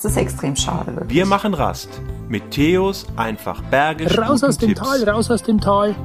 Das 0.00 0.12
ist 0.12 0.16
extrem 0.16 0.54
schade. 0.54 0.94
Wirklich. 0.94 1.10
Wir 1.10 1.26
machen 1.26 1.54
Rast 1.54 1.88
mit 2.28 2.52
Theos 2.52 3.04
einfach 3.16 3.60
Berge. 3.62 4.06
Raus 4.16 4.44
aus 4.44 4.56
dem 4.56 4.68
Tipps. 4.68 4.80
Tal, 4.80 5.08
raus 5.08 5.28
aus 5.28 5.42
dem 5.42 5.60
Tal. 5.60 5.96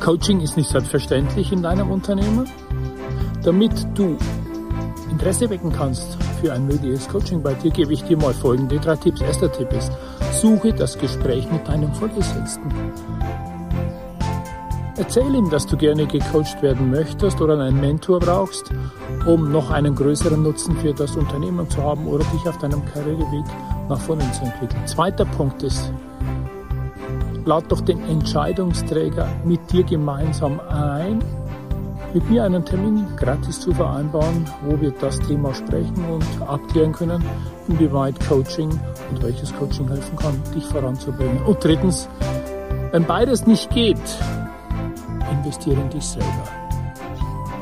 Coaching 0.00 0.40
ist 0.40 0.56
nicht 0.56 0.70
selbstverständlich 0.70 1.50
in 1.50 1.60
deinem 1.60 1.90
Unternehmen. 1.90 2.48
Damit 3.42 3.72
du 3.94 4.16
Interesse 5.10 5.50
wecken 5.50 5.72
kannst 5.72 6.18
für 6.40 6.52
ein 6.52 6.68
mögliches 6.68 7.08
Coaching 7.08 7.42
bei 7.42 7.54
dir, 7.54 7.72
gebe 7.72 7.92
ich 7.92 8.04
dir 8.04 8.16
mal 8.16 8.32
folgende 8.32 8.78
drei 8.78 8.94
Tipps. 8.94 9.20
Erster 9.22 9.50
Tipp 9.50 9.72
ist, 9.72 9.90
suche 10.40 10.72
das 10.72 10.96
Gespräch 10.96 11.50
mit 11.50 11.66
deinem 11.66 11.92
Vorgesetzten. 11.92 12.72
Erzähl 15.00 15.34
ihm, 15.34 15.48
dass 15.48 15.66
du 15.66 15.78
gerne 15.78 16.06
gecoacht 16.06 16.60
werden 16.60 16.90
möchtest 16.90 17.40
oder 17.40 17.58
einen 17.58 17.80
Mentor 17.80 18.20
brauchst, 18.20 18.70
um 19.24 19.50
noch 19.50 19.70
einen 19.70 19.94
größeren 19.94 20.42
Nutzen 20.42 20.76
für 20.76 20.92
das 20.92 21.16
Unternehmen 21.16 21.70
zu 21.70 21.82
haben 21.82 22.06
oder 22.06 22.22
dich 22.34 22.46
auf 22.46 22.58
deinem 22.58 22.84
Karriereweg 22.84 23.46
nach 23.88 23.98
vorne 23.98 24.30
zu 24.32 24.44
entwickeln. 24.44 24.86
Zweiter 24.86 25.24
Punkt 25.24 25.62
ist, 25.62 25.90
lad 27.46 27.64
doch 27.72 27.80
den 27.80 27.98
Entscheidungsträger 28.10 29.26
mit 29.42 29.72
dir 29.72 29.84
gemeinsam 29.84 30.60
ein, 30.68 31.24
mit 32.12 32.28
mir 32.28 32.44
einen 32.44 32.62
Termin 32.66 33.06
gratis 33.16 33.58
zu 33.58 33.72
vereinbaren, 33.72 34.44
wo 34.66 34.78
wir 34.82 34.90
das 35.00 35.18
Thema 35.20 35.54
sprechen 35.54 36.04
und 36.10 36.42
abklären 36.46 36.92
können, 36.92 37.24
inwieweit 37.68 38.20
Coaching 38.28 38.68
und 38.68 39.22
welches 39.22 39.50
Coaching 39.56 39.88
helfen 39.88 40.18
kann, 40.18 40.42
dich 40.54 40.66
voranzubringen. 40.66 41.42
Und 41.44 41.64
drittens, 41.64 42.06
wenn 42.92 43.06
beides 43.06 43.46
nicht 43.46 43.70
geht, 43.70 43.96
investiere 45.30 45.80
in 45.80 45.88
dich 45.90 46.04
selber. 46.04 46.48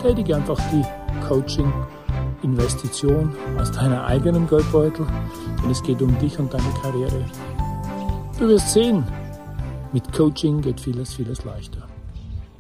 Tätige 0.03 0.37
einfach 0.37 0.61
die 0.71 0.85
Coaching-Investition 1.27 3.35
aus 3.59 3.73
deiner 3.73 4.07
eigenen 4.07 4.47
Geldbeutel, 4.49 5.07
denn 5.63 5.71
es 5.71 5.83
geht 5.83 6.01
um 6.03 6.19
dich 6.19 6.39
und 6.39 6.55
deine 6.55 6.71
Karriere. 6.83 7.25
Du 8.39 8.49
wirst 8.49 8.73
sehen, 8.73 9.05
mit 9.93 10.13
Coaching 10.13 10.61
geht 10.61 10.81
vieles, 10.81 11.15
vieles 11.15 11.45
leichter. 11.45 11.89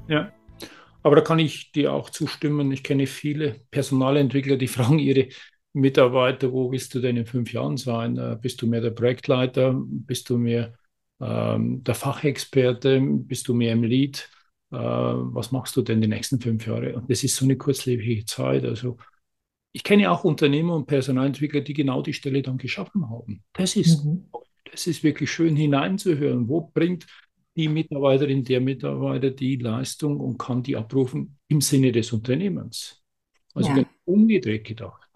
Ja, 0.08 0.32
aber 1.02 1.16
da 1.16 1.22
kann 1.22 1.38
ich 1.38 1.72
dir 1.72 1.92
auch 1.92 2.10
zustimmen. 2.10 2.72
Ich 2.72 2.82
kenne 2.82 3.06
viele 3.06 3.56
Personalentwickler, 3.70 4.56
die 4.56 4.68
fragen 4.68 4.98
ihre 4.98 5.28
Mitarbeiter, 5.72 6.52
wo 6.52 6.72
willst 6.72 6.94
du 6.94 7.00
denn 7.00 7.16
in 7.16 7.26
fünf 7.26 7.52
Jahren 7.52 7.76
sein? 7.76 8.16
Äh, 8.16 8.36
bist 8.40 8.60
du 8.62 8.66
mehr 8.66 8.80
der 8.80 8.90
Projektleiter? 8.90 9.74
Bist 9.76 10.30
du 10.30 10.38
mehr 10.38 10.74
ähm, 11.20 11.84
der 11.84 11.94
Fachexperte? 11.94 13.00
Bist 13.00 13.48
du 13.48 13.54
mehr 13.54 13.72
im 13.72 13.84
Lead? 13.84 14.28
Äh, 14.70 14.76
was 14.76 15.52
machst 15.52 15.76
du 15.76 15.82
denn 15.82 16.00
die 16.00 16.08
nächsten 16.08 16.40
fünf 16.40 16.66
Jahre? 16.66 16.94
Und 16.96 17.10
das 17.10 17.24
ist 17.24 17.36
so 17.36 17.44
eine 17.44 17.56
kurzlebige 17.56 18.24
Zeit. 18.24 18.64
Also 18.64 18.98
ich 19.72 19.82
kenne 19.82 20.10
auch 20.10 20.24
Unternehmer 20.24 20.74
und 20.74 20.86
Personalentwickler, 20.86 21.60
die 21.60 21.74
genau 21.74 22.02
die 22.02 22.12
Stelle 22.12 22.42
dann 22.42 22.58
geschaffen 22.58 23.08
haben. 23.10 23.42
Das 23.52 23.76
ist, 23.76 24.04
mhm. 24.04 24.26
das 24.70 24.86
ist 24.86 25.02
wirklich 25.02 25.30
schön 25.30 25.56
hineinzuhören. 25.56 26.48
Wo 26.48 26.60
bringt 26.62 27.06
die 27.56 27.68
Mitarbeiterin, 27.68 28.44
der 28.44 28.60
Mitarbeiter 28.60 29.30
die 29.30 29.56
Leistung 29.56 30.20
und 30.20 30.38
kann 30.38 30.62
die 30.62 30.76
abrufen 30.76 31.38
im 31.48 31.60
Sinne 31.60 31.92
des 31.92 32.12
Unternehmens? 32.12 33.02
Also 33.54 33.70
ja. 33.70 33.84
umgedreht 34.04 34.64
gedacht. 34.64 35.08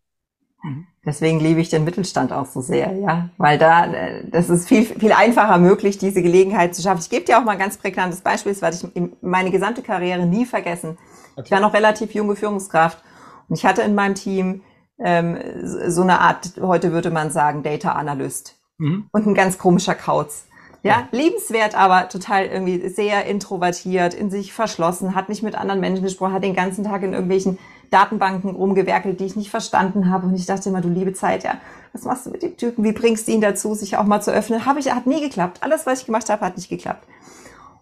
Deswegen 1.05 1.41
liebe 1.41 1.61
ich 1.61 1.69
den 1.69 1.83
Mittelstand 1.83 2.33
auch 2.33 2.47
so 2.47 2.61
sehr, 2.61 2.93
ja, 2.93 3.31
weil 3.37 3.59
da, 3.59 3.87
äh, 3.87 4.25
das 4.25 4.49
ist 4.49 4.69
viel, 4.69 4.85
viel 4.85 5.13
einfacher 5.13 5.59
möglich, 5.59 5.99
diese 5.99 6.23
Gelegenheit 6.23 6.77
zu 6.77 6.83
schaffen. 6.83 7.01
Ich 7.01 7.11
gebe 7.11 7.25
dir 7.25 7.39
auch 7.39 7.45
mal 7.45 7.53
ein 7.53 7.59
ganz 7.59 7.77
prägnantes 7.77 8.21
Beispiel, 8.21 8.53
das 8.53 8.63
werde 8.63 8.77
ich 8.77 9.03
meine 9.21 9.51
gesamte 9.51 9.83
Karriere 9.83 10.27
nie 10.27 10.47
vergessen. 10.47 10.99
Okay. 11.35 11.43
Ich 11.47 11.51
war 11.51 11.61
noch 11.61 11.75
relativ 11.75 12.15
junge 12.15 12.37
Führungskraft 12.37 13.03
und 13.49 13.59
ich 13.59 13.67
hatte 13.67 13.83
in 13.83 13.97
meinem 13.97 14.15
Team 14.15 14.63
ähm, 15.01 15.39
so 15.65 16.03
eine 16.03 16.21
Art, 16.21 16.53
heute 16.61 16.93
würde 16.93 17.11
man 17.11 17.33
sagen, 17.33 17.65
Data 17.65 17.93
Analyst 17.93 18.61
mhm. 18.79 19.09
und 19.11 19.27
ein 19.27 19.35
ganz 19.35 19.59
komischer 19.59 19.97
Kauz. 19.97 20.47
Ja, 20.85 20.91
ja, 20.91 21.09
liebenswert, 21.13 21.77
aber 21.77 22.09
total 22.09 22.47
irgendwie 22.47 22.89
sehr 22.89 23.25
introvertiert, 23.27 24.15
in 24.15 24.31
sich 24.31 24.53
verschlossen, 24.53 25.15
hat 25.15 25.29
nicht 25.29 25.43
mit 25.43 25.55
anderen 25.55 25.81
Menschen 25.81 26.05
gesprochen, 26.05 26.33
hat 26.33 26.45
den 26.45 26.57
ganzen 26.57 26.85
Tag 26.85 27.03
in 27.03 27.13
irgendwelchen 27.13 27.59
Datenbanken 27.93 28.51
rumgewerkelt, 28.51 29.21
die 29.21 29.27
ich 29.27 29.37
nicht 29.37 29.51
verstanden 29.51 30.11
habe. 30.11 30.27
Und 30.27 30.35
ich 30.35 30.47
dachte 30.47 30.69
immer, 30.69 30.81
du 30.81 30.89
liebe 30.89 31.13
Zeit, 31.13 31.45
ja, 31.45 31.57
was 31.93 32.05
machst 32.05 32.27
du 32.27 32.31
mit 32.31 32.43
dem 32.43 32.57
Typen? 32.57 32.85
Wie 32.85 32.93
bringst 32.93 33.29
du 33.29 33.33
ihn 33.33 33.41
dazu, 33.41 33.75
sich 33.75 33.97
auch 33.97 34.05
mal 34.05 34.21
zu 34.21 34.33
öffnen? 34.33 34.65
Habe 34.65 34.81
ich, 34.81 34.91
hat 34.91 35.07
nie 35.07 35.21
geklappt. 35.21 35.59
Alles, 35.63 35.87
was 35.87 36.01
ich 36.01 36.07
gemacht 36.07 36.29
habe, 36.31 36.45
hat 36.45 36.57
nicht 36.57 36.69
geklappt. 36.69 37.07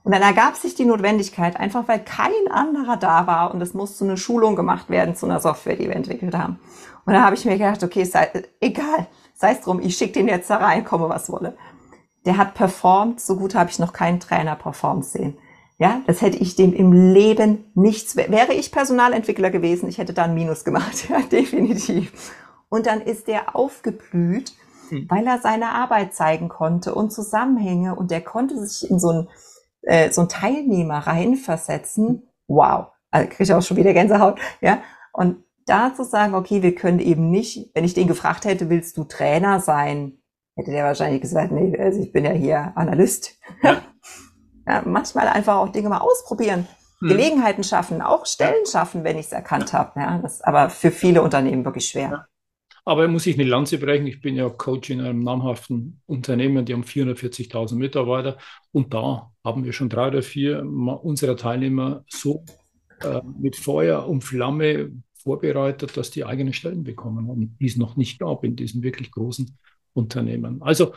Und 0.03 0.12
dann 0.12 0.23
ergab 0.23 0.57
sich 0.57 0.75
die 0.75 0.87
Notwendigkeit, 0.87 1.59
einfach 1.59 1.87
weil 1.87 2.01
kein 2.01 2.51
anderer 2.51 2.96
da 2.96 3.27
war 3.27 3.53
und 3.53 3.61
es 3.61 3.75
musste 3.75 4.05
eine 4.05 4.16
Schulung 4.16 4.57
gemacht 4.57 4.88
werden 4.88 5.14
zu 5.14 5.27
einer 5.27 5.40
Software, 5.40 5.77
die 5.77 5.88
wir 5.88 5.96
entwickelt 5.96 6.35
haben. 6.35 6.59
Und 7.05 7.12
dann 7.12 7.25
habe 7.25 7.37
ich 7.37 7.44
mir 7.44 7.59
gedacht, 7.59 7.83
okay, 7.83 8.05
sei, 8.05 8.31
egal, 8.61 9.07
sei 9.35 9.53
es 9.53 9.61
drum, 9.61 9.81
ich 9.81 9.96
schicke 9.96 10.14
den 10.14 10.29
jetzt 10.29 10.49
da 10.49 10.57
rein, 10.57 10.85
komme 10.85 11.09
was 11.09 11.31
wolle. 11.31 11.57
Der 12.25 12.37
hat 12.37 12.55
performt, 12.55 13.20
so 13.20 13.37
gut 13.37 13.55
habe 13.55 13.70
ich 13.70 13.79
noch 13.79 13.92
keinen 13.92 14.20
Trainer 14.20 14.57
performt 14.57 15.05
sehen. 15.05 15.37
Ja, 15.81 16.03
das 16.07 16.21
hätte 16.21 16.37
ich 16.37 16.57
dem 16.57 16.75
im 16.75 16.93
Leben 16.93 17.64
nichts, 17.75 18.14
wäre 18.14 18.53
ich 18.53 18.71
Personalentwickler 18.71 19.49
gewesen, 19.49 19.88
ich 19.88 19.97
hätte 19.97 20.12
da 20.12 20.25
ein 20.25 20.35
Minus 20.35 20.62
gemacht, 20.62 21.07
ja, 21.09 21.23
definitiv. 21.23 22.35
Und 22.69 22.85
dann 22.85 23.01
ist 23.01 23.29
der 23.29 23.57
aufgeblüht, 23.57 24.53
hm. 24.90 25.07
weil 25.09 25.27
er 25.27 25.38
seine 25.38 25.71
Arbeit 25.71 26.12
zeigen 26.12 26.51
konnte 26.51 26.95
und 26.95 27.12
Zusammenhänge 27.12 27.95
und 27.95 28.11
der 28.11 28.21
konnte 28.21 28.59
sich 28.62 28.90
in 28.90 29.01
so 29.01 29.09
ein, 29.09 29.29
äh, 29.81 30.11
so 30.11 30.21
ein 30.21 30.29
Teilnehmer 30.29 30.99
reinversetzen. 30.99 32.29
Wow. 32.47 32.88
Also 33.11 33.29
kriege 33.31 33.45
ich 33.45 33.55
auch 33.55 33.62
schon 33.62 33.79
wieder 33.79 33.95
Gänsehaut, 33.95 34.38
ja. 34.61 34.83
Und 35.14 35.45
da 35.64 35.95
zu 35.95 36.05
sagen, 36.05 36.35
okay, 36.35 36.62
wir 36.62 36.75
können 36.75 36.99
eben 36.99 37.31
nicht, 37.31 37.71
wenn 37.75 37.85
ich 37.85 37.95
den 37.95 38.07
gefragt 38.07 38.45
hätte, 38.45 38.69
willst 38.69 38.99
du 38.99 39.05
Trainer 39.05 39.61
sein? 39.61 40.19
Hätte 40.57 40.73
der 40.73 40.85
wahrscheinlich 40.85 41.23
gesagt, 41.23 41.53
nee, 41.53 41.75
also 41.79 42.01
ich 42.01 42.12
bin 42.12 42.27
ja 42.27 42.33
hier 42.33 42.73
Analyst. 42.77 43.38
Ja. 43.62 43.81
Ja, 44.71 44.83
manchmal 44.87 45.29
einfach 45.29 45.57
auch 45.57 45.71
Dinge 45.71 45.89
mal 45.89 45.99
ausprobieren. 45.99 46.69
Hm. 47.01 47.09
Gelegenheiten 47.09 47.65
schaffen, 47.65 48.03
auch 48.03 48.27
Stellen 48.27 48.67
schaffen, 48.71 49.05
wenn 49.05 49.19
ich 49.19 49.27
es 49.27 49.33
erkannt 49.33 49.73
habe. 49.73 49.99
Ja, 49.99 50.19
das 50.19 50.35
ist 50.35 50.47
aber 50.47 50.71
für 50.71 50.91
viele 50.91 51.23
Unternehmen 51.23 51.65
wirklich 51.65 51.87
schwer. 51.87 52.11
Ja. 52.11 52.27
Aber 52.85 53.07
muss 53.09 53.27
ich 53.27 53.39
eine 53.39 53.49
Lanze 53.49 53.79
brechen. 53.79 54.07
Ich 54.07 54.21
bin 54.21 54.37
ja 54.37 54.49
Coach 54.49 54.91
in 54.91 55.01
einem 55.01 55.21
namhaften 55.21 56.01
Unternehmen, 56.07 56.65
die 56.65 56.73
haben 56.73 56.85
440.000 56.85 57.75
Mitarbeiter. 57.75 58.39
Und 58.73 58.95
da 58.95 59.31
haben 59.45 59.65
wir 59.65 59.73
schon 59.73 59.89
drei 59.89 60.09
oder 60.09 60.23
vier 60.23 60.63
unserer 60.63 61.37
Teilnehmer 61.37 62.05
so 62.09 62.45
äh, 63.03 63.21
mit 63.39 63.57
Feuer 63.57 64.07
und 64.07 64.23
Flamme 64.23 64.93
vorbereitet, 65.15 65.97
dass 65.97 66.11
die 66.11 66.25
eigene 66.25 66.53
Stellen 66.53 66.85
bekommen 66.85 67.29
haben, 67.29 67.57
die 67.61 67.67
es 67.67 67.77
noch 67.77 67.97
nicht 67.97 68.19
gab 68.19 68.45
in 68.45 68.57
diesen 68.57 68.83
wirklich 68.83 69.11
großen 69.11 69.59
Unternehmen. 69.93 70.63
Also 70.63 70.95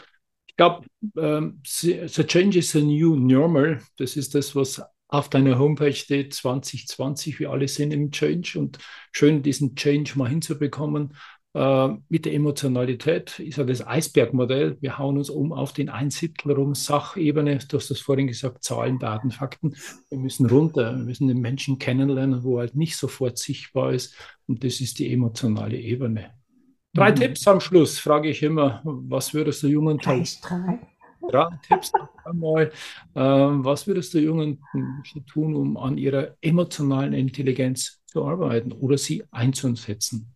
ich 0.53 0.57
glaube, 0.57 0.85
ähm, 1.17 1.61
the 1.65 2.23
change 2.27 2.59
is 2.59 2.75
a 2.75 2.79
new 2.79 3.15
normal. 3.15 3.79
Das 3.97 4.15
ist 4.15 4.35
das, 4.35 4.55
was 4.55 4.83
auf 5.07 5.27
deiner 5.29 5.57
Homepage 5.57 5.93
steht, 5.93 6.35
2020. 6.35 7.39
Wir 7.39 7.49
alle 7.49 7.67
sind 7.67 7.91
im 7.91 8.11
Change 8.11 8.59
und 8.59 8.77
schön, 9.11 9.41
diesen 9.41 9.75
Change 9.75 10.13
mal 10.15 10.29
hinzubekommen. 10.29 11.15
Äh, 11.55 11.89
mit 12.07 12.25
der 12.25 12.35
Emotionalität 12.35 13.39
ist 13.39 13.57
ja 13.57 13.63
das 13.63 13.85
Eisbergmodell. 13.85 14.77
Wir 14.79 14.99
hauen 14.99 15.17
uns 15.17 15.31
um 15.31 15.53
auf 15.53 15.73
den 15.73 15.89
Einsiedlerung, 15.89 16.75
Sachebene. 16.75 17.57
Du 17.67 17.77
hast 17.77 17.89
das 17.89 17.99
vorhin 17.99 18.27
gesagt, 18.27 18.63
Zahlen, 18.63 18.99
Daten, 18.99 19.31
Fakten. 19.31 19.75
Wir 20.11 20.19
müssen 20.19 20.45
runter. 20.45 20.95
Wir 20.95 21.03
müssen 21.03 21.27
den 21.27 21.41
Menschen 21.41 21.79
kennenlernen, 21.79 22.43
wo 22.43 22.59
halt 22.59 22.75
nicht 22.75 22.95
sofort 22.95 23.39
sichtbar 23.39 23.93
ist. 23.93 24.15
Und 24.45 24.63
das 24.63 24.81
ist 24.81 24.99
die 24.99 25.11
emotionale 25.11 25.79
Ebene. 25.79 26.42
Drei 26.93 27.09
mhm. 27.11 27.15
Tipps 27.15 27.47
am 27.47 27.59
Schluss, 27.59 27.97
frage 27.97 28.29
ich 28.29 28.43
immer. 28.43 28.81
Was 28.83 29.33
würdest 29.33 29.63
du 29.63 29.67
jungen 29.67 29.97
tun? 29.97 30.23
Drei. 30.41 30.79
drei 31.27 31.47
Tipps 31.67 31.91
einmal. 32.23 32.71
Ähm, 33.15 33.65
was 33.65 33.87
würdest 33.87 34.13
du 34.13 34.19
jungen 34.19 34.63
tun, 35.31 35.55
um 35.55 35.77
an 35.77 35.97
ihrer 35.97 36.35
emotionalen 36.41 37.13
Intelligenz 37.13 37.99
zu 38.05 38.23
arbeiten 38.25 38.71
oder 38.71 38.97
sie 38.97 39.23
einzusetzen? 39.31 40.35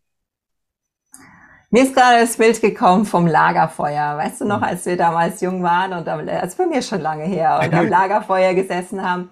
Mir 1.70 1.84
ist 1.84 1.94
gerade 1.94 2.22
das 2.22 2.38
Bild 2.38 2.60
gekommen 2.60 3.06
vom 3.06 3.28
Lagerfeuer. 3.28 4.18
Weißt 4.18 4.42
du 4.42 4.46
noch, 4.46 4.60
mhm. 4.60 4.64
als 4.64 4.86
wir 4.88 4.98
damals 4.98 5.42
jung 5.42 5.62
waren 5.62 5.94
und 5.94 6.08
am, 6.08 6.28
also 6.28 6.58
bei 6.58 6.66
mir 6.66 6.82
schon 6.82 7.02
lange 7.02 7.26
her 7.26 7.60
und 7.64 7.72
am 7.72 7.88
Lagerfeuer 7.90 8.56
gesessen 8.56 9.04
haben? 9.04 9.30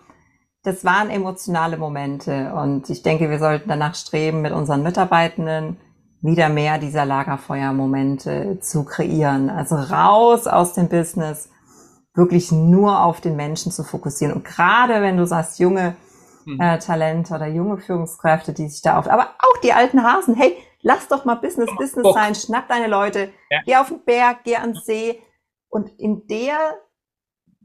Das 0.62 0.84
waren 0.84 1.10
emotionale 1.10 1.78
Momente 1.78 2.54
und 2.54 2.90
ich 2.90 3.02
denke, 3.04 3.30
wir 3.30 3.40
sollten 3.40 3.70
danach 3.70 3.96
streben, 3.96 4.42
mit 4.42 4.52
unseren 4.52 4.84
Mitarbeitenden 4.84 5.78
wieder 6.26 6.50
mehr 6.50 6.78
dieser 6.78 7.06
Lagerfeuermomente 7.06 8.60
zu 8.60 8.84
kreieren. 8.86 9.50
Also 9.50 9.76
raus 9.76 10.48
aus 10.48 10.74
dem 10.74 10.90
Business, 10.90 11.50
wirklich 12.14 12.52
nur 12.52 13.04
auf 13.04 13.22
den 13.22 13.36
Menschen 13.36 13.72
zu 13.72 13.84
fokussieren. 13.84 14.34
Und 14.34 14.46
gerade 14.46 15.02
wenn 15.02 15.18
du 15.18 15.26
sagst, 15.26 15.60
junge 15.60 15.96
hm. 16.46 16.60
äh, 16.60 16.80
Talente 16.80 17.34
oder 17.34 17.48
junge 17.48 17.78
Führungskräfte, 17.78 18.54
die 18.54 18.68
sich 18.68 18.82
da 18.82 18.98
auf, 18.98 19.08
aber 19.10 19.30
auch 19.40 19.58
die 19.62 19.74
alten 19.74 20.04
Hasen, 20.04 20.36
hey, 20.36 20.56
lass 20.82 21.08
doch 21.08 21.26
mal 21.26 21.36
Business 21.36 21.70
oh, 21.72 21.78
Business 21.78 22.04
Bock. 22.04 22.16
sein, 22.16 22.36
schnapp 22.36 22.68
deine 22.70 22.88
Leute, 22.88 23.32
ja. 23.50 23.60
geh 23.66 23.76
auf 23.76 23.90
den 23.90 24.04
Berg, 24.06 24.40
geh 24.46 24.56
ans 24.56 24.86
See 24.86 25.20
und 25.70 25.90
in 26.00 26.26
der 26.28 26.56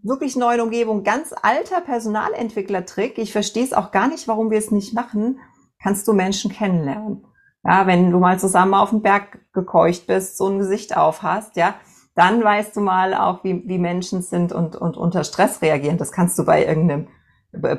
wirklich 0.02 0.34
neuen 0.34 0.60
Umgebung, 0.60 1.04
ganz 1.04 1.34
alter 1.42 1.80
Personalentwickler-Trick, 1.80 3.18
ich 3.18 3.32
verstehe 3.32 3.64
es 3.64 3.72
auch 3.72 3.92
gar 3.92 4.08
nicht, 4.08 4.26
warum 4.28 4.50
wir 4.50 4.58
es 4.58 4.70
nicht 4.70 4.94
machen, 4.94 5.38
kannst 5.82 6.08
du 6.08 6.12
Menschen 6.12 6.50
kennenlernen. 6.50 7.26
Ja, 7.62 7.86
wenn 7.86 8.10
du 8.10 8.18
mal 8.18 8.38
zusammen 8.38 8.74
auf 8.74 8.90
den 8.90 9.02
Berg 9.02 9.38
gekeucht 9.52 10.06
bist, 10.06 10.38
so 10.38 10.48
ein 10.48 10.58
Gesicht 10.58 10.96
auf 10.96 11.22
hast, 11.22 11.56
ja, 11.56 11.74
dann 12.14 12.42
weißt 12.42 12.74
du 12.76 12.80
mal 12.80 13.14
auch, 13.14 13.44
wie, 13.44 13.62
wie 13.66 13.78
Menschen 13.78 14.22
sind 14.22 14.52
und, 14.52 14.76
und 14.76 14.96
unter 14.96 15.24
Stress 15.24 15.62
reagieren. 15.62 15.98
Das 15.98 16.12
kannst 16.12 16.38
du 16.38 16.44
bei 16.44 16.64
irgendeinem 16.64 17.08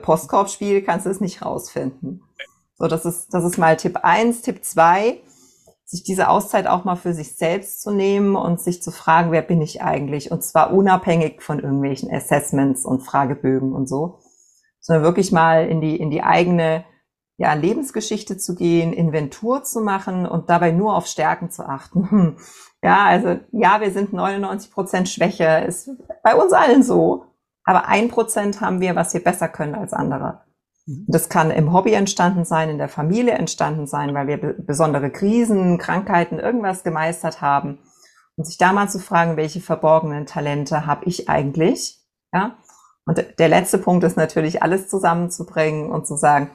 Postkorbspiel, 0.02 0.84
kannst 0.84 1.06
du 1.06 1.10
es 1.10 1.22
nicht 1.22 1.44
rausfinden. 1.44 2.24
So, 2.76 2.88
das 2.88 3.06
ist, 3.06 3.34
das 3.34 3.44
ist 3.44 3.58
mal 3.58 3.78
Tipp 3.78 4.00
eins. 4.04 4.42
Tipp 4.42 4.64
zwei, 4.64 5.22
sich 5.86 6.04
diese 6.04 6.30
Auszeit 6.30 6.68
auch 6.68 6.86
mal 6.86 6.96
für 6.96 7.14
sich 7.14 7.36
selbst 7.36 7.82
zu 7.82 7.92
nehmen 7.92 8.36
und 8.36 8.62
sich 8.62 8.82
zu 8.82 8.92
fragen, 8.92 9.32
wer 9.32 9.42
bin 9.42 9.62
ich 9.62 9.82
eigentlich? 9.82 10.32
Und 10.32 10.44
zwar 10.44 10.74
unabhängig 10.74 11.42
von 11.42 11.60
irgendwelchen 11.60 12.12
Assessments 12.12 12.86
und 12.86 13.02
Fragebögen 13.02 13.74
und 13.74 13.88
so, 13.88 14.20
sondern 14.80 15.04
wirklich 15.04 15.32
mal 15.32 15.68
in 15.68 15.82
die, 15.82 15.98
in 15.98 16.10
die 16.10 16.24
eigene 16.24 16.86
ja, 17.38 17.54
Lebensgeschichte 17.54 18.38
zu 18.38 18.56
gehen, 18.56 18.94
Inventur 18.94 19.64
zu 19.64 19.82
machen 19.82 20.26
und 20.26 20.50
dabei 20.50 20.72
nur 20.72 20.96
auf 20.96 21.08
Stärken 21.08 21.50
zu 21.50 21.66
achten. 21.68 22.38
Ja, 22.84 23.06
also 23.06 23.40
ja, 23.52 23.80
wir 23.80 23.92
sind 23.92 24.12
99 24.12 24.72
Prozent 24.72 25.08
Schwäche, 25.08 25.64
ist 25.68 25.88
bei 26.24 26.36
uns 26.36 26.52
allen 26.52 26.82
so. 26.82 27.26
Aber 27.64 27.88
ein 27.88 28.10
Prozent 28.10 28.60
haben 28.60 28.82
wir, 28.82 28.96
was 28.96 29.14
wir 29.14 29.24
besser 29.24 29.48
können 29.48 29.76
als 29.76 29.94
andere. 29.94 30.42
Mhm. 30.88 31.06
Das 31.08 31.30
kann 31.30 31.52
im 31.52 31.74
Hobby 31.74 31.94
entstanden 31.94 32.46
sein, 32.46 32.70
in 32.70 32.78
der 32.78 32.90
Familie 32.90 33.34
entstanden 33.34 33.86
sein, 33.86 34.14
weil 34.16 34.28
wir 34.28 34.38
besondere 34.38 35.12
Krisen, 35.12 35.78
Krankheiten, 35.78 36.40
irgendwas 36.40 36.84
gemeistert 36.84 37.42
haben. 37.42 37.80
Und 38.36 38.46
sich 38.46 38.58
da 38.58 38.74
mal 38.74 38.90
zu 38.90 39.00
fragen, 39.00 39.38
welche 39.38 39.62
verborgenen 39.62 40.26
Talente 40.26 40.86
habe 40.86 41.06
ich 41.06 41.30
eigentlich? 41.30 42.00
Ja. 42.34 42.58
Und 43.06 43.24
der 43.38 43.48
letzte 43.50 43.78
Punkt 43.78 44.04
ist 44.04 44.18
natürlich, 44.18 44.64
alles 44.64 44.88
zusammenzubringen 44.90 45.92
und 45.92 46.08
zu 46.08 46.16
sagen, 46.16 46.50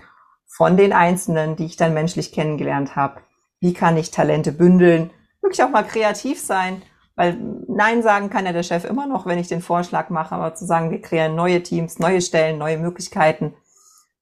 von 0.46 0.76
den 0.76 0.92
Einzelnen, 0.92 1.56
die 1.56 1.66
ich 1.66 1.76
dann 1.76 1.94
menschlich 1.94 2.32
kennengelernt 2.32 2.96
habe. 2.96 3.20
Wie 3.60 3.74
kann 3.74 3.96
ich 3.96 4.10
Talente 4.10 4.52
bündeln? 4.52 5.10
Wirklich 5.42 5.62
auch 5.62 5.70
mal 5.70 5.84
kreativ 5.84 6.40
sein, 6.40 6.82
weil 7.14 7.36
Nein 7.68 8.02
sagen 8.02 8.30
kann 8.30 8.46
ja 8.46 8.52
der 8.52 8.62
Chef 8.62 8.84
immer 8.84 9.06
noch, 9.06 9.26
wenn 9.26 9.38
ich 9.38 9.48
den 9.48 9.62
Vorschlag 9.62 10.10
mache, 10.10 10.34
aber 10.34 10.54
zu 10.54 10.66
sagen, 10.66 10.90
wir 10.90 11.00
kreieren 11.00 11.34
neue 11.34 11.62
Teams, 11.62 11.98
neue 11.98 12.20
Stellen, 12.20 12.58
neue 12.58 12.78
Möglichkeiten 12.78 13.54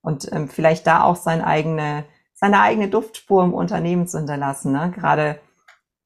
und 0.02 0.30
ähm, 0.32 0.48
vielleicht 0.48 0.86
da 0.86 1.02
auch 1.02 1.16
seine 1.16 1.46
eigene, 1.46 2.04
seine 2.34 2.60
eigene 2.60 2.88
Duftspur 2.88 3.42
im 3.42 3.54
Unternehmen 3.54 4.06
zu 4.06 4.18
hinterlassen. 4.18 4.72
Ne? 4.72 4.92
Gerade 4.94 5.40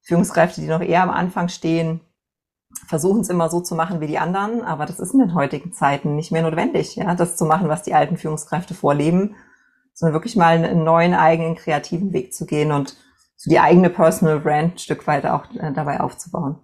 Führungskräfte, 0.01 0.61
die 0.61 0.67
noch 0.67 0.81
eher 0.81 1.03
am 1.03 1.11
Anfang 1.11 1.49
stehen, 1.49 2.01
versuchen 2.87 3.21
es 3.21 3.29
immer 3.29 3.49
so 3.49 3.61
zu 3.61 3.75
machen 3.75 3.99
wie 3.99 4.07
die 4.07 4.19
anderen, 4.19 4.63
aber 4.63 4.85
das 4.85 4.99
ist 4.99 5.13
in 5.13 5.19
den 5.19 5.33
heutigen 5.33 5.73
Zeiten 5.73 6.15
nicht 6.15 6.31
mehr 6.31 6.43
notwendig, 6.43 6.95
ja, 6.95 7.15
das 7.15 7.35
zu 7.35 7.45
machen, 7.45 7.67
was 7.67 7.83
die 7.83 7.93
alten 7.93 8.17
Führungskräfte 8.17 8.73
vorleben, 8.73 9.35
sondern 9.99 10.13
wirklich 10.13 10.37
mal 10.37 10.55
einen 10.55 10.85
neuen 10.85 11.13
eigenen 11.13 11.55
kreativen 11.55 12.13
Weg 12.13 12.33
zu 12.33 12.45
gehen 12.45 12.71
und 12.71 12.95
so 13.35 13.49
die 13.49 13.59
eigene 13.59 13.89
Personal 13.89 14.39
Brand 14.39 14.75
ein 14.75 14.77
Stück 14.77 15.05
weit 15.07 15.25
auch 15.25 15.43
äh, 15.55 15.73
dabei 15.73 15.99
aufzubauen. 15.99 16.57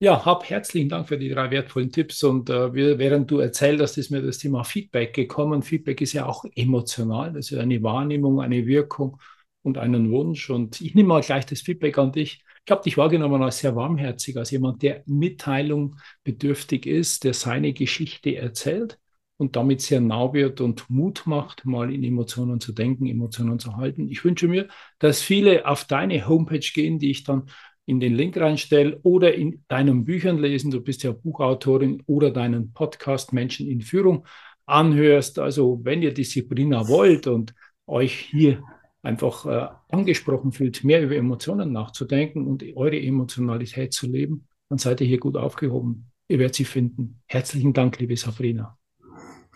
Ja, 0.00 0.24
hab 0.24 0.48
herzlichen 0.48 0.88
Dank 0.88 1.08
für 1.08 1.18
die 1.18 1.28
drei 1.28 1.50
wertvollen 1.50 1.92
Tipps. 1.92 2.22
Und 2.22 2.48
äh, 2.48 2.72
während 2.72 3.30
du 3.30 3.40
erzählt 3.40 3.82
hast, 3.82 3.98
ist 3.98 4.10
mir 4.10 4.22
das 4.22 4.38
Thema 4.38 4.64
Feedback 4.64 5.12
gekommen. 5.12 5.62
Feedback 5.62 6.00
ist 6.00 6.14
ja 6.14 6.24
auch 6.24 6.46
emotional. 6.54 7.32
Das 7.34 7.50
ist 7.50 7.58
eine 7.58 7.82
Wahrnehmung, 7.82 8.40
eine 8.40 8.64
Wirkung 8.64 9.20
und 9.62 9.76
einen 9.76 10.10
Wunsch. 10.10 10.48
Und 10.48 10.80
ich 10.80 10.94
nehme 10.94 11.08
mal 11.08 11.20
gleich 11.20 11.44
das 11.44 11.60
Feedback 11.60 11.98
an 11.98 12.12
dich. 12.12 12.42
Ich 12.64 12.70
habe 12.70 12.82
dich 12.82 12.96
wahrgenommen 12.96 13.42
als 13.42 13.58
sehr 13.58 13.76
warmherzig, 13.76 14.36
als 14.38 14.50
jemand, 14.50 14.82
der 14.82 15.02
Mitteilung 15.04 15.96
bedürftig 16.24 16.86
ist, 16.86 17.24
der 17.24 17.34
seine 17.34 17.74
Geschichte 17.74 18.34
erzählt 18.36 18.98
und 19.38 19.56
damit 19.56 19.80
sehr 19.80 20.00
nah 20.00 20.32
wird 20.34 20.60
und 20.60 20.90
Mut 20.90 21.22
macht, 21.24 21.64
mal 21.64 21.92
in 21.92 22.04
Emotionen 22.04 22.60
zu 22.60 22.72
denken, 22.72 23.06
Emotionen 23.06 23.58
zu 23.58 23.76
halten. 23.76 24.08
Ich 24.08 24.24
wünsche 24.24 24.48
mir, 24.48 24.68
dass 24.98 25.22
viele 25.22 25.66
auf 25.66 25.84
deine 25.84 26.28
Homepage 26.28 26.58
gehen, 26.58 26.98
die 26.98 27.10
ich 27.10 27.24
dann 27.24 27.44
in 27.86 28.00
den 28.00 28.14
Link 28.14 28.36
reinstelle 28.36 29.00
oder 29.02 29.34
in 29.34 29.64
deinen 29.68 30.04
Büchern 30.04 30.38
lesen. 30.38 30.70
Du 30.70 30.82
bist 30.82 31.04
ja 31.04 31.12
Buchautorin 31.12 32.02
oder 32.06 32.30
deinen 32.30 32.72
Podcast 32.74 33.32
Menschen 33.32 33.66
in 33.66 33.80
Führung 33.80 34.26
anhörst. 34.66 35.38
Also 35.38 35.80
wenn 35.84 36.02
ihr 36.02 36.12
Disziplina 36.12 36.86
wollt 36.88 37.26
und 37.26 37.54
euch 37.86 38.12
hier 38.12 38.62
einfach 39.02 39.46
äh, 39.46 39.68
angesprochen 39.88 40.52
fühlt, 40.52 40.84
mehr 40.84 41.02
über 41.02 41.16
Emotionen 41.16 41.72
nachzudenken 41.72 42.46
und 42.46 42.62
eure 42.76 43.00
Emotionalität 43.00 43.94
zu 43.94 44.06
leben, 44.06 44.46
dann 44.68 44.78
seid 44.78 45.00
ihr 45.00 45.06
hier 45.06 45.20
gut 45.20 45.36
aufgehoben. 45.36 46.10
Ihr 46.28 46.38
werdet 46.38 46.56
sie 46.56 46.64
finden. 46.64 47.22
Herzlichen 47.26 47.72
Dank, 47.72 47.98
liebe 47.98 48.16
Sabrina. 48.16 48.77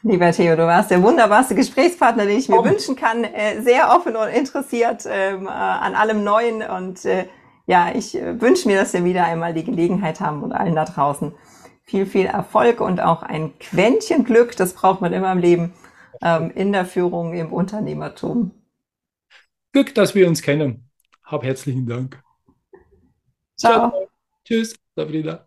Lieber 0.05 0.33
Theo, 0.33 0.57
du 0.57 0.67
warst 0.67 0.91
der 0.91 1.03
wunderbarste 1.03 1.55
Gesprächspartner, 1.55 2.27
den 2.27 2.39
ich 2.39 2.49
mir 2.49 2.59
oh. 2.59 2.65
wünschen 2.65 2.97
kann. 2.97 3.23
Äh, 3.23 3.63
sehr 3.63 3.95
offen 3.95 4.17
und 4.17 4.29
interessiert 4.29 5.05
ähm, 5.09 5.47
äh, 5.47 5.51
an 5.51 5.95
allem 5.95 6.25
Neuen 6.25 6.63
und 6.63 7.05
äh, 7.05 7.27
ja, 7.67 7.93
ich 7.95 8.15
wünsche 8.15 8.67
mir, 8.67 8.77
dass 8.77 8.93
wir 8.93 9.05
wieder 9.05 9.25
einmal 9.25 9.55
die 9.55 9.63
Gelegenheit 9.63 10.21
haben 10.21 10.43
und 10.43 10.53
allen 10.53 10.75
da 10.75 10.85
draußen 10.85 11.33
viel, 11.85 12.07
viel 12.07 12.27
Erfolg 12.27 12.81
und 12.81 13.01
auch 13.01 13.23
ein 13.23 13.57
Quäntchen 13.59 14.25
Glück, 14.25 14.57
das 14.57 14.75
braucht 14.75 15.01
man 15.01 15.13
immer 15.13 15.31
im 15.31 15.39
Leben, 15.39 15.73
ähm, 16.21 16.51
in 16.55 16.73
der 16.73 16.85
Führung, 16.85 17.35
im 17.35 17.53
Unternehmertum. 17.53 18.51
Glück, 19.73 19.95
dass 19.95 20.15
wir 20.15 20.27
uns 20.27 20.43
kennen. 20.43 20.89
Hab 21.25 21.45
herzlichen 21.45 21.87
Dank. 21.87 22.23
Ciao. 23.57 23.91
Ciao. 23.91 24.09
Tschüss, 24.45 24.75
Sabrina. 24.97 25.47